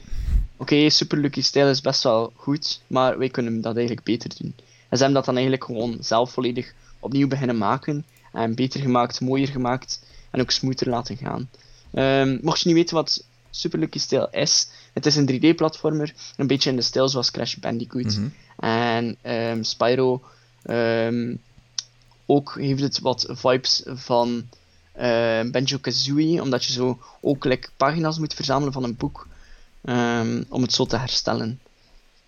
oké, 0.56 0.90
Super 0.90 1.18
Lucky 1.18 1.42
Style 1.42 1.70
is 1.70 1.80
best 1.80 2.02
wel 2.02 2.32
goed, 2.37 2.80
maar 2.87 3.18
wij 3.18 3.28
kunnen 3.28 3.61
dat 3.61 3.76
eigenlijk 3.76 4.06
beter 4.06 4.30
doen. 4.38 4.54
En 4.88 4.98
ze 4.98 5.04
hebben 5.04 5.14
dat 5.14 5.24
dan 5.24 5.35
eigenlijk 5.35 5.64
gewoon 5.64 5.96
zelf 6.00 6.32
volledig 6.32 6.74
opnieuw 7.00 7.28
beginnen 7.28 7.58
maken. 7.58 8.04
En 8.32 8.54
beter 8.54 8.80
gemaakt, 8.80 9.20
mooier 9.20 9.48
gemaakt 9.48 10.04
en 10.30 10.40
ook 10.40 10.50
smoother 10.50 10.88
laten 10.88 11.16
gaan. 11.16 11.50
Ehm, 11.92 12.38
mocht 12.42 12.61
je 12.61 12.66
niet 12.68 12.76
weten 12.76 12.94
wat 12.94 13.24
Super 13.50 13.78
Lucky 13.78 13.98
Style 13.98 14.28
is, 14.30 14.68
het 14.92 15.06
is 15.06 15.16
een 15.16 15.26
3D-platformer, 15.26 16.14
een 16.37 16.46
beetje 16.46 16.70
in 16.70 16.76
de 16.76 16.82
stijl 16.82 17.08
zoals 17.08 17.30
Crash 17.30 17.54
Bandicoot. 17.54 18.16
Mhm. 18.16 18.28
En 18.58 19.16
ehm, 19.22 19.62
Spyro 19.62 20.22
ehm, 20.62 21.35
ook 22.27 22.55
heeft 22.59 22.81
het 22.83 22.98
wat 22.98 23.27
vibes 23.29 23.83
van 23.87 24.48
ehm 24.92 25.51
Banjo 25.51 25.79
Kazooie, 25.79 26.42
omdat 26.42 26.64
je 26.64 26.72
zo 26.72 26.98
ook 27.20 27.44
like, 27.44 27.68
pagina's 27.77 28.18
moet 28.18 28.35
verzamelen 28.35 28.72
van 28.72 28.85
een 28.85 28.96
boek 28.96 29.29
ehm, 29.85 30.42
om 30.48 30.62
het 30.62 30.72
zo 30.72 30.85
te 30.87 30.96
herstellen. 30.96 31.61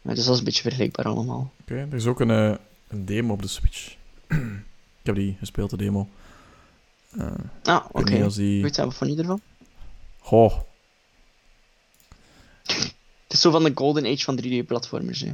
Eh, 0.02 0.14
dus 0.14 0.24
dat 0.24 0.32
is 0.32 0.38
een 0.38 0.44
beetje 0.44 0.62
vergelijkbaar 0.62 1.06
allemaal. 1.06 1.52
Oké, 1.60 1.74
er 1.74 1.94
is 1.94 2.06
ook 2.06 2.20
een, 2.20 2.30
eh, 2.30 2.54
een 2.88 3.04
demo 3.04 3.32
op 3.32 3.42
de 3.42 3.48
Switch. 3.48 3.94
ik 5.00 5.02
heb 5.02 5.14
die 5.14 5.36
gespeeld, 5.38 5.70
de 5.70 5.76
demo. 5.76 6.08
Eh, 7.18 7.26
Ah, 7.62 7.84
oké. 7.90 8.02
weet 8.04 8.12
niet 8.14 8.22
als 8.22 8.34
die... 8.34 8.62
Weet 8.62 8.76
je 8.76 8.84
wat 8.84 8.94
vond 8.94 9.10
je 9.12 9.16
ervan? 9.18 9.40
Goh, 10.18 10.58
Het 13.24 13.32
is 13.32 13.40
zo 13.40 13.50
van 13.50 13.64
de 13.64 13.72
golden 13.74 14.04
age 14.06 14.24
van 14.24 14.40
3D-platformers. 14.42 15.20
hè. 15.20 15.32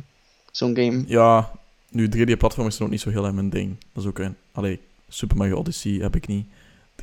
Zo'n 0.51 0.75
game. 0.77 1.05
ja, 1.07 1.51
nu 1.91 2.09
3D-platform 2.17 2.67
is 2.67 2.81
ook 2.81 2.91
niet 2.91 3.01
zo 3.01 3.11
heel 3.11 3.25
erg 3.25 3.35
mijn 3.35 3.51
ding. 3.51 3.77
Dat 3.93 4.03
is 4.03 4.09
ook 4.09 4.19
een... 4.19 4.37
Allee, 4.53 4.81
Super 5.09 5.37
Mario 5.37 5.57
Odyssey 5.57 5.93
heb 5.93 6.17
ik 6.17 6.27
niet. 6.27 6.47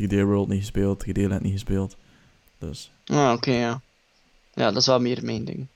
3D 0.01 0.07
World 0.15 0.47
niet 0.47 0.59
gespeeld, 0.59 1.05
3D 1.05 1.21
Land 1.21 1.41
niet 1.41 1.51
gespeeld. 1.51 1.95
Dus, 2.59 2.91
Ah, 3.05 3.31
oké, 3.33 3.51
ja. 3.51 3.81
Ja, 4.53 4.71
dat 4.71 4.81
is 4.81 4.85
wel 4.87 4.99
meer 4.99 5.23
mijn 5.23 5.45
ding. 5.45 5.67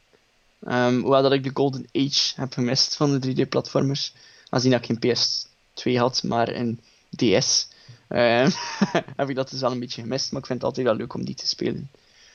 Ehm, 0.63 0.99
hoewel 0.99 1.21
dat 1.21 1.31
ik 1.31 1.43
de 1.43 1.51
Golden 1.53 1.85
Age 1.93 2.33
heb 2.35 2.53
gemist 2.53 2.95
van 2.95 3.19
de 3.19 3.19
3D-platformers. 3.45 4.13
Aangezien 4.49 4.73
ik 4.73 4.85
geen 4.85 4.99
PS2 4.99 5.97
had, 5.97 6.23
maar 6.23 6.49
een 6.49 6.79
DS. 7.15 7.67
ehm, 8.07 8.49
heb 9.17 9.29
ik 9.29 9.35
dat 9.35 9.49
dus 9.49 9.61
wel 9.61 9.71
een 9.71 9.79
beetje 9.79 10.01
gemist, 10.01 10.31
maar 10.31 10.41
ik 10.41 10.47
vind 10.47 10.59
het 10.61 10.67
altijd 10.67 10.87
wel 10.87 10.95
leuk 10.95 11.13
om 11.13 11.25
die 11.25 11.35
te 11.35 11.47
spelen. 11.47 11.89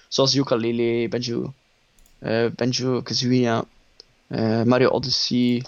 Zoals 0.08 0.32
Yooka-Laylee, 0.32 1.08
Banjo, 1.08 1.52
eh 2.18 2.46
Banjo 2.56 3.02
Kazooie, 3.02 3.40
ja. 3.40 3.64
Eh, 4.26 4.62
Mario 4.62 4.88
Odyssey, 4.88 5.64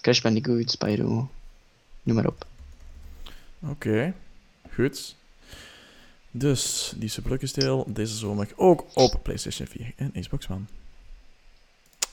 Crash 0.00 0.20
Bandicoot, 0.20 0.70
Spyro, 0.70 1.30
noem 2.02 2.16
maar 2.16 2.26
op. 2.26 2.46
oké. 3.68 4.14
Goed. 4.74 5.14
Dus, 6.30 6.92
die 6.96 7.08
Style 7.46 7.84
deze 7.86 8.16
zomer 8.16 8.48
ook 8.56 8.84
op 8.94 9.20
PlayStation 9.22 9.66
4 9.66 9.92
en 9.96 10.12
Xbox 10.20 10.48
One. 10.48 10.64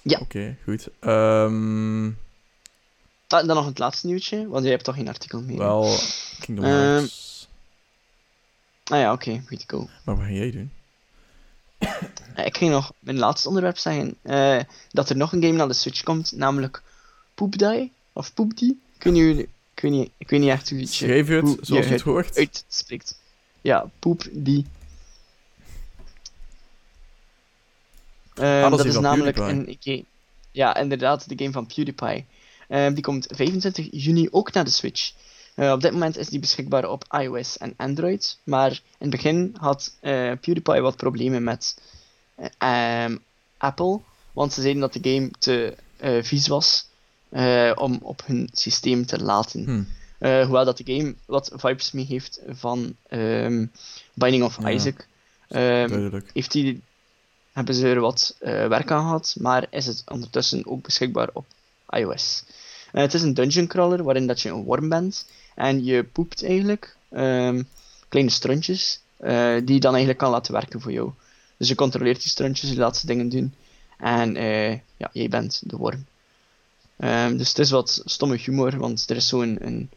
Ja. 0.02 0.20
Oké, 0.20 0.58
goed. 0.64 0.88
Ehm, 1.00 2.06
Ah, 3.28 3.46
dan 3.48 3.56
nog 3.56 3.66
het 3.66 3.80
laatste 3.80 4.08
nieuwtje, 4.08 4.48
want 4.48 4.64
jij 4.64 4.72
hebt 4.72 4.84
toch 4.84 4.96
geen 4.96 5.08
artikel 5.08 5.42
meer. 5.42 5.58
wel, 5.58 5.98
Kingdom 6.40 6.66
Ehm, 6.66 6.74
Hearts. 6.76 7.48
Ah 8.84 9.00
ja, 9.00 9.12
oké, 9.14 9.44
goed 9.48 9.64
go. 9.68 9.90
Maar 10.04 10.16
wat 10.16 10.26
ga 10.26 10.32
jij 10.32 10.52
doen? 10.52 10.72
Ik 12.46 12.58
ging 12.58 12.72
nog 12.72 12.92
mijn 13.00 13.18
laatste 13.18 13.48
onderwerp 13.48 13.78
zeggen. 13.78 14.16
eh, 14.22 14.60
dat 14.90 15.10
er 15.10 15.16
nog 15.18 15.34
een 15.34 15.42
game 15.42 15.54
naar 15.56 15.68
de 15.68 15.74
Switch 15.74 16.04
komt, 16.04 16.32
namelijk 16.32 16.82
Poop 17.38 17.58
Die. 17.58 17.92
Of 18.14 18.34
Poop 18.34 18.58
Die. 18.58 18.80
Ik 18.98 19.04
weet 19.04 19.14
niet, 19.14 19.40
ik 19.74 19.82
weet 19.82 19.92
niet, 19.92 20.10
ik 20.18 20.30
weet 20.30 20.40
niet 20.40 20.50
echt 20.50 20.70
hoe 20.70 20.78
je 20.78 20.84
het 20.86 20.94
Schrijf 20.94 21.28
je 21.28 21.34
het 21.34 21.44
hoe 21.46 21.58
zoals 21.62 21.68
je 21.68 21.76
het 21.76 21.90
het 21.90 22.02
hoort? 22.02 22.38
uitspreekt. 22.38 23.20
Ja, 23.62 23.90
Poop 24.00 24.28
Die. 24.32 24.66
Ehm, 28.36 28.64
Ah, 28.64 28.72
dat 28.72 28.86
is 28.86 28.98
namelijk 29.00 29.36
PewDiePie. 29.38 29.68
een 29.70 29.78
game. 29.80 30.06
Ja, 30.52 30.76
inderdaad, 30.76 31.30
de 31.30 31.36
game 31.38 31.52
van 31.52 31.66
PewDiePie. 31.66 32.26
Ehm, 32.68 32.94
die 32.94 33.04
komt 33.04 33.28
25 33.30 33.88
juni 33.92 34.28
ook 34.32 34.54
naar 34.54 34.64
de 34.64 34.70
Switch. 34.70 35.14
Eh, 35.56 35.72
op 35.72 35.82
dit 35.82 35.92
moment 35.92 36.18
is 36.18 36.28
die 36.28 36.40
beschikbaar 36.40 36.90
op 36.90 37.06
iOS 37.22 37.58
en 37.58 37.74
Android. 37.78 38.38
Maar 38.44 38.72
in 38.72 38.80
het 38.98 39.10
begin 39.10 39.56
had 39.60 39.96
eh, 40.00 40.12
PewDiePie 40.42 40.82
wat 40.82 40.98
problemen 40.98 41.44
met 41.44 41.78
eh, 42.36 43.04
ehm, 43.04 43.18
Apple. 43.58 44.00
Want 44.34 44.54
ze 44.54 44.62
zeiden 44.62 44.82
dat 44.82 44.94
de 44.94 45.10
game 45.14 45.32
te 45.40 45.76
vies 46.22 46.48
was 46.48 46.88
eh, 47.30 47.72
om 47.76 48.00
op 48.02 48.22
hun 48.26 48.50
systeem 48.54 49.06
te 49.06 49.24
laten. 49.24 49.64
Hm. 49.64 49.84
Eh, 50.20 50.44
hoewel 50.44 50.66
dat 50.66 50.78
de 50.78 50.94
game 50.94 51.16
wat 51.26 51.52
vibes 51.56 51.92
mee 51.92 52.06
heeft 52.06 52.42
van 52.48 52.96
ehm, 53.08 53.66
Binding 54.14 54.44
of 54.44 54.62
Ja. 54.62 54.70
Isaac. 54.70 55.08
Ehm, 55.48 56.22
heeft 56.34 56.52
die, 56.52 56.82
hebben 57.52 57.76
ze 57.76 57.88
er 57.88 58.00
wat 58.00 58.36
eh, 58.40 58.68
werk 58.68 58.92
aan 58.92 59.02
gehad, 59.02 59.36
maar 59.40 59.68
is 59.70 59.86
het 59.86 60.04
ondertussen 60.12 60.68
ook 60.68 60.84
beschikbaar 60.84 61.30
op 61.34 61.46
iOS. 61.90 62.44
Het 62.92 63.14
is 63.14 63.22
een 63.22 63.34
dungeon 63.34 63.68
crawler 63.68 64.04
waarin 64.04 64.28
dat 64.28 64.42
je 64.42 64.50
een 64.50 64.64
worm 64.64 64.90
bent 64.90 65.30
en 65.56 65.84
je 65.84 66.04
poept 66.04 66.44
eigenlijk 66.44 66.98
ehm, 67.10 67.64
kleine 68.08 68.32
struntjes 68.32 69.02
die 69.64 69.74
je 69.74 69.80
dan 69.80 69.92
eigenlijk 69.92 70.18
kan 70.18 70.32
laten 70.32 70.54
werken 70.54 70.82
voor 70.82 70.92
jou. 70.92 71.12
Dus 71.58 71.68
je 71.68 71.76
controleert 71.76 72.22
die 72.22 72.30
struntjes, 72.30 72.70
je 72.70 72.78
laat 72.78 72.98
ze 72.98 73.06
dingen 73.08 73.30
doen 73.30 73.54
en 73.98 74.34
ja, 74.98 75.10
jij 75.12 75.30
bent 75.30 75.62
de 75.66 75.78
worm. 75.78 76.06
Ehm, 76.98 77.38
dus 77.38 77.48
het 77.48 77.60
is 77.60 77.70
wat 77.70 78.02
stomme 78.06 78.38
humor, 78.38 78.78
want 78.78 79.10
er 79.10 79.16
is 79.16 79.28
zo'n 79.28 79.58
een, 79.62 79.90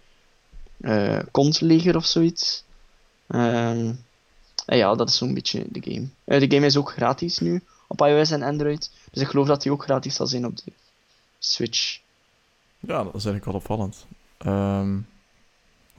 eh 0.81 1.19
kontleger 1.31 1.97
of 1.97 2.07
zoiets. 2.07 2.65
Ehm, 3.27 3.93
en 4.67 4.77
ja, 4.77 4.95
dat 4.95 5.09
is 5.09 5.17
zo'n 5.17 5.35
beetje 5.35 5.65
de 5.69 5.93
game. 5.93 6.09
Eh, 6.25 6.41
de 6.41 6.55
game 6.55 6.67
is 6.67 6.77
ook 6.77 6.93
gratis 6.93 7.39
nu 7.39 7.63
op 7.87 8.01
iOS 8.01 8.31
en 8.31 8.43
Android. 8.43 8.91
Dus 9.11 9.23
ik 9.23 9.29
geloof 9.29 9.47
dat 9.47 9.63
die 9.63 9.73
ook 9.73 9.83
gratis 9.83 10.15
zal 10.15 10.27
zijn 10.27 10.47
op 10.47 10.57
de 10.57 10.73
Switch. 11.39 12.01
Ja, 12.79 12.97
dat 13.05 13.15
is 13.15 13.25
eigenlijk 13.25 13.45
wel 13.45 13.55
opvallend. 13.55 14.07
Ehm 14.39 14.99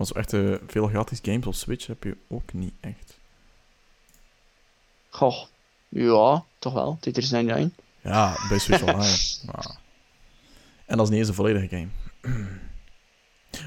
want 0.01 0.13
zo 0.13 0.19
echt 0.19 0.61
veel 0.71 0.87
gratis 0.87 1.19
games 1.21 1.45
op 1.45 1.53
Switch 1.53 1.87
heb 1.87 2.03
je 2.03 2.17
ook 2.27 2.53
niet 2.53 2.73
echt. 2.79 3.17
Goh, 5.09 5.45
ja, 5.89 6.43
toch 6.59 6.73
wel. 6.73 6.97
Tetris 6.99 7.29
99. 7.29 7.85
Ja, 8.01 8.35
bij 8.49 8.59
Switch 8.59 8.81
Online. 8.81 9.17
maar... 9.51 9.77
En 10.91 10.97
dat 10.97 11.05
is 11.05 11.11
niet 11.11 11.19
eens 11.19 11.29
een 11.29 11.35
volledige 11.35 11.67
game. 11.67 11.87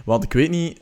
Want 0.05 0.25
ik 0.25 0.33
weet 0.33 0.51
niet... 0.51 0.81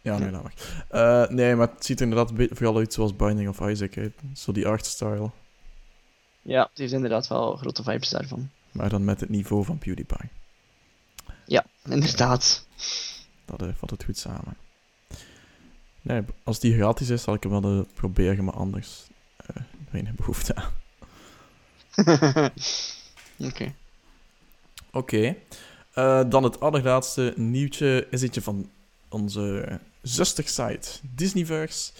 Ja, 0.00 0.18
nee, 0.18 0.30
laat 0.30 0.42
maar. 0.42 0.54
Eh, 0.88 1.28
nee, 1.30 1.54
maar 1.54 1.68
het 1.68 1.84
ziet 1.84 2.00
er 2.00 2.06
inderdaad 2.06 2.48
vooral 2.50 2.76
uit 2.76 2.92
zoals 2.92 3.16
Binding 3.16 3.48
of 3.48 3.60
Isaac. 3.60 3.94
Hè. 3.94 4.12
Zo 4.34 4.52
die 4.52 4.66
artstyle. 4.66 5.30
Ja, 6.42 6.62
het 6.68 6.78
heeft 6.78 6.92
inderdaad 6.92 7.28
wel 7.28 7.56
grote 7.56 7.82
vibes 7.82 8.08
daarvan. 8.08 8.50
Maar 8.72 8.88
dan 8.88 9.04
met 9.04 9.20
het 9.20 9.28
niveau 9.28 9.64
van 9.64 9.78
PewDiePie. 9.78 10.30
Ja, 11.46 11.64
inderdaad. 11.84 12.66
Dat 13.44 13.62
eh, 13.62 13.68
vat 13.74 13.90
het 13.90 14.04
goed 14.04 14.18
samen. 14.18 14.56
Nee, 16.02 16.22
als 16.44 16.60
die 16.60 16.74
gratis 16.74 17.08
is, 17.08 17.22
zal 17.22 17.34
ik 17.34 17.42
hem 17.42 17.60
wel 17.60 17.78
eh, 17.78 17.94
proberen, 17.94 18.44
maar 18.44 18.54
anders 18.54 19.06
eh 19.36 19.62
weinig 19.90 20.14
behoefte 20.14 20.54
aan. 20.54 20.72
Oké. 23.48 23.74
Oké. 24.96 25.36
Eh, 25.92 26.22
dan 26.28 26.42
het 26.42 26.60
allerlaatste 26.60 27.32
nieuwtje 27.36 28.06
is 28.10 28.22
eentje 28.22 28.42
van 28.42 28.70
onze 29.08 29.78
zustersite 30.02 30.88
Disneyverse. 31.14 31.92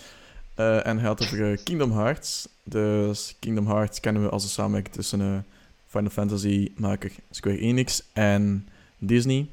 Eh, 0.54 0.86
en 0.86 0.98
had 0.98 1.22
over 1.22 1.52
eh, 1.52 1.58
Kingdom 1.64 1.92
Hearts. 1.92 2.48
Dus 2.62 3.36
Kingdom 3.38 3.66
Hearts 3.66 4.00
kennen 4.00 4.22
we 4.22 4.28
als 4.28 4.42
een 4.42 4.48
samenwerking 4.48 4.94
tussen 4.94 5.46
Final 5.86 6.10
Fantasy 6.10 6.72
maker 6.76 7.12
Square 7.30 7.58
Enix 7.58 8.02
en 8.12 8.68
Disney. 8.98 9.46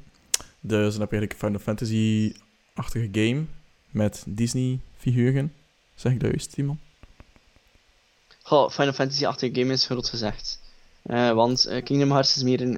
Dus 0.60 0.92
dan 0.92 1.02
heb 1.02 1.12
je 1.12 1.18
eigenlijk 1.18 1.32
een 1.32 1.38
Final 1.38 1.60
Fantasy-achtige 1.60 3.10
game 3.12 3.46
met 3.90 4.24
Disney-figuren. 4.28 5.54
Zeg 5.96 6.12
ik 6.12 6.20
dat 6.20 6.30
juist, 6.30 6.54
Timon? 6.54 6.80
Goh, 8.42 8.70
Final 8.70 8.94
Fantasy-achtige 8.94 9.60
game 9.60 9.74
is 9.74 9.86
groot 9.86 10.10
gezegd. 10.10 10.60
Want 11.34 11.82
Kingdom 11.84 12.12
Hearts 12.12 12.36
is 12.36 12.44
meer 12.44 12.62
een 12.62 12.78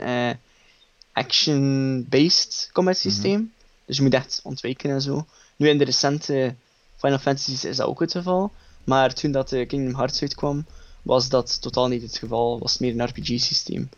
action-based 1.15 2.69
combat 2.73 2.97
systeem. 2.97 3.53
Dus 3.85 3.97
je 3.97 4.03
moet 4.03 4.13
echt 4.13 4.39
ontwijken 4.43 4.89
en 4.89 5.01
zo. 5.01 5.25
Nu 5.55 5.69
in 5.69 5.77
de 5.77 5.83
recente 5.83 6.55
Final 6.95 7.17
Fantasies 7.17 7.65
is 7.65 7.75
dat 7.75 7.87
ook 7.87 7.99
het 7.99 8.11
geval. 8.11 8.51
Maar 8.83 9.13
toen 9.13 9.31
dat 9.31 9.51
eh, 9.51 9.67
Kingdom 9.67 9.95
Hearts 9.95 10.21
uitkwam, 10.21 10.65
was 11.01 11.29
dat 11.29 11.61
totaal 11.61 11.87
niet 11.87 12.01
het 12.01 12.17
geval. 12.17 12.59
Was 12.59 12.71
het 12.71 12.81
meer 12.81 12.99
een 12.99 13.05
RPG-systeem. 13.07 13.89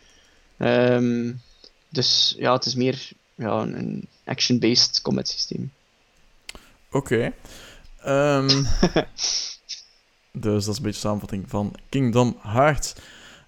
Ehm, 0.57 1.33
dus 1.89 2.35
ja, 2.37 2.53
het 2.53 2.65
is 2.65 2.75
meer 2.75 3.09
ja, 3.35 3.61
een, 3.61 3.77
een 3.77 4.07
action-based 4.25 5.01
combat 5.01 5.27
systeem. 5.27 5.71
Oké. 6.91 7.33
Ehm, 8.01 8.47
dus 10.31 10.65
dat 10.65 10.67
is 10.67 10.77
een 10.77 10.83
beetje 10.83 10.99
samenvatting 10.99 11.49
van 11.49 11.75
Kingdom 11.89 12.37
Hearts. 12.41 12.93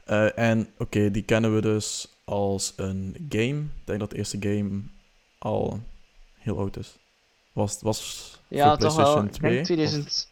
Eh, 0.05 0.37
en 0.37 0.69
oké, 0.77 1.11
die 1.11 1.23
kennen 1.23 1.55
we 1.55 1.61
dus 1.61 2.07
als 2.29 2.73
een 2.75 3.15
game. 3.29 3.59
Ik 3.59 3.85
denk 3.85 3.99
dat 3.99 4.09
de 4.09 4.17
eerste 4.17 4.37
game 4.39 4.81
al 5.37 5.79
heel 6.37 6.57
oud 6.57 6.77
is. 6.77 6.95
Was, 7.53 7.81
was 7.81 8.31
Ja, 8.47 8.75
toch 8.75 8.95
wel. 8.95 9.05
PlayStation 9.05 9.25
Ik 9.25 9.31
2? 9.33 9.51
denk 9.53 9.65
2000. 9.65 10.27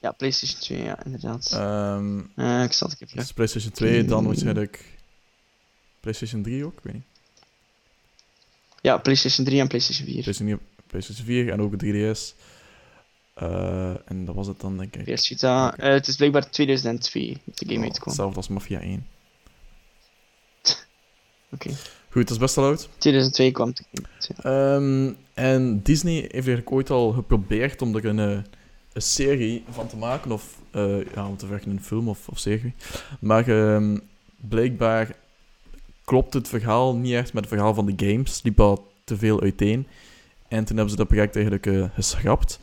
Ja, 0.00 0.12
PlayStation 0.12 0.60
2, 0.60 0.82
ja, 0.82 1.04
inderdaad. 1.04 1.50
Ehm, 1.52 2.20
Eh, 2.34 2.62
ik 2.62 2.72
zal 2.72 2.88
het 2.88 3.02
even 3.02 3.16
dus 3.16 3.32
PlayStation 3.32 3.72
2, 3.72 4.04
dan 4.04 4.24
waarschijnlijk 4.26 4.98
PlayStation 6.00 6.42
3 6.42 6.64
ook, 6.64 6.72
ik 6.72 6.82
weet 6.82 6.94
niet. 6.94 7.04
Ja, 8.80 8.98
PlayStation 8.98 9.46
3 9.46 9.60
en 9.60 9.68
PlayStation 9.68 10.06
4. 10.06 10.22
PlayStation, 10.22 10.58
3, 10.58 10.68
PlayStation 10.86 11.26
4 11.26 11.50
en 11.52 11.60
ook 11.60 11.72
3DS. 11.76 12.34
Eh, 13.34 14.10
en 14.10 14.24
dat 14.24 14.34
was 14.34 14.46
het 14.46 14.60
dan, 14.60 14.76
denk 14.78 14.96
ik. 14.96 15.18
Vita. 15.18 15.66
Oké. 15.68 15.82
Eh, 15.82 15.92
het 15.92 16.06
is 16.06 16.16
blijkbaar 16.16 16.50
2002 16.50 17.38
dat 17.44 17.58
de 17.58 17.64
game 17.66 17.78
Oh, 17.78 17.84
uitkwam. 17.84 18.06
hetzelfde 18.08 18.36
als 18.36 18.48
Mafia 18.48 18.80
1. 18.80 19.06
Oké. 21.50 21.70
Goed, 22.10 22.22
dat 22.22 22.30
is 22.30 22.38
best 22.38 22.54
wel 22.54 22.64
oud. 22.64 22.88
2002 22.98 23.50
kwam 23.50 23.72
ja. 23.90 24.42
Ehm, 24.42 25.12
en 25.34 25.82
Disney 25.82 26.14
heeft 26.14 26.32
eigenlijk 26.32 26.72
ooit 26.72 26.90
al 26.90 27.12
geprobeerd 27.12 27.82
om 27.82 27.96
er 27.96 28.04
een, 28.04 28.18
eh, 28.18 28.38
een 28.92 29.02
serie 29.02 29.64
van 29.70 29.86
te 29.86 29.96
maken, 29.96 30.32
of 30.32 30.58
eh, 30.70 31.12
ja, 31.14 31.28
om 31.28 31.36
te 31.36 31.46
zeggen 31.46 31.70
een 31.70 31.82
film 31.82 32.08
of, 32.08 32.28
of 32.28 32.38
serie. 32.38 32.74
Maar 33.20 33.48
ehm, 33.48 33.98
blijkbaar 34.36 35.16
klopt 36.04 36.34
het 36.34 36.48
verhaal 36.48 36.94
niet 36.94 37.12
echt 37.12 37.32
met 37.32 37.44
het 37.44 37.52
verhaal 37.52 37.74
van 37.74 37.86
de 37.86 38.06
games. 38.06 38.42
liep 38.42 38.60
al 38.60 38.86
te 39.04 39.16
veel 39.16 39.40
uiteen. 39.40 39.86
En 40.48 40.64
toen 40.64 40.76
hebben 40.76 40.90
ze 40.90 40.96
dat 40.96 41.08
project 41.08 41.34
eigenlijk 41.34 41.66
eh, 41.66 41.84
geschrapt. 41.94 42.60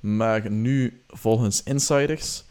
Maar 0.00 0.50
nu, 0.50 1.00
volgens 1.08 1.62
insiders, 1.62 2.44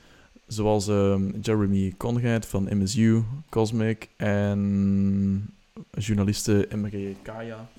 zoals 0.47 0.87
ehm, 0.87 1.39
Jeremy 1.41 1.93
Conrad 1.97 2.45
van 2.45 2.67
MSU, 2.71 3.23
Cosmic 3.49 4.09
en 4.17 5.55
journaliste 5.97 6.67
Emre 6.67 7.15
Kaya. 7.21 7.69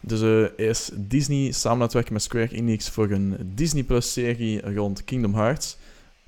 Dus 0.00 0.20
eh, 0.56 0.66
is 0.68 0.90
Disney 0.94 1.52
samen 1.52 1.76
aan 1.78 1.82
het 1.84 1.92
werken 1.92 2.12
met 2.12 2.22
Square 2.22 2.48
Enix 2.48 2.88
voor 2.90 3.10
een 3.10 3.36
Disney 3.54 3.82
Plus 3.82 4.12
serie 4.12 4.74
rond 4.74 5.04
Kingdom 5.04 5.34
Hearts. 5.34 5.76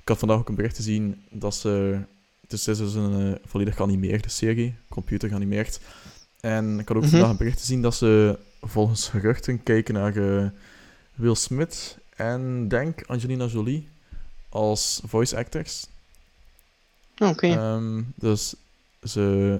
Ik 0.01 0.07
had 0.07 0.17
vandaag 0.17 0.37
ook 0.37 0.49
een 0.49 0.55
bericht 0.55 0.75
gezien 0.75 1.21
dat 1.29 1.55
ze. 1.55 1.99
Het 2.41 2.51
is 2.51 2.63
dus 2.63 2.93
een 2.93 3.33
eh, 3.33 3.39
volledig 3.45 3.75
geanimeerde 3.75 4.29
serie, 4.29 4.73
computer 4.89 5.29
geanimeerd. 5.29 5.79
En 6.39 6.79
ik 6.79 6.87
had 6.87 6.97
ook 6.97 7.03
Mhm. 7.03 7.11
vandaag 7.11 7.29
een 7.29 7.37
bericht 7.37 7.59
gezien 7.59 7.81
dat 7.81 7.95
ze 7.95 8.37
volgens 8.61 9.07
geruchten 9.09 9.63
kijken 9.63 9.93
naar 9.93 10.15
eh, 10.15 10.45
Will 11.15 11.35
Smith 11.35 11.97
en 12.15 12.67
denk 12.67 13.03
Angelina 13.07 13.45
Jolie 13.45 13.87
als 14.49 15.01
voice 15.05 15.37
actors. 15.37 15.87
Oké. 17.17 17.47
Ehm, 17.47 18.01
dus 18.15 18.55
ze 19.03 19.57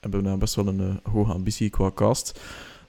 hebben 0.00 0.22
nou 0.22 0.38
best 0.38 0.54
wel 0.54 0.66
een 0.66 0.80
eh, 0.80 1.12
hoge 1.12 1.32
ambitie 1.32 1.70
qua 1.70 1.90
cast. 1.94 2.40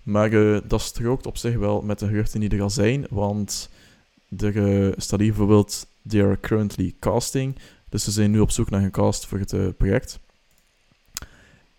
Maar 0.03 0.31
eh, 0.31 0.61
dat 0.67 0.81
strookt 0.81 1.25
op 1.25 1.37
zich 1.37 1.57
wel 1.57 1.81
met 1.81 1.99
de 1.99 2.07
geruchten 2.07 2.39
die 2.39 2.49
er 2.49 2.61
al 2.61 2.69
zijn. 2.69 3.05
Want 3.09 3.69
er 4.37 4.85
eh, 4.87 4.93
staat 4.97 5.19
hier 5.19 5.29
bijvoorbeeld... 5.29 5.89
They 6.07 6.23
are 6.23 6.39
currently 6.39 6.95
casting. 6.99 7.55
Dus 7.89 8.03
ze 8.03 8.11
zijn 8.11 8.31
nu 8.31 8.39
op 8.39 8.51
zoek 8.51 8.69
naar 8.69 8.83
een 8.83 8.91
cast 8.91 9.25
voor 9.25 9.39
het 9.39 9.77
project. 9.77 10.19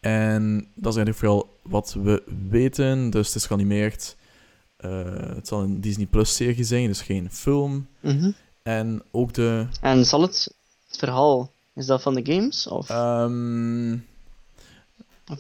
En 0.01 0.67
dat 0.75 0.93
is 0.93 0.99
eigenlijk 0.99 1.17
vooral 1.17 1.59
wat 1.63 1.97
we 2.03 2.23
weten. 2.49 3.11
Dus 3.11 3.27
het 3.27 3.37
is 3.37 3.47
geanimeerd. 3.47 4.17
Het 4.77 5.49
zal 5.49 5.61
een 5.61 5.81
Disney 5.81 6.07
Plus-serie 6.07 6.65
zijn, 6.65 6.87
dus 6.87 7.03
geen 7.03 7.31
film. 7.31 7.87
Mhm. 8.01 8.31
En 8.63 9.03
ook 9.11 9.33
de... 9.33 9.67
En 9.81 10.05
zal 10.05 10.23
het, 10.23 10.55
het 10.87 10.99
verhaal, 10.99 11.53
is 11.75 11.87
dat 11.87 12.03
van 12.03 12.15
de 12.15 12.33
games? 12.33 12.67
Of, 12.67 12.91
ehm, 12.91 13.97
of 15.31 15.39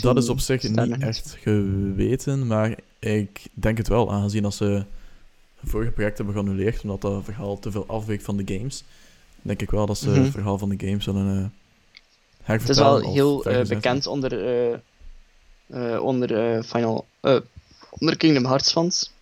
dat 0.00 0.16
is 0.16 0.28
op 0.28 0.40
zich 0.40 0.62
niet 0.62 0.98
echt 0.98 1.36
geweten, 1.40 2.46
maar 2.46 2.78
ik 2.98 3.46
denk 3.54 3.78
het 3.78 3.88
wel, 3.88 4.12
aangezien 4.12 4.42
dat 4.42 4.54
ze 4.54 4.84
vorige 5.64 5.90
project 5.90 6.16
hebben 6.16 6.34
geannuleerd, 6.34 6.82
omdat 6.82 7.00
dat 7.00 7.24
verhaal 7.24 7.58
te 7.58 7.70
veel 7.70 7.86
afweekt 7.86 8.22
van 8.24 8.36
de 8.36 8.54
games. 8.56 8.82
Denk 9.42 9.62
ik 9.62 9.70
wel 9.70 9.86
dat 9.86 9.98
ze 9.98 10.10
Mhm. 10.10 10.20
het 10.22 10.30
verhaal 10.30 10.58
van 10.58 10.68
de 10.68 10.86
games 10.86 11.04
zullen 11.04 11.52
eh 12.42 12.46
Het 12.46 12.68
is 12.68 12.78
wel 12.78 13.12
heel 13.12 13.44
eh, 13.44 13.66
bekend 13.66 14.06
onder, 14.06 14.32
eh, 15.66 16.02
onder, 16.02 16.62
Final, 16.64 17.06
onder 17.90 18.16
Kingdom 18.16 18.44
Hearts 18.44 18.72
fans. 18.72 19.12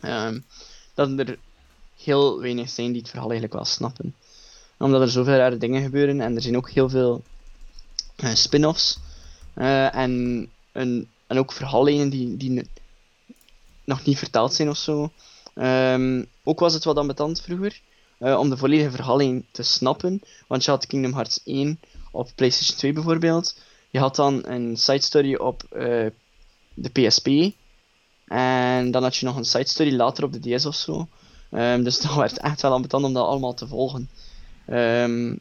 Ehm, 0.00 0.38
dat 0.94 1.18
er 1.18 1.38
heel 2.02 2.40
weinig 2.40 2.70
zijn 2.70 2.92
die 2.92 3.00
het 3.00 3.10
verhaal 3.10 3.30
eigenlijk 3.30 3.58
wel 3.58 3.64
snappen. 3.64 4.14
Omdat 4.78 5.00
er 5.00 5.08
zoveel 5.10 5.36
rare 5.36 5.56
dingen 5.56 5.82
gebeuren 5.82 6.20
en 6.20 6.34
er 6.34 6.42
zijn 6.42 6.56
ook 6.56 6.70
heel 6.70 6.88
veel 6.88 7.22
spin-offs. 8.34 8.98
Eh, 9.54 9.94
en, 9.94 10.48
een, 10.72 11.08
en 11.26 11.38
ook 11.38 11.52
verhaallijnen 11.52 12.08
die, 12.08 12.36
die 12.36 12.68
nog 13.84 14.04
niet 14.04 14.18
vertaald 14.18 14.54
zijn 14.54 14.68
of 14.68 14.76
zo. 14.76 15.10
Ehm, 15.54 16.24
ook 16.42 16.60
was 16.60 16.74
het 16.74 16.84
wat 16.84 16.96
ambetant 16.96 17.40
vroeger 17.40 17.80
eh, 18.18 18.38
om 18.38 18.50
de 18.50 18.56
volledige 18.56 18.90
verhaallijn 18.90 19.46
te 19.50 19.62
snappen. 19.62 20.22
Want 20.46 20.64
je 20.64 20.70
had 20.70 20.86
Kingdom 20.86 21.12
Hearts 21.12 21.40
1 21.44 21.80
op 22.10 22.30
PlayStation 22.34 22.78
2 22.78 22.92
bijvoorbeeld. 22.92 23.56
Je 23.90 23.98
had 23.98 24.16
dan 24.16 24.46
een 24.46 24.76
side 24.76 25.02
story 25.02 25.34
op 25.34 25.62
eh, 25.62 26.06
de 26.74 26.90
PSP. 26.92 27.28
En 28.24 28.90
dan 28.90 29.02
had 29.02 29.16
je 29.16 29.26
nog 29.26 29.36
een 29.36 29.44
side 29.44 29.68
story 29.68 29.96
later 29.96 30.24
op 30.24 30.32
de 30.32 30.56
DS 30.56 30.66
of 30.66 30.74
zo. 30.74 31.08
Ehm, 31.50 31.82
dus 31.82 32.00
dat 32.02 32.14
werd 32.14 32.38
echt 32.38 32.62
wel 32.62 32.72
ambetant 32.72 33.04
om 33.04 33.12
dat 33.12 33.26
allemaal 33.26 33.54
te 33.54 33.68
volgen. 33.68 34.10
Ehm, 34.66 35.36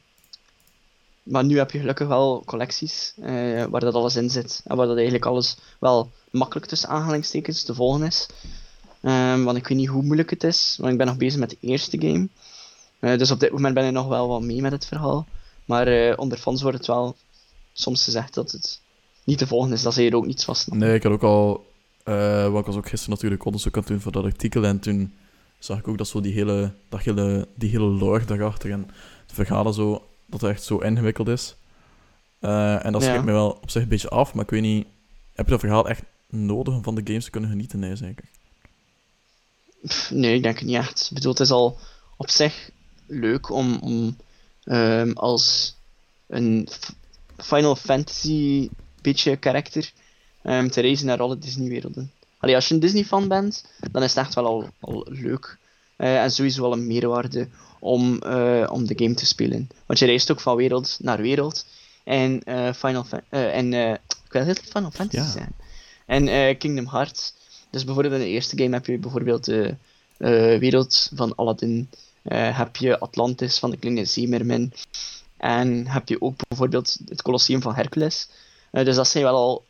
maar 1.23 1.45
nu 1.45 1.57
heb 1.57 1.71
je 1.71 1.79
gelukkig 1.79 2.07
wel 2.07 2.43
collecties 2.45 3.13
eh, 3.21 3.63
waar 3.63 3.81
dat 3.81 3.93
alles 3.93 4.15
in 4.15 4.29
zit. 4.29 4.61
En 4.65 4.75
waar 4.75 4.85
dat 4.87 4.95
eigenlijk 4.95 5.25
alles 5.25 5.57
wel 5.79 6.11
makkelijk 6.31 6.67
tussen 6.67 6.89
aanhalingstekens 6.89 7.63
te 7.63 7.73
volgen 7.73 8.03
is. 8.03 8.27
Ehm, 9.01 9.43
want 9.43 9.57
ik 9.57 9.67
weet 9.67 9.77
niet 9.77 9.87
hoe 9.87 10.03
moeilijk 10.03 10.29
het 10.29 10.43
is, 10.43 10.77
want 10.79 10.91
ik 10.91 10.97
ben 10.97 11.07
nog 11.07 11.17
bezig 11.17 11.39
met 11.39 11.49
de 11.49 11.57
eerste 11.59 12.01
game. 12.01 12.27
Eh, 12.99 13.17
dus 13.17 13.31
op 13.31 13.39
dit 13.39 13.51
moment 13.51 13.73
ben 13.73 13.85
ik 13.85 13.91
nog 13.91 14.07
wel 14.07 14.27
wat 14.27 14.41
mee 14.41 14.61
met 14.61 14.71
het 14.71 14.85
verhaal. 14.85 15.27
Maar 15.65 15.87
eh, 15.87 16.13
onder 16.17 16.37
fans 16.37 16.61
wordt 16.61 16.77
het 16.77 16.87
wel 16.87 17.15
soms 17.73 18.03
gezegd 18.03 18.33
dat 18.33 18.51
het 18.51 18.81
niet 19.23 19.37
te 19.37 19.47
volgen 19.47 19.71
is, 19.71 19.81
dat 19.81 19.93
ze 19.93 20.01
hier 20.01 20.15
ook 20.15 20.25
niets 20.25 20.43
snappen. 20.43 20.77
Nee, 20.77 20.95
ik 20.95 21.03
had 21.03 21.11
ook 21.11 21.23
al... 21.23 21.65
want 22.03 22.59
ik 22.59 22.65
was 22.65 22.75
ook 22.75 22.89
gisteren 22.89 23.15
natuurlijk 23.15 23.45
onderzoek 23.45 23.73
aan 23.73 23.79
het 23.79 23.89
doen 23.89 24.01
voor 24.01 24.11
dat 24.11 24.23
artikel 24.23 24.63
en 24.63 24.79
toen 24.79 25.13
zag 25.59 25.77
ik 25.77 25.87
ook 25.87 25.97
dat 25.97 26.07
zo 26.07 26.21
die 26.21 26.33
hele, 26.33 26.73
dat 26.89 27.01
hele, 27.01 27.47
die 27.55 27.69
hele 27.69 27.85
lore 27.85 28.25
daarachter 28.25 28.71
en 28.71 28.87
de 29.27 29.33
verhalen 29.33 29.73
zo, 29.73 30.01
dat 30.33 30.41
het 30.41 30.57
echt 30.57 30.63
zo 30.63 30.77
ingewikkeld 30.77 31.27
is. 31.27 31.55
Eh, 32.39 32.85
en 32.85 32.91
dat 32.91 33.01
Ja. 33.01 33.07
schrikt 33.09 33.25
me 33.25 33.31
wel 33.31 33.49
op 33.61 33.69
zich 33.69 33.81
een 33.81 33.87
beetje 33.87 34.09
af, 34.09 34.33
maar 34.33 34.43
ik 34.43 34.49
weet 34.49 34.61
niet, 34.61 34.87
heb 35.33 35.45
je 35.45 35.51
dat 35.51 35.59
verhaal 35.59 35.89
echt 35.89 36.01
nodig 36.29 36.73
om 36.73 36.83
van 36.83 36.95
de 36.95 37.01
games 37.05 37.23
te 37.23 37.29
kunnen 37.31 37.49
genieten? 37.49 37.79
Nee, 37.79 37.95
zeker. 37.95 38.25
Pff, 39.87 40.11
Nee, 40.11 40.35
ik 40.35 40.43
denk 40.43 40.57
het 40.59 40.67
niet 40.67 40.75
echt. 40.75 41.07
Ik 41.09 41.13
bedoel, 41.13 41.31
het 41.31 41.39
is 41.41 41.51
al 41.51 41.77
op 42.17 42.29
zich 42.29 42.69
leuk 43.05 43.49
om, 43.49 43.77
om 43.81 44.17
ehm, 44.63 45.11
als 45.11 45.75
een 46.27 46.67
Final 47.37 47.75
Fantasy 47.75 48.69
beetje 49.01 49.35
karakter 49.37 49.91
ehm, 50.41 50.67
te 50.69 50.81
reizen 50.81 51.05
naar 51.05 51.19
alle 51.21 51.37
Disney-werelden. 51.37 52.11
Allee, 52.37 52.55
als 52.55 52.67
je 52.67 52.73
een 52.73 52.79
Disney-fan 52.79 53.27
bent, 53.27 53.65
dan 53.91 54.03
is 54.03 54.13
het 54.15 54.25
echt 54.25 54.33
wel 54.33 54.45
al, 54.45 54.69
al 54.79 55.05
leuk. 55.09 55.57
Eh, 55.95 56.21
en 56.23 56.31
sowieso 56.31 56.63
al 56.63 56.73
een 56.73 56.87
meerwaarde 56.87 57.47
om, 57.83 58.21
eh, 58.21 58.67
om 58.71 58.85
de 58.87 58.93
game 58.97 59.13
te 59.13 59.25
spelen. 59.25 59.69
Want 59.85 59.99
je 59.99 60.05
reist 60.05 60.31
ook 60.31 60.39
van 60.39 60.55
wereld 60.55 60.97
naar 61.01 61.21
wereld. 61.21 61.65
En 62.03 62.43
eh, 62.43 62.73
Final 62.73 63.03
Fa- 63.03 63.23
eh, 63.29 63.57
en 63.57 63.73
ik 63.73 64.31
wil 64.31 64.43
heel 64.43 64.53
Final 64.53 64.91
Fantasy 64.91 65.23
Ja. 65.23 65.31
zijn. 65.31 65.51
En 66.05 66.57
Kingdom 66.57 66.87
Hearts. 66.87 67.33
Dus 67.69 67.83
bijvoorbeeld 67.83 68.13
in 68.15 68.19
de 68.19 68.27
eerste 68.27 68.57
game 68.57 68.73
heb 68.75 68.85
je 68.85 68.97
bijvoorbeeld 68.97 69.43
de 69.45 69.75
wereld 70.59 71.11
van 71.15 71.35
Aladdin. 71.35 71.89
heb 72.33 72.75
je 72.75 72.99
Atlantis 72.99 73.59
van 73.59 73.69
de 73.71 73.77
kleine 73.77 74.05
zeemermin. 74.05 74.73
En 75.37 75.87
heb 75.87 76.07
je 76.09 76.21
ook 76.21 76.35
bijvoorbeeld 76.47 76.97
het 77.09 77.21
Colosseum 77.21 77.61
van 77.61 77.75
Hercules. 77.75 78.27
Dus 78.71 78.95
dat 78.95 79.07
zijn 79.07 79.23
wel 79.23 79.35
al 79.35 79.65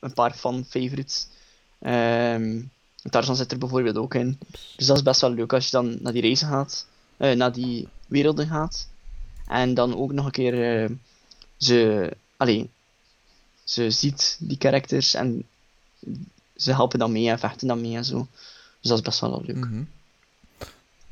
een 0.00 0.12
paar 0.12 0.32
fan-favorites. 0.34 1.26
Ehm 1.80 2.60
Tarzan 3.10 3.36
zit 3.36 3.52
er 3.52 3.58
bijvoorbeeld 3.58 3.96
ook 3.96 4.14
in. 4.14 4.38
Dus 4.76 4.86
dat 4.86 4.96
is 4.96 5.02
best 5.02 5.20
wel 5.20 5.30
leuk 5.32 5.52
als 5.52 5.64
je 5.64 5.70
dan 5.70 5.96
naar 6.00 6.12
die 6.12 6.22
reizen 6.22 6.48
gaat. 6.48 6.86
Eh, 7.16 7.32
naar 7.32 7.52
die 7.52 7.88
werelden 8.06 8.46
gaat. 8.46 8.88
En 9.46 9.74
dan 9.74 9.96
ook 9.96 10.12
nog 10.12 10.24
een 10.24 10.30
keer 10.30 10.82
eh, 10.82 10.90
ze... 11.56 12.10
Allee, 12.36 12.70
ze 13.64 13.90
ziet 13.90 14.36
die 14.40 14.56
characters 14.60 15.14
en 15.14 15.46
ze 16.56 16.72
helpen 16.72 16.98
dan 16.98 17.12
mee 17.12 17.28
en 17.28 17.38
vechten 17.38 17.68
dan 17.68 17.80
mee 17.80 17.96
en 17.96 18.04
zo. 18.04 18.26
Dus 18.80 18.90
dat 18.90 18.98
is 18.98 19.04
best 19.04 19.20
wel 19.20 19.42
leuk. 19.46 19.68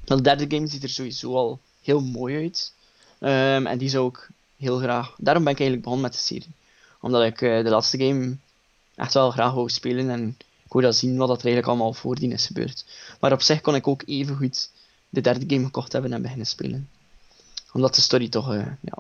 Maar 0.07 0.17
de 0.17 0.23
derde 0.23 0.57
game 0.57 0.67
ziet 0.67 0.83
er 0.83 0.89
sowieso 0.89 1.35
al 1.35 1.61
heel 1.83 2.01
mooi 2.01 2.37
uit. 2.37 2.73
Ehm, 3.19 3.67
en 3.67 3.79
die 3.79 3.89
zou 3.89 4.09
ik 4.09 4.29
heel 4.57 4.79
graag... 4.79 5.15
Daarom 5.19 5.45
ben 5.45 5.53
ik 5.53 5.59
eigenlijk 5.59 5.89
begonnen 5.89 6.11
met 6.11 6.13
de 6.13 6.25
serie. 6.27 6.53
Omdat 7.01 7.23
ik 7.23 7.43
eh, 7.43 7.65
de 7.65 7.71
laatste 7.71 7.99
game 7.99 8.37
echt 8.95 9.15
wel 9.15 9.31
graag 9.31 9.53
wou 9.53 9.69
spelen 9.69 10.11
en 10.11 10.37
ik 10.65 10.73
wou 10.73 10.85
dat 10.85 10.97
zien 10.97 11.17
wat 11.17 11.29
dat 11.29 11.39
er 11.39 11.45
eigenlijk 11.45 11.75
allemaal 11.75 11.93
voordien 11.93 12.33
is 12.33 12.47
gebeurd. 12.47 12.85
Maar 13.21 13.33
op 13.33 13.43
zich 13.43 13.61
kon 13.61 13.75
ik 13.75 13.87
ook 13.87 14.03
even 14.07 14.37
goed 14.37 14.71
de 15.13 15.21
derde 15.21 15.45
game 15.55 15.65
gekocht 15.65 15.93
hebben 15.93 16.13
en 16.13 16.23
beginnen 16.23 16.47
spelen. 16.47 16.89
Omdat 17.73 17.95
de 17.95 18.01
story 18.01 18.29
toch... 18.29 18.53
eh, 18.55 18.67
ja. 18.81 18.99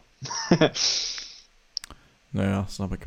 Nou 2.30 2.48
ja, 2.48 2.64
snap 2.68 2.92
ik. 2.92 3.06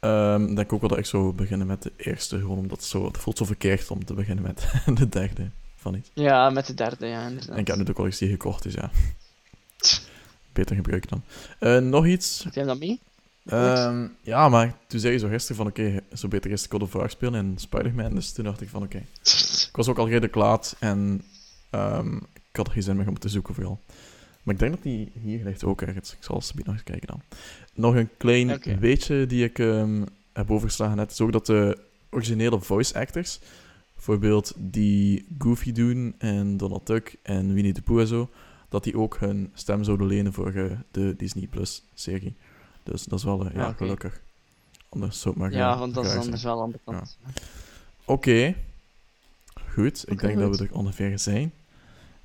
Ehm, 0.00 0.44
Ik 0.46 0.56
denk 0.56 0.72
ook 0.72 0.80
wel 0.80 0.88
dat 0.88 0.98
ik 0.98 1.06
zou 1.06 1.32
beginnen 1.32 1.66
met 1.66 1.82
de 1.82 1.92
eerste, 1.96 2.38
gewoon 2.38 2.58
omdat 2.58 2.78
het, 2.78 2.86
zo, 2.86 3.06
het 3.06 3.18
voelt 3.18 3.38
zo 3.38 3.44
verkeerd 3.44 3.90
om 3.90 4.04
te 4.04 4.14
beginnen 4.14 4.44
met 4.44 4.66
de 4.98 5.08
derde 5.08 5.50
van 5.76 5.94
iets. 5.94 6.10
ja, 6.14 6.50
met 6.50 6.66
de 6.66 6.74
derde, 6.74 7.06
ja, 7.06 7.26
inderdaad. 7.26 7.48
En 7.54 7.58
ik 7.58 7.66
heb 7.66 7.76
nu 7.76 7.84
de 7.84 7.92
collectie 7.92 8.28
gekocht, 8.28 8.62
dus 8.62 8.74
ja. 8.74 8.90
Beter 10.52 10.76
gebruiken 10.76 11.10
dan. 11.10 11.22
Eh, 11.58 11.78
nog 11.82 12.06
iets? 12.06 12.44
Heb 12.44 12.54
jij 12.54 12.64
dat 12.64 12.78
mee? 12.78 13.00
Ehm, 13.46 14.06
ja, 14.22 14.48
maar 14.48 14.74
toen 14.86 15.00
zei 15.00 15.12
je 15.12 15.18
zo 15.18 15.28
gisteren 15.28 15.56
van 15.56 15.66
oké, 15.66 16.00
zo 16.14 16.28
beter 16.28 16.50
eerst 16.50 16.66
God 16.70 16.82
of 16.82 16.92
War 16.92 17.10
spelen 17.10 17.34
en 17.34 17.54
Spider-Man. 17.58 18.14
Dus 18.14 18.32
toen 18.32 18.44
dacht 18.44 18.60
ik 18.60 18.68
van 18.68 18.82
oké. 18.82 19.02
Ik 19.68 19.68
was 19.72 19.88
ook 19.88 19.98
al 19.98 20.06
redelijk 20.08 20.34
laat 20.34 20.76
en 20.78 21.22
ehm, 21.70 22.18
had 22.58 22.66
er 22.66 22.72
geen 22.72 22.82
zin 22.82 22.96
meer 22.96 23.08
om 23.08 23.18
te 23.18 23.28
zoeken 23.28 23.54
vooral. 23.54 23.80
Maar 24.42 24.54
ik 24.54 24.60
denk 24.60 24.72
dat 24.74 24.82
die 24.82 25.12
hier 25.22 25.44
ligt 25.44 25.64
ook 25.64 25.82
ergens. 25.82 26.12
Ik 26.12 26.18
zal 26.24 26.34
alsjeblieft 26.34 26.66
nog 26.66 26.76
eens 26.76 26.84
kijken 26.84 27.06
dan. 27.06 27.22
Nog 27.74 27.94
een 27.94 28.08
klein 28.16 28.52
Oké. 28.52 28.78
weetje 28.78 29.26
die 29.26 29.44
ik 29.44 29.58
ehm, 29.58 30.04
heb 30.32 30.50
overgeslagen 30.50 30.96
net, 30.96 31.10
is 31.10 31.20
ook 31.20 31.32
dat 31.32 31.46
de 31.46 31.78
originele 32.10 32.60
voice 32.60 32.94
actors, 32.98 33.40
bijvoorbeeld 33.94 34.52
die 34.56 35.26
Goofy 35.38 35.72
doen 35.72 36.14
en 36.18 36.56
Donald 36.56 36.86
Duck 36.86 37.16
en 37.22 37.52
Winnie 37.54 37.72
the 37.72 37.82
Pooh 37.82 38.00
en 38.00 38.06
zo, 38.06 38.30
dat 38.68 38.84
die 38.84 38.98
ook 38.98 39.16
hun 39.20 39.50
stem 39.54 39.84
zouden 39.84 40.06
lenen 40.06 40.32
voor 40.32 40.52
eh, 40.52 40.64
de 40.90 41.14
Disney 41.16 41.46
Plus 41.46 41.82
serie. 41.94 42.34
Dus 42.82 43.04
dat 43.04 43.18
is 43.18 43.24
wel 43.24 43.44
eh, 43.46 43.54
ja, 43.54 43.60
Ja, 43.60 43.68
oké. 43.68 43.76
gelukkig. 43.76 44.20
Anders 44.88 45.20
zou 45.20 45.34
het 45.34 45.42
maar 45.42 45.52
Ja, 45.52 45.72
ge- 45.72 45.78
want 45.78 45.94
dat 45.94 46.04
is 46.04 46.14
anders 46.14 46.40
zijn. 46.40 46.54
wel 46.54 46.62
ambetant. 46.62 47.18
Oké. 48.04 48.54
Goed, 49.72 50.04
ik 50.10 50.20
denk 50.20 50.38
dat 50.38 50.58
we 50.58 50.64
er 50.64 50.72
ongeveer 50.74 51.18
zijn. 51.18 51.52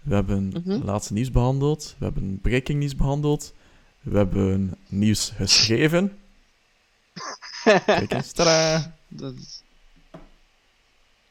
We 0.03 0.13
hebben 0.13 0.47
Mhm. 0.47 0.83
laatste 0.83 1.13
nieuws 1.13 1.31
behandeld. 1.31 1.95
We 1.97 2.05
hebben 2.05 2.39
breaking 2.41 2.79
nieuws 2.79 2.95
behandeld. 2.95 3.53
We 4.01 4.17
hebben 4.17 4.75
nieuws 4.87 5.29
geschreven. 5.35 6.17
Kijk 7.85 8.11
eens, 8.13 8.33
dat 8.33 9.33
is... 9.37 9.61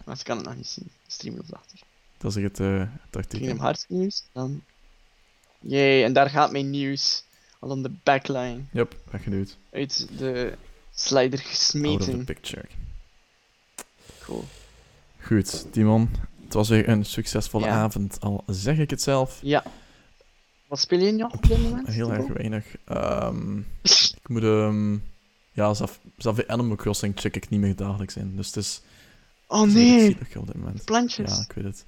Maar 0.05 0.16
ze 0.16 0.25
kan 0.25 0.37
het 0.37 0.47
nog 0.47 0.57
niet 0.57 0.66
zien. 0.66 0.91
Stream 1.07 1.39
of 1.39 1.53
achter. 1.53 1.79
Dat 2.18 2.37
is 2.37 2.43
het, 2.43 2.61
eh, 2.61 2.79
het 3.03 3.16
artikel. 3.16 3.39
Kingdom 3.39 3.61
Hearts 3.61 3.85
nieuws, 3.89 4.23
dan... 4.33 4.62
Jee, 5.61 6.05
en 6.05 6.12
daar 6.12 6.31
gaat 6.31 6.53
mijn 6.53 6.70
nieuws. 6.70 7.25
Al 7.59 7.70
aan 7.70 7.83
de 7.83 7.93
backline. 8.03 8.61
Yep, 8.73 8.97
weggeduwd. 9.11 9.57
Uit 9.73 10.09
de 10.18 10.57
slider 10.95 11.39
Out 11.39 11.49
of 11.49 11.55
the 11.57 11.57
gesmeten. 11.57 12.25
picture. 12.25 12.64
Cool. 14.20 14.45
Goed, 15.20 15.73
Timon. 15.73 16.11
Het 16.53 16.61
was 16.61 16.68
weer 16.68 16.88
een 16.88 17.05
succesvolle 17.05 17.66
Ja. 17.66 17.72
avond, 17.72 18.20
al 18.20 18.44
zeg 18.46 18.78
ik 18.78 18.90
het 18.90 19.03
zelf. 19.03 19.38
Ja. 19.42 19.64
Wat 20.68 20.78
speel 20.78 20.98
je 20.98 21.12
nog 21.12 21.32
op 21.32 21.46
dit 21.46 21.62
moment? 21.62 21.88
Heel 21.88 22.12
erg 22.12 22.26
weinig. 22.26 22.64
Ehm, 22.84 23.59
ik 24.22 24.28
moet 24.28 24.42
ehm 24.42 24.92
ja, 25.53 25.74
zelf, 25.74 26.00
zelf 26.16 26.38
in 26.38 26.48
Animal 26.50 26.76
Crossing 26.76 27.12
check 27.16 27.36
ik 27.36 27.48
niet 27.48 27.61
meer 27.61 27.76
dagelijks 27.76 28.16
in. 28.16 28.36
Dus 28.36 28.46
het 28.46 28.57
is 28.57 28.82
Oh 29.46 29.62
nee, 29.62 30.16
op 30.36 30.46
dit 30.46 30.57
moment. 30.57 30.84
plantjes. 30.84 31.36
Ja, 31.36 31.42
ik 31.42 31.53
weet 31.53 31.64
het. 31.64 31.84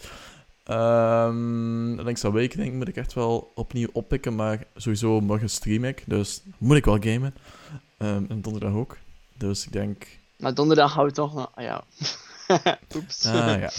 Ehm 0.64 2.00
Link's 2.00 2.24
Awakening 2.24 2.74
moet 2.74 2.88
ik 2.88 2.96
echt 2.96 3.12
wel 3.12 3.52
opnieuw 3.54 3.88
oppikken, 3.92 4.34
maar 4.34 4.64
sowieso 4.76 5.20
morgen 5.20 5.50
stream 5.50 5.84
ik, 5.84 6.02
dus 6.06 6.42
moet 6.58 6.76
ik 6.76 6.84
wel 6.84 6.98
gamen. 7.00 7.34
Ehm, 7.96 8.24
en 8.28 8.40
donderdag 8.40 8.72
ook. 8.72 8.96
Dus 9.38 9.64
ik 9.66 9.72
denk... 9.72 10.06
Maar 10.38 10.54
donderdag 10.54 10.94
we 10.94 11.12
toch 11.12 11.34
naar... 11.34 11.48
Ah 11.54 11.64
ja. 11.64 11.84
Oeps. 12.96 13.26
Ah 13.26 13.60
ja, 13.60 13.70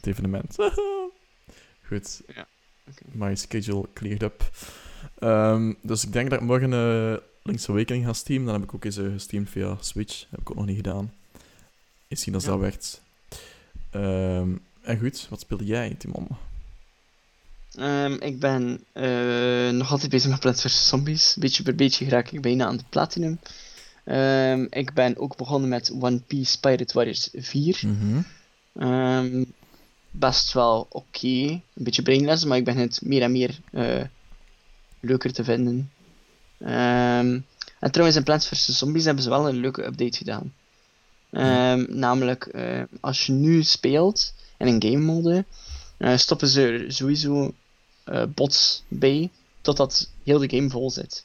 het 0.00 0.06
evenement. 0.06 0.56
Goed. 1.88 2.20
Ja. 2.34 2.46
My 3.12 3.34
schedule 3.34 3.84
cleared 3.94 4.22
up. 4.22 4.50
Ehm, 5.18 5.72
dus 5.82 6.04
ik 6.04 6.12
denk 6.12 6.30
dat 6.30 6.40
ik 6.40 6.46
morgen 6.46 6.72
uh, 6.72 7.16
Linkse 7.42 7.70
Awakening 7.70 8.04
ga 8.04 8.12
streamen. 8.12 8.46
Dan 8.46 8.54
heb 8.54 8.64
ik 8.64 8.74
ook 8.74 8.84
eens 8.84 8.96
uh, 8.98 9.12
gestreamd 9.12 9.50
via 9.50 9.76
Switch. 9.80 10.24
heb 10.30 10.40
ik 10.40 10.50
ook 10.50 10.56
nog 10.56 10.66
niet 10.66 10.76
gedaan. 10.76 11.12
Eens 12.08 12.22
zien 12.22 12.34
als 12.34 12.44
Ja. 12.44 12.50
dat 12.50 12.60
werkt. 12.60 13.02
Ehm, 13.90 14.50
en 14.82 14.98
goed, 14.98 15.26
wat 15.30 15.40
speelde 15.40 15.64
jij, 15.64 15.94
Timon? 15.98 16.26
Ehm, 17.74 18.12
ik 18.12 18.40
ben 18.40 18.84
eh, 18.92 19.68
nog 19.70 19.90
altijd 19.90 20.10
bezig 20.10 20.30
met 20.30 20.40
Plants 20.40 20.62
vs. 20.62 20.88
Zombies. 20.88 21.36
Beetje 21.38 21.62
per 21.62 21.74
beetje 21.74 22.08
raak 22.08 22.30
ik 22.30 22.40
bijna 22.40 22.66
aan 22.66 22.76
de 22.76 22.84
platinum. 22.88 23.38
Ik 24.70 24.92
ben 24.94 25.16
ook 25.16 25.36
begonnen 25.36 25.68
met 25.68 25.90
One 26.00 26.18
Piece 26.26 26.60
Pirate 26.60 26.94
Warriors 26.94 27.28
4. 27.32 27.80
Mhm. 27.86 28.20
Ehm, 28.72 29.44
best 30.10 30.52
wel 30.52 30.86
oké. 30.90 31.26
Een 31.26 31.62
beetje 31.74 32.02
brainless, 32.02 32.44
maar 32.44 32.56
ik 32.56 32.64
ben 32.64 32.76
het 32.76 33.00
meer 33.02 33.22
en 33.22 33.32
meer 33.32 33.60
eh, 33.72 34.04
leuker 35.00 35.32
te 35.32 35.44
vinden. 35.44 35.92
Ehm, 36.58 37.40
en 37.80 37.90
trouwens, 37.90 38.18
in 38.18 38.24
Plants 38.24 38.48
vs. 38.48 38.78
Zombies 38.78 39.04
hebben 39.04 39.22
ze 39.22 39.28
wel 39.28 39.48
een 39.48 39.60
leuke 39.60 39.84
update 39.84 40.16
gedaan. 40.16 40.54
Ehm, 41.30 41.84
Namelijk, 41.88 42.46
eh, 42.46 42.82
als 43.00 43.26
je 43.26 43.32
nu 43.32 43.62
speelt 43.62 44.34
in 44.58 44.66
een 44.66 44.82
game 44.82 45.04
mode, 45.04 45.44
eh, 45.96 46.16
stoppen 46.16 46.48
ze 46.48 46.62
er 46.62 46.92
sowieso 46.92 47.54
bots 48.34 48.82
bij, 48.88 49.30
totdat 49.60 50.10
heel 50.24 50.38
de 50.38 50.56
game 50.56 50.70
vol 50.70 50.90
zit. 50.90 51.24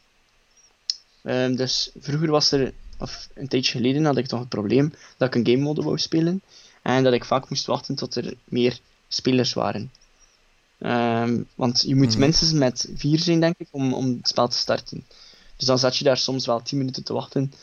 Ehm, 1.23 1.55
dus 1.55 1.91
vroeger 1.99 2.31
was 2.31 2.51
er, 2.51 2.73
of 2.99 3.29
een 3.33 3.47
tijdje 3.47 3.71
geleden 3.71 4.05
had 4.05 4.17
ik 4.17 4.27
toch 4.27 4.39
het 4.39 4.49
probleem 4.49 4.93
dat 5.17 5.27
ik 5.27 5.35
een 5.35 5.53
game 5.53 5.63
mode 5.63 5.81
wou 5.81 5.97
spelen. 5.97 6.41
En 6.83 7.03
dat 7.03 7.13
ik 7.13 7.25
vaak 7.25 7.49
moest 7.49 7.65
wachten 7.65 7.95
tot 7.95 8.15
er 8.15 8.33
meer 8.43 8.79
spelers 9.07 9.53
waren. 9.53 9.91
Ehm, 10.79 11.41
want 11.55 11.83
je 11.87 11.95
moet 11.95 12.09
Mhm. 12.09 12.19
minstens 12.19 12.51
met 12.51 12.89
vier 12.95 13.19
zijn, 13.19 13.39
denk 13.39 13.55
ik, 13.57 13.67
om, 13.71 13.93
om 13.93 14.07
het 14.17 14.27
spel 14.27 14.47
te 14.47 14.57
starten. 14.57 15.05
Dus 15.57 15.67
dan 15.67 15.79
zat 15.79 15.97
je 15.97 16.03
daar 16.03 16.17
soms 16.17 16.45
wel 16.45 16.61
10 16.61 16.77
minuten 16.77 17.03
te 17.03 17.13
wachten. 17.13 17.53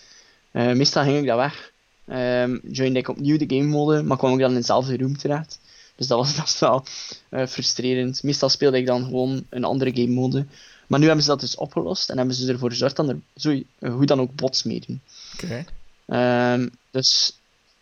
Eh, 0.50 0.72
meestal 0.72 1.02
ging 1.02 1.18
ik 1.18 1.26
dat 1.26 1.36
weg. 1.36 1.72
Ehm 2.06 2.58
joinde 2.72 2.98
ik 2.98 3.08
opnieuw 3.08 3.36
de 3.38 3.56
game 3.56 3.68
mode, 3.68 4.02
maar 4.02 4.16
kwam 4.16 4.32
ik 4.32 4.38
dan 4.40 4.50
in 4.50 4.56
dezelfde 4.56 4.96
room 4.96 5.16
terecht. 5.18 5.60
Dus 5.96 6.06
dat 6.06 6.18
was 6.18 6.34
best 6.42 6.58
wel 6.60 6.84
eh, 7.28 7.46
frustrerend. 7.46 8.22
Meestal 8.22 8.48
speelde 8.48 8.78
ik 8.78 8.86
dan 8.86 9.04
gewoon 9.04 9.46
een 9.48 9.64
andere 9.64 9.90
game 9.94 10.12
mode. 10.14 10.46
Maar 10.86 10.98
nu 10.98 11.04
hebben 11.06 11.24
ze 11.24 11.30
dat 11.30 11.40
dus 11.40 11.56
opgelost 11.56 12.10
en 12.10 12.16
hebben 12.16 12.34
ze 12.34 12.52
ervoor 12.52 12.70
gezorgd 12.70 12.96
dat 12.96 13.08
er 13.08 13.20
zo, 13.36 13.62
hoe 13.78 14.06
dan 14.06 14.20
ook 14.20 14.34
bots 14.34 14.62
meedoen. 14.62 15.00
Oké. 15.34 15.64
Ehm, 16.06 16.68
dus 16.90 17.39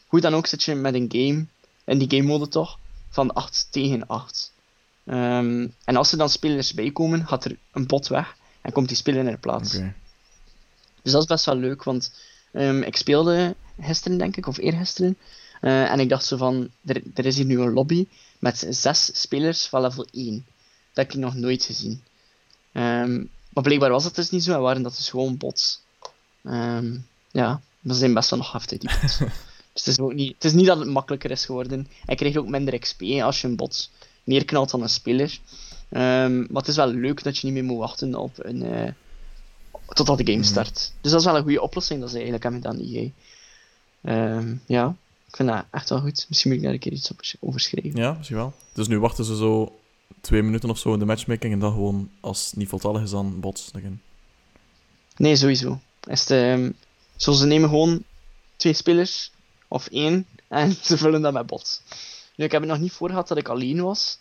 hoe 0.09 0.21
dan 0.21 0.35
ook 0.35 0.47
zit 0.47 0.63
je 0.63 0.75
met 0.75 0.95
een 0.95 1.09
game, 1.13 1.47
in 1.85 1.99
die 1.99 2.11
game 2.11 2.29
mode 2.29 2.49
toch, 2.49 2.79
van 3.11 3.33
8 3.35 3.67
tegen 3.71 4.07
8. 4.07 4.53
Ehm, 5.05 5.67
en 5.85 5.97
als 5.97 6.13
er 6.13 6.19
dan 6.19 6.31
spelers 6.31 6.73
bij 6.75 6.91
komen, 6.91 7.27
gaat 7.27 7.45
er 7.45 7.57
een 7.73 7.87
bot 7.87 8.09
weg 8.09 8.37
en 8.61 8.73
komt 8.73 8.89
die 8.89 8.97
speler 8.97 9.21
in 9.21 9.27
haar 9.27 9.39
plaats. 9.39 9.73
Dus 11.03 11.13
dat 11.13 11.23
is 11.23 11.29
best 11.29 11.45
wel 11.45 11.57
leuk, 11.57 11.83
want 11.83 12.13
ehm, 12.53 12.83
ik 12.83 12.97
speelde 12.97 13.55
gisteren, 13.81 14.19
denk 14.19 14.37
ik, 14.37 14.47
of 14.47 14.57
eergisteren. 14.59 15.17
eh 15.61 15.91
en 15.91 16.01
ik 16.01 16.09
dacht 16.09 16.25
zo 16.25 16.37
van, 16.37 16.71
er, 16.85 17.03
er 17.15 17.27
is 17.27 17.37
hier 17.37 17.45
nu 17.45 17.61
een 17.61 17.73
lobby 17.73 18.07
met 18.39 18.67
zes 18.71 19.21
spelers 19.21 19.67
van 19.67 19.81
level 19.81 20.07
1. 20.11 20.35
Dat 20.93 21.07
heb 21.07 21.13
ik 21.13 21.21
nog 21.21 21.35
nooit 21.35 21.65
gezien. 21.65 22.03
Ehm, 22.73 23.25
maar 23.49 23.63
blijkbaar 23.63 23.91
was 23.91 24.03
dat 24.03 24.15
dus 24.15 24.31
niet 24.31 24.45
zo, 24.45 24.53
en 24.53 24.61
waren 24.61 24.83
dat 24.83 24.97
dus 24.97 25.11
gewoon 25.11 25.37
bots. 25.37 25.81
Ja, 27.31 27.61
ze 27.87 27.95
zijn 27.95 28.15
best 28.15 28.31
wel 28.31 28.39
nog 28.39 28.53
heftig, 28.53 28.79
die 28.83 28.91
bots. 29.01 29.19
Dus 29.85 29.87
het 29.87 29.99
is, 29.99 30.01
ook 30.05 30.15
niet, 30.15 30.35
het 30.35 30.45
is 30.45 30.53
niet 30.53 30.67
dat 30.67 30.79
het 30.79 30.89
makkelijker 30.89 31.31
is 31.31 31.45
geworden. 31.45 31.87
Hij 32.05 32.15
krijgt 32.15 32.37
ook 32.37 32.49
minder 32.49 32.79
XP 32.79 33.03
als 33.03 33.41
je 33.41 33.47
een 33.49 33.57
bot 33.57 33.91
neerknalt 34.25 34.71
dan 34.71 34.83
een 34.83 34.89
speler. 34.89 35.39
Ehm, 35.89 36.39
maar 36.39 36.49
het 36.63 36.69
is 36.69 36.77
wel 36.77 36.87
leuk 36.89 37.23
dat 37.23 37.39
je 37.39 37.47
niet 37.47 37.55
meer 37.55 37.65
moet 37.65 37.79
wachten 37.79 38.15
op 38.15 38.33
een... 38.37 38.63
eh, 38.63 38.93
totdat 39.89 40.19
de 40.19 40.25
game 40.25 40.37
Mhm. 40.39 40.47
start. 40.47 40.93
Dus 41.01 41.11
dat 41.11 41.21
is 41.21 41.27
wel 41.27 41.37
een 41.37 41.43
goede 41.43 41.63
oplossing 41.63 42.01
dat 42.01 42.09
ze 42.09 42.15
eigenlijk 42.15 42.45
hebben 42.45 42.63
gedaan, 42.63 42.81
EA. 42.87 43.09
Ehm, 44.03 44.55
ja, 44.67 44.97
ik 45.29 45.37
vind 45.37 45.49
dat 45.49 45.65
echt 45.71 45.89
wel 45.89 46.01
goed. 46.01 46.27
Misschien 46.29 46.51
moet 46.51 46.59
ik 46.61 46.65
daar 46.65 46.75
een 46.75 46.81
keer 46.81 46.93
iets 46.93 47.13
over 47.41 47.61
schrijven. 47.61 48.01
Ja, 48.01 48.13
misschien 48.13 48.37
wel. 48.37 48.53
Dus 48.73 48.89
nu 48.89 48.99
wachten 49.01 49.25
ze 49.25 49.37
zo 49.37 49.79
twee 50.21 50.43
minuten 50.43 50.71
of 50.71 50.79
zo 50.79 50.93
in 50.93 50.99
de 50.99 51.05
matchmaking 51.05 51.53
en 51.53 51.59
dan 51.59 51.73
gewoon, 51.73 52.11
als 52.21 52.47
het 52.47 52.57
niet 52.57 52.69
voltallig 52.69 53.03
is, 53.03 53.11
dan 53.11 53.41
bots 53.41 53.71
erin. 53.75 54.01
Nee, 55.17 55.37
sowieso. 55.37 55.81
Is 56.11 56.21
het, 56.21 56.31
ehm, 56.31 56.71
zo, 57.17 57.33
ze 57.33 57.47
nemen 57.47 57.69
gewoon 57.69 58.03
twee 58.57 58.73
spelers, 58.73 59.33
of 59.69 59.87
één, 59.87 60.27
en 60.49 60.73
ze 60.83 60.97
vullen 60.99 61.23
dat 61.23 61.33
met 61.33 61.47
bots. 61.47 61.83
Nu, 62.37 62.45
ik 62.45 62.53
heb 62.53 62.61
het 62.61 62.71
nog 62.71 62.81
niet 62.81 62.93
voor 62.93 63.09
gehad 63.09 63.29
dat 63.29 63.39
ik 63.39 63.49
alleen 63.49 63.83
was. 63.83 64.19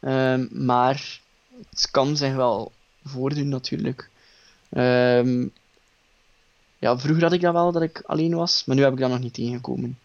Ehm, 0.00 0.46
maar 0.50 1.20
het 1.70 1.90
kan 1.90 2.16
zich 2.16 2.34
wel 2.34 2.72
voordoen, 3.04 3.48
natuurlijk. 3.48 4.10
Ehm, 4.70 5.46
ja, 6.78 6.98
vroeger 6.98 7.22
had 7.22 7.32
ik 7.32 7.40
dat 7.40 7.52
wel, 7.52 7.72
dat 7.72 7.82
ik 7.82 8.02
alleen 8.06 8.34
was, 8.34 8.64
maar 8.64 8.76
nu 8.76 8.82
heb 8.82 8.92
ik 8.92 8.98
dat 8.98 9.10
nog 9.10 9.20
niet 9.20 9.34
tegengekomen. 9.34 9.98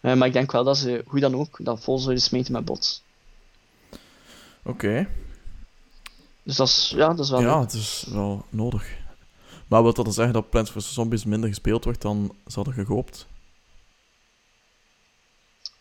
Eh, 0.00 0.14
maar 0.14 0.26
ik 0.26 0.32
denk 0.32 0.52
wel 0.52 0.64
dat 0.64 0.78
ze, 0.78 1.04
hoe 1.06 1.20
dan 1.20 1.34
ook, 1.36 1.56
dat 1.64 1.80
vol 1.84 1.98
zouden 1.98 2.22
smeten 2.22 2.52
met 2.52 2.64
bots. 2.64 3.02
Oké. 4.62 5.08
Dus 6.42 6.56
dat 6.56 6.68
is, 6.68 6.92
ja, 6.96 7.08
dat 7.08 7.18
is 7.24 7.30
wel 7.30 7.40
Ja, 7.40 7.54
leuk. 7.54 7.62
het 7.64 7.72
is 7.72 8.04
wel 8.08 8.44
nodig. 8.50 8.88
Maar 9.66 9.82
wil 9.82 9.92
dat 9.94 10.04
dan 10.04 10.14
zeggen 10.14 10.34
dat 10.34 10.50
Plants 10.50 10.70
vs. 10.70 10.92
Zombies 10.94 11.24
minder 11.24 11.48
gespeeld 11.48 11.84
wordt 11.84 12.02
dan 12.02 12.34
ze 12.46 12.54
hadden 12.54 12.74
gehoopt? 12.74 13.26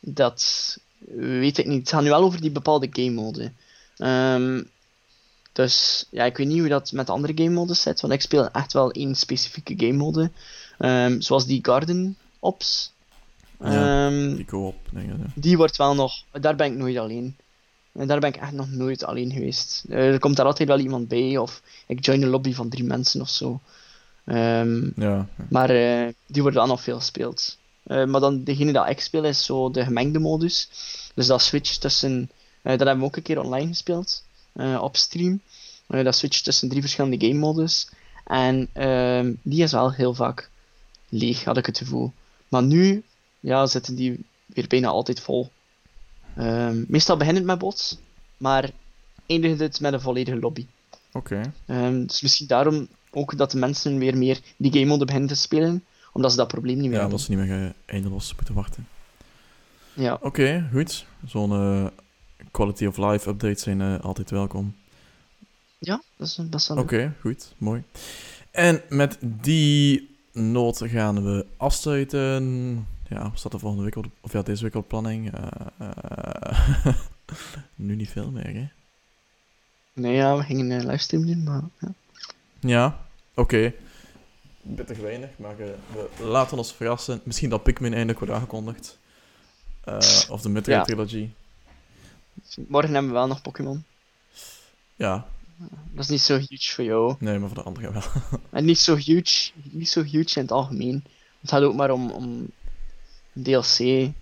Dat 0.08 0.78
weet 1.16 1.58
ik 1.58 1.66
niet. 1.66 1.80
Het 1.80 1.89
gaat 1.89 2.01
nu 2.03 2.10
wel 2.10 2.24
over 2.24 2.41
die 2.41 2.51
bepaalde 2.51 2.88
game 2.91 3.12
mode. 3.12 3.51
Ehm, 3.97 4.64
dus 5.53 6.06
ja, 6.12 6.24
ik 6.24 6.38
weet 6.38 6.47
niet 6.47 6.60
hoe 6.60 6.68
dat 6.68 6.91
met 6.91 7.06
de 7.06 7.12
andere 7.12 7.34
game 7.36 7.49
modes 7.49 7.82
zit, 7.82 8.01
want 8.01 8.14
ik 8.14 8.22
speel 8.22 8.49
echt 8.51 8.74
wel 8.74 8.91
één 8.91 9.16
specifieke 9.16 9.74
game 9.78 9.97
mode. 9.97 10.32
Ehm, 10.78 11.20
zoals 11.22 11.45
die 11.45 11.60
Garden 11.66 12.18
Ops. 12.39 12.93
Ja, 13.60 14.08
Ehm, 14.08 14.36
Die 14.36 14.45
co-op 14.45 14.76
dingen. 14.91 15.18
ja. 15.20 15.26
die 15.36 15.58
wordt 15.58 15.78
wel 15.78 15.95
nog. 15.95 16.14
Daar 16.32 16.56
ben 16.56 16.72
ik 16.72 16.78
nooit 16.78 16.97
alleen. 16.97 17.36
En 17.93 18.08
daar 18.08 18.20
ben 18.20 18.30
ik 18.30 18.36
echt 18.41 18.51
nog 18.51 18.72
nooit 18.72 19.03
alleen 19.03 19.32
geweest. 19.32 19.84
Eh, 19.89 20.08
er 20.14 20.20
komt 20.20 20.36
daar 20.36 20.45
altijd 20.45 20.68
wel 20.68 20.80
iemand 20.80 21.08
bij, 21.08 21.38
of 21.38 21.62
ik 21.88 22.06
join 22.06 22.22
een 22.22 22.30
lobby 22.30 22.53
van 22.53 22.70
drie 22.70 22.84
mensen 22.84 23.22
of 23.22 23.30
zo. 23.30 23.60
Ja, 24.95 25.28
maar 25.49 25.70
eh, 25.70 26.08
die 26.28 26.41
worden 26.41 26.60
dan 26.60 26.68
nog 26.70 26.82
veel 26.82 26.97
gespeeld. 26.97 27.58
Eh, 27.86 28.06
maar 28.06 28.22
dan 28.22 28.44
degene 28.44 28.72
dat 28.72 28.90
ik 28.90 29.00
speel 29.00 29.24
is 29.24 29.46
zo 29.46 29.72
de 29.72 29.84
gemengde 29.84 30.20
modus. 30.20 30.70
Dus 31.16 31.28
dat 31.28 31.42
switch 31.42 31.76
tussen. 31.78 32.32
eh, 32.62 32.72
dat 32.78 32.88
hebben 32.88 33.00
we 33.00 33.06
ook 33.06 33.16
een 33.16 33.24
keer 33.24 33.40
online 33.42 33.68
gespeeld. 33.68 34.24
eh, 34.54 34.82
op 34.82 34.96
stream. 34.98 35.42
Dat 35.88 36.16
switch 36.16 36.42
tussen 36.42 36.70
drie 36.70 36.82
verschillende 36.82 37.28
game 37.28 37.40
modus. 37.40 37.90
En 38.26 38.70
ehm, 38.74 39.34
die 39.42 39.64
is 39.64 39.72
wel 39.72 39.92
heel 39.92 40.14
vaak 40.14 40.50
leeg, 41.10 41.44
had 41.44 41.58
ik 41.58 41.66
het 41.66 41.78
gevoel. 41.78 42.12
Maar 42.48 42.64
nu 42.64 43.04
ja, 43.40 43.66
zitten 43.66 43.96
die 43.96 44.26
weer 44.46 44.68
bijna 44.68 44.88
altijd 44.88 45.20
vol. 45.20 45.52
Ehm, 46.36 46.84
meestal 46.88 47.18
begint 47.18 47.38
het 47.38 47.46
met 47.46 47.58
bots, 47.58 47.98
maar 48.38 48.70
eindigt 49.26 49.60
het 49.60 49.80
met 49.80 49.94
een 49.94 50.02
volledige 50.02 50.40
lobby. 50.40 50.66
oké. 51.12 51.54
Ehm, 51.66 52.06
dus 52.06 52.22
misschien 52.22 52.48
daarom 52.48 52.88
ook 53.12 53.38
dat 53.38 53.52
de 53.52 53.58
mensen 53.58 53.98
weer 53.98 54.18
meer 54.18 54.40
die 54.58 54.72
game 54.72 54.86
mode 54.86 55.06
beginnen 55.06 55.30
te 55.30 55.36
spelen, 55.36 55.84
omdat 56.16 56.32
ze 56.32 56.38
dat 56.38 56.47
probleem 56.47 56.74
niet 56.76 56.84
meer 56.84 56.93
Ja, 56.93 56.99
hebben. 56.99 57.18
dat 57.18 57.26
ze 57.26 57.32
niet 57.36 57.47
meer 57.47 57.74
eindeloos 57.86 58.36
moeten 58.36 58.53
wachten. 58.53 58.88
Ja. 59.93 60.18
Oké, 60.22 60.70
goed. 60.74 61.05
Zo'n 61.26 61.51
eh, 61.51 61.86
quality 62.51 62.86
of 62.86 62.97
life 62.97 63.30
updates 63.30 63.61
zijn 63.63 63.82
eh, 63.82 63.99
altijd 63.99 64.30
welkom. 64.30 64.76
ja, 65.80 66.01
dat 66.18 66.28
is 66.28 66.39
best 66.49 66.68
wel 66.68 66.78
Oké, 66.78 67.13
goed. 67.20 67.53
Mooi. 67.57 67.84
En 68.51 68.82
met 68.89 69.18
die 69.22 70.16
noot 70.32 70.82
gaan 70.86 71.24
we 71.24 71.45
afsluiten. 71.57 72.88
Ja, 73.09 73.32
staat 73.34 73.53
er 73.53 73.59
volgende 73.59 73.84
week 73.84 73.95
op 73.95 74.03
de, 74.03 74.09
Of 74.22 74.32
ja, 74.34 74.41
deze 74.41 74.63
week 74.63 74.76
op 74.76 74.82
de 74.82 74.88
planning? 74.88 75.32
Eh, 75.34 76.93
nu 77.76 77.95
niet 77.95 78.09
veel 78.09 78.32
meer, 78.32 78.53
hè? 78.53 78.68
Nee, 79.93 80.13
ja, 80.16 80.38
we 80.38 80.43
gingen 80.43 80.70
een 80.72 80.86
livestream 80.86 81.26
doen, 81.26 81.43
maar 81.43 81.61
ja. 81.80 81.93
Ja, 82.59 82.99
oké. 83.34 83.74
Bittig 84.68 84.97
weinig, 84.97 85.30
maar 85.38 85.59
eh, 85.59 85.68
we 86.18 86.24
laten 86.24 86.57
ons 86.57 86.74
verrassen. 86.74 87.22
Misschien 87.24 87.49
dat 87.49 87.63
Pikmin 87.63 87.91
eindelijk 87.91 88.20
wordt 88.20 88.34
aangekondigd. 88.34 88.97
Eh, 89.84 89.97
of 90.30 90.41
de 90.41 90.49
Metroid 90.49 90.78
Ja. 90.78 90.84
Trilogy. 90.84 91.30
Morgen 92.68 92.91
hebben 92.93 93.11
we 93.11 93.18
wel 93.18 93.28
nog 93.28 93.41
Pokémon. 93.41 93.84
Ja, 94.95 95.26
Dat 95.91 96.03
is 96.03 96.07
niet 96.09 96.22
zo 96.22 96.38
huge 96.38 96.74
voor 96.74 96.84
jou. 96.84 97.16
nee, 97.20 97.39
maar 97.39 97.47
voor 97.49 97.57
de 97.57 97.63
anderen 97.63 97.93
wel. 97.93 98.01
En 98.51 98.66
niet 98.66 98.80
zo 98.80 98.95
huge, 98.95 99.51
niet 99.63 99.89
zo 99.89 100.03
huge 100.03 100.36
in 100.36 100.41
het 100.41 100.51
algemeen. 100.51 101.03
Het 101.41 101.49
gaat 101.49 101.61
ook 101.61 101.76
maar 101.76 101.91
om, 101.91 102.11
om 102.11 102.24
een 103.34 103.43
DLC 103.43 103.78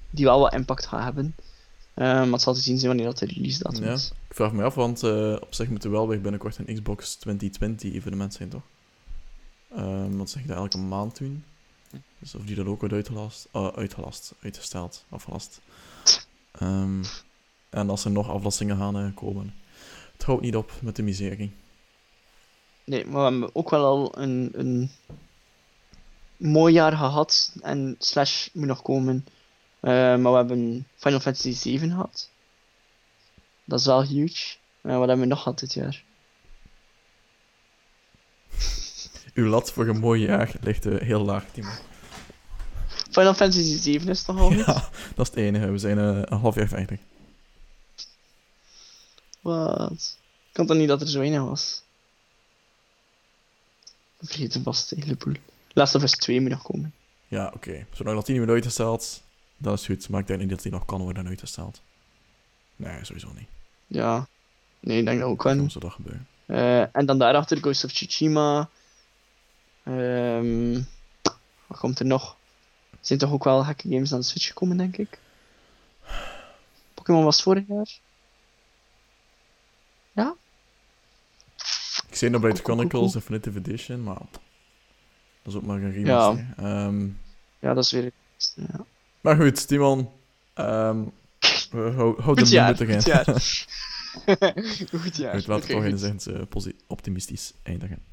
die 0.09 0.25
wel 0.25 0.39
wat 0.39 0.53
impact 0.53 0.85
gaat 0.85 1.03
hebben. 1.03 1.35
Eh, 1.93 2.03
maar 2.05 2.27
het 2.31 2.41
zal 2.41 2.53
te 2.53 2.59
zien 2.59 2.75
zijn 2.77 2.87
wanneer 2.87 3.05
dat 3.05 3.17
de 3.17 3.25
release 3.25 3.63
datum 3.63 3.83
Ja. 3.83 3.91
is. 3.93 4.11
Ik 4.29 4.35
vraag 4.35 4.51
me 4.51 4.63
af, 4.63 4.75
want 4.75 5.03
op 5.41 5.53
zich 5.53 5.69
moet 5.69 5.83
er 5.83 5.91
wel 5.91 6.07
weer 6.07 6.21
binnenkort 6.21 6.57
een 6.57 6.73
Xbox 6.73 7.15
2020 7.15 7.93
evenement 7.93 8.33
zijn, 8.33 8.49
toch? 8.49 8.61
Ehm 9.75 10.17
want 10.17 10.29
zeg 10.29 10.43
dat 10.43 10.57
elke 10.57 10.77
maand 10.77 11.17
doen? 11.17 11.43
Dus 12.19 12.35
of 12.35 12.45
die 12.45 12.55
dat 12.55 12.65
ook 12.65 12.79
wordt 12.79 12.93
uitgelast, 12.93 13.47
uh, 13.53 13.67
uitgelast, 13.67 14.33
uitgesteld, 14.41 15.05
afgelast. 15.09 15.61
Um, 16.61 17.01
en 17.69 17.89
als 17.89 18.05
er 18.05 18.11
nog 18.11 18.29
aflastingen 18.29 18.77
gaan 18.77 18.97
uh, 18.97 19.15
komen. 19.15 19.53
Het 20.13 20.23
houdt 20.23 20.41
niet 20.41 20.55
op 20.55 20.71
met 20.81 20.95
de 20.95 21.03
miserie. 21.03 21.51
Nee, 22.83 23.05
maar 23.05 23.25
we 23.25 23.31
hebben 23.31 23.55
ook 23.55 23.69
wel 23.69 23.85
al 23.85 24.17
een, 24.17 24.49
een 24.53 24.91
mooi 26.37 26.73
jaar 26.73 26.97
gehad. 26.97 27.55
En 27.61 27.95
Slash 27.99 28.49
moet 28.53 28.67
nog 28.67 28.81
komen. 28.81 29.25
Uh, 29.81 29.91
maar 29.91 30.31
we 30.31 30.37
hebben 30.37 30.87
Final 30.95 31.19
Fantasy 31.19 31.51
7 31.51 31.89
gehad. 31.89 32.29
Dat 33.65 33.79
is 33.79 33.85
wel 33.85 34.03
huge. 34.03 34.55
Wat 34.81 35.07
hebben 35.07 35.19
we 35.19 35.25
nog 35.25 35.41
gehad 35.41 35.59
dit 35.59 35.73
jaar? 35.73 36.03
Lat 39.33 39.71
voor 39.71 39.87
een 39.87 39.99
mooi 39.99 40.25
jaar 40.25 40.51
ligt 40.61 40.85
uh, 40.85 41.01
heel 41.01 41.23
laag, 41.23 41.45
Timo. 41.51 41.69
Final 43.11 43.33
Fantasy 43.33 43.77
7 43.77 44.09
is 44.09 44.23
toch 44.23 44.39
al 44.39 44.47
goed? 44.47 44.65
Ja, 44.65 44.73
dat 45.15 45.27
is 45.27 45.27
het 45.27 45.35
enige. 45.35 45.71
We 45.71 45.77
zijn 45.77 45.97
uh, 45.97 46.21
een 46.21 46.37
half 46.37 46.55
jaar 46.55 46.67
verder. 46.67 46.99
Wat? 49.41 50.17
Ik 50.47 50.53
kan 50.53 50.65
toch 50.65 50.77
niet 50.77 50.87
dat 50.87 51.01
er 51.01 51.07
zo 51.07 51.19
weinig 51.19 51.41
was? 51.41 51.83
Ik 54.19 54.27
vergeet 54.27 54.53
hem 54.53 54.63
vast, 54.63 54.89
hele 54.89 55.15
boel. 55.15 55.33
Last 55.73 55.95
of 55.95 56.03
Us 56.03 56.11
2 56.11 56.41
moet 56.41 56.49
nog 56.49 56.63
komen. 56.63 56.93
Ja, 57.27 57.45
oké. 57.45 57.55
Okay. 57.55 57.85
Zolang 57.91 58.15
dat 58.15 58.25
die 58.25 58.35
niet 58.35 58.45
wordt 58.45 58.63
uitgesteld, 58.63 59.23
dat 59.57 59.79
is 59.79 59.85
goed. 59.85 60.09
Maar 60.09 60.19
ik 60.19 60.27
denk 60.27 60.39
niet 60.39 60.49
dat 60.49 60.61
die 60.61 60.71
nog 60.71 60.85
kan 60.85 61.01
worden 61.01 61.27
uitgesteld. 61.27 61.81
Nee, 62.75 63.05
sowieso 63.05 63.31
niet. 63.37 63.47
Ja. 63.87 64.27
Nee, 64.79 64.99
ik 64.99 65.05
denk 65.05 65.19
dat 65.19 65.29
ook 65.29 65.43
wel 65.43 65.53
niet. 65.55 65.81
dat 65.81 65.91
gebeuren. 65.91 66.27
Uh, 66.45 66.95
en 66.95 67.05
dan 67.05 67.17
daarachter 67.17 67.57
Ghost 67.57 67.83
of 67.83 67.91
Tsushima. 67.91 68.69
Um, 69.87 70.87
wat 71.67 71.77
komt 71.77 71.99
er 71.99 72.05
nog? 72.05 72.35
Er 72.91 72.97
zijn 73.01 73.19
toch 73.19 73.31
ook 73.31 73.43
wel 73.43 73.63
gekke 73.63 73.89
games 73.89 74.13
aan 74.13 74.19
de 74.19 74.25
Switch 74.25 74.47
gekomen, 74.47 74.77
denk 74.77 74.97
ik. 74.97 75.19
Pokémon 76.93 77.23
was 77.23 77.41
vorig 77.41 77.63
jaar. 77.67 77.99
Ja? 80.11 80.35
Ik 82.09 82.15
zei 82.15 82.31
nog 82.31 82.41
bij 82.41 82.53
Chronicles 82.55 83.11
Definitive 83.11 83.57
Edition, 83.57 84.03
maar 84.03 84.21
dat 85.41 85.53
is 85.53 85.55
ook 85.55 85.65
maar 85.65 85.81
een 85.81 85.91
remaster. 85.91 86.45
Ja, 86.57 86.85
um, 86.85 87.19
ja 87.59 87.73
dat 87.73 87.83
is 87.83 87.91
weer... 87.91 88.11
Ja. 88.55 88.85
Maar 89.21 89.35
goed, 89.35 89.67
Timon. 89.67 90.09
Um, 90.55 91.11
hou, 91.71 92.21
hou 92.21 92.35
de 92.35 92.45
jaar, 92.45 92.81
erin. 92.81 93.01
Goed 93.01 93.05
jaar. 93.05 93.41
goed 94.99 95.15
jaar. 95.15 95.33
Goed, 95.33 95.47
laten 95.47 95.67
we 95.67 95.91
toch 95.91 96.09
eens 96.09 96.27
uh, 96.27 96.73
optimistisch 96.87 97.53
eindigen. 97.63 98.03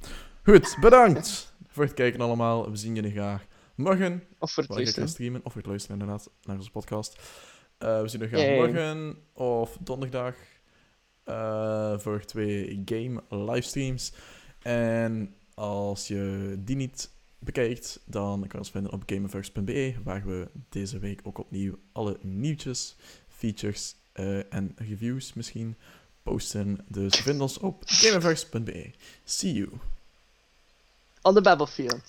Goed, 0.42 0.76
bedankt 0.80 1.49
voor 1.80 1.88
het 1.88 1.98
kijken 1.98 2.20
allemaal. 2.20 2.70
We 2.70 2.76
zien 2.76 2.94
jullie 2.94 3.10
graag 3.10 3.46
morgen. 3.74 4.22
Of 4.38 4.52
voor 4.52 4.62
het 4.62 4.72
luisteren. 4.72 5.08
streamen, 5.08 5.40
of 5.44 5.52
voor 5.52 5.60
het 5.60 5.70
luisteren 5.70 6.00
inderdaad, 6.00 6.30
naar 6.42 6.56
onze 6.56 6.70
podcast. 6.70 7.18
Uh, 7.78 8.00
we 8.00 8.08
zien 8.08 8.20
jullie 8.20 8.36
graag 8.36 8.56
morgen 8.56 9.16
of 9.32 9.76
donderdag 9.80 10.34
uh, 11.28 11.98
voor 11.98 12.24
twee 12.24 12.82
game 12.84 13.22
livestreams. 13.28 14.12
En 14.62 15.34
als 15.54 16.08
je 16.08 16.54
die 16.58 16.76
niet 16.76 17.10
bekijkt, 17.38 18.00
dan 18.04 18.40
kan 18.40 18.48
je 18.50 18.58
ons 18.58 18.70
vinden 18.70 18.92
op 18.92 19.02
gameverse.be, 19.06 19.94
waar 20.04 20.24
we 20.26 20.48
deze 20.68 20.98
week 20.98 21.20
ook 21.22 21.38
opnieuw 21.38 21.78
alle 21.92 22.18
nieuwtjes, 22.22 22.96
features 23.28 23.94
uh, 24.14 24.52
en 24.54 24.72
reviews 24.76 25.32
misschien 25.32 25.76
posten. 26.22 26.84
Dus 26.88 27.14
vind 27.14 27.40
ons 27.40 27.58
op 27.58 27.82
gameverse.be. 27.86 28.90
See 29.24 29.52
you. 29.52 29.68
On 31.24 31.34
the 31.34 31.42
battlefield. 31.42 32.02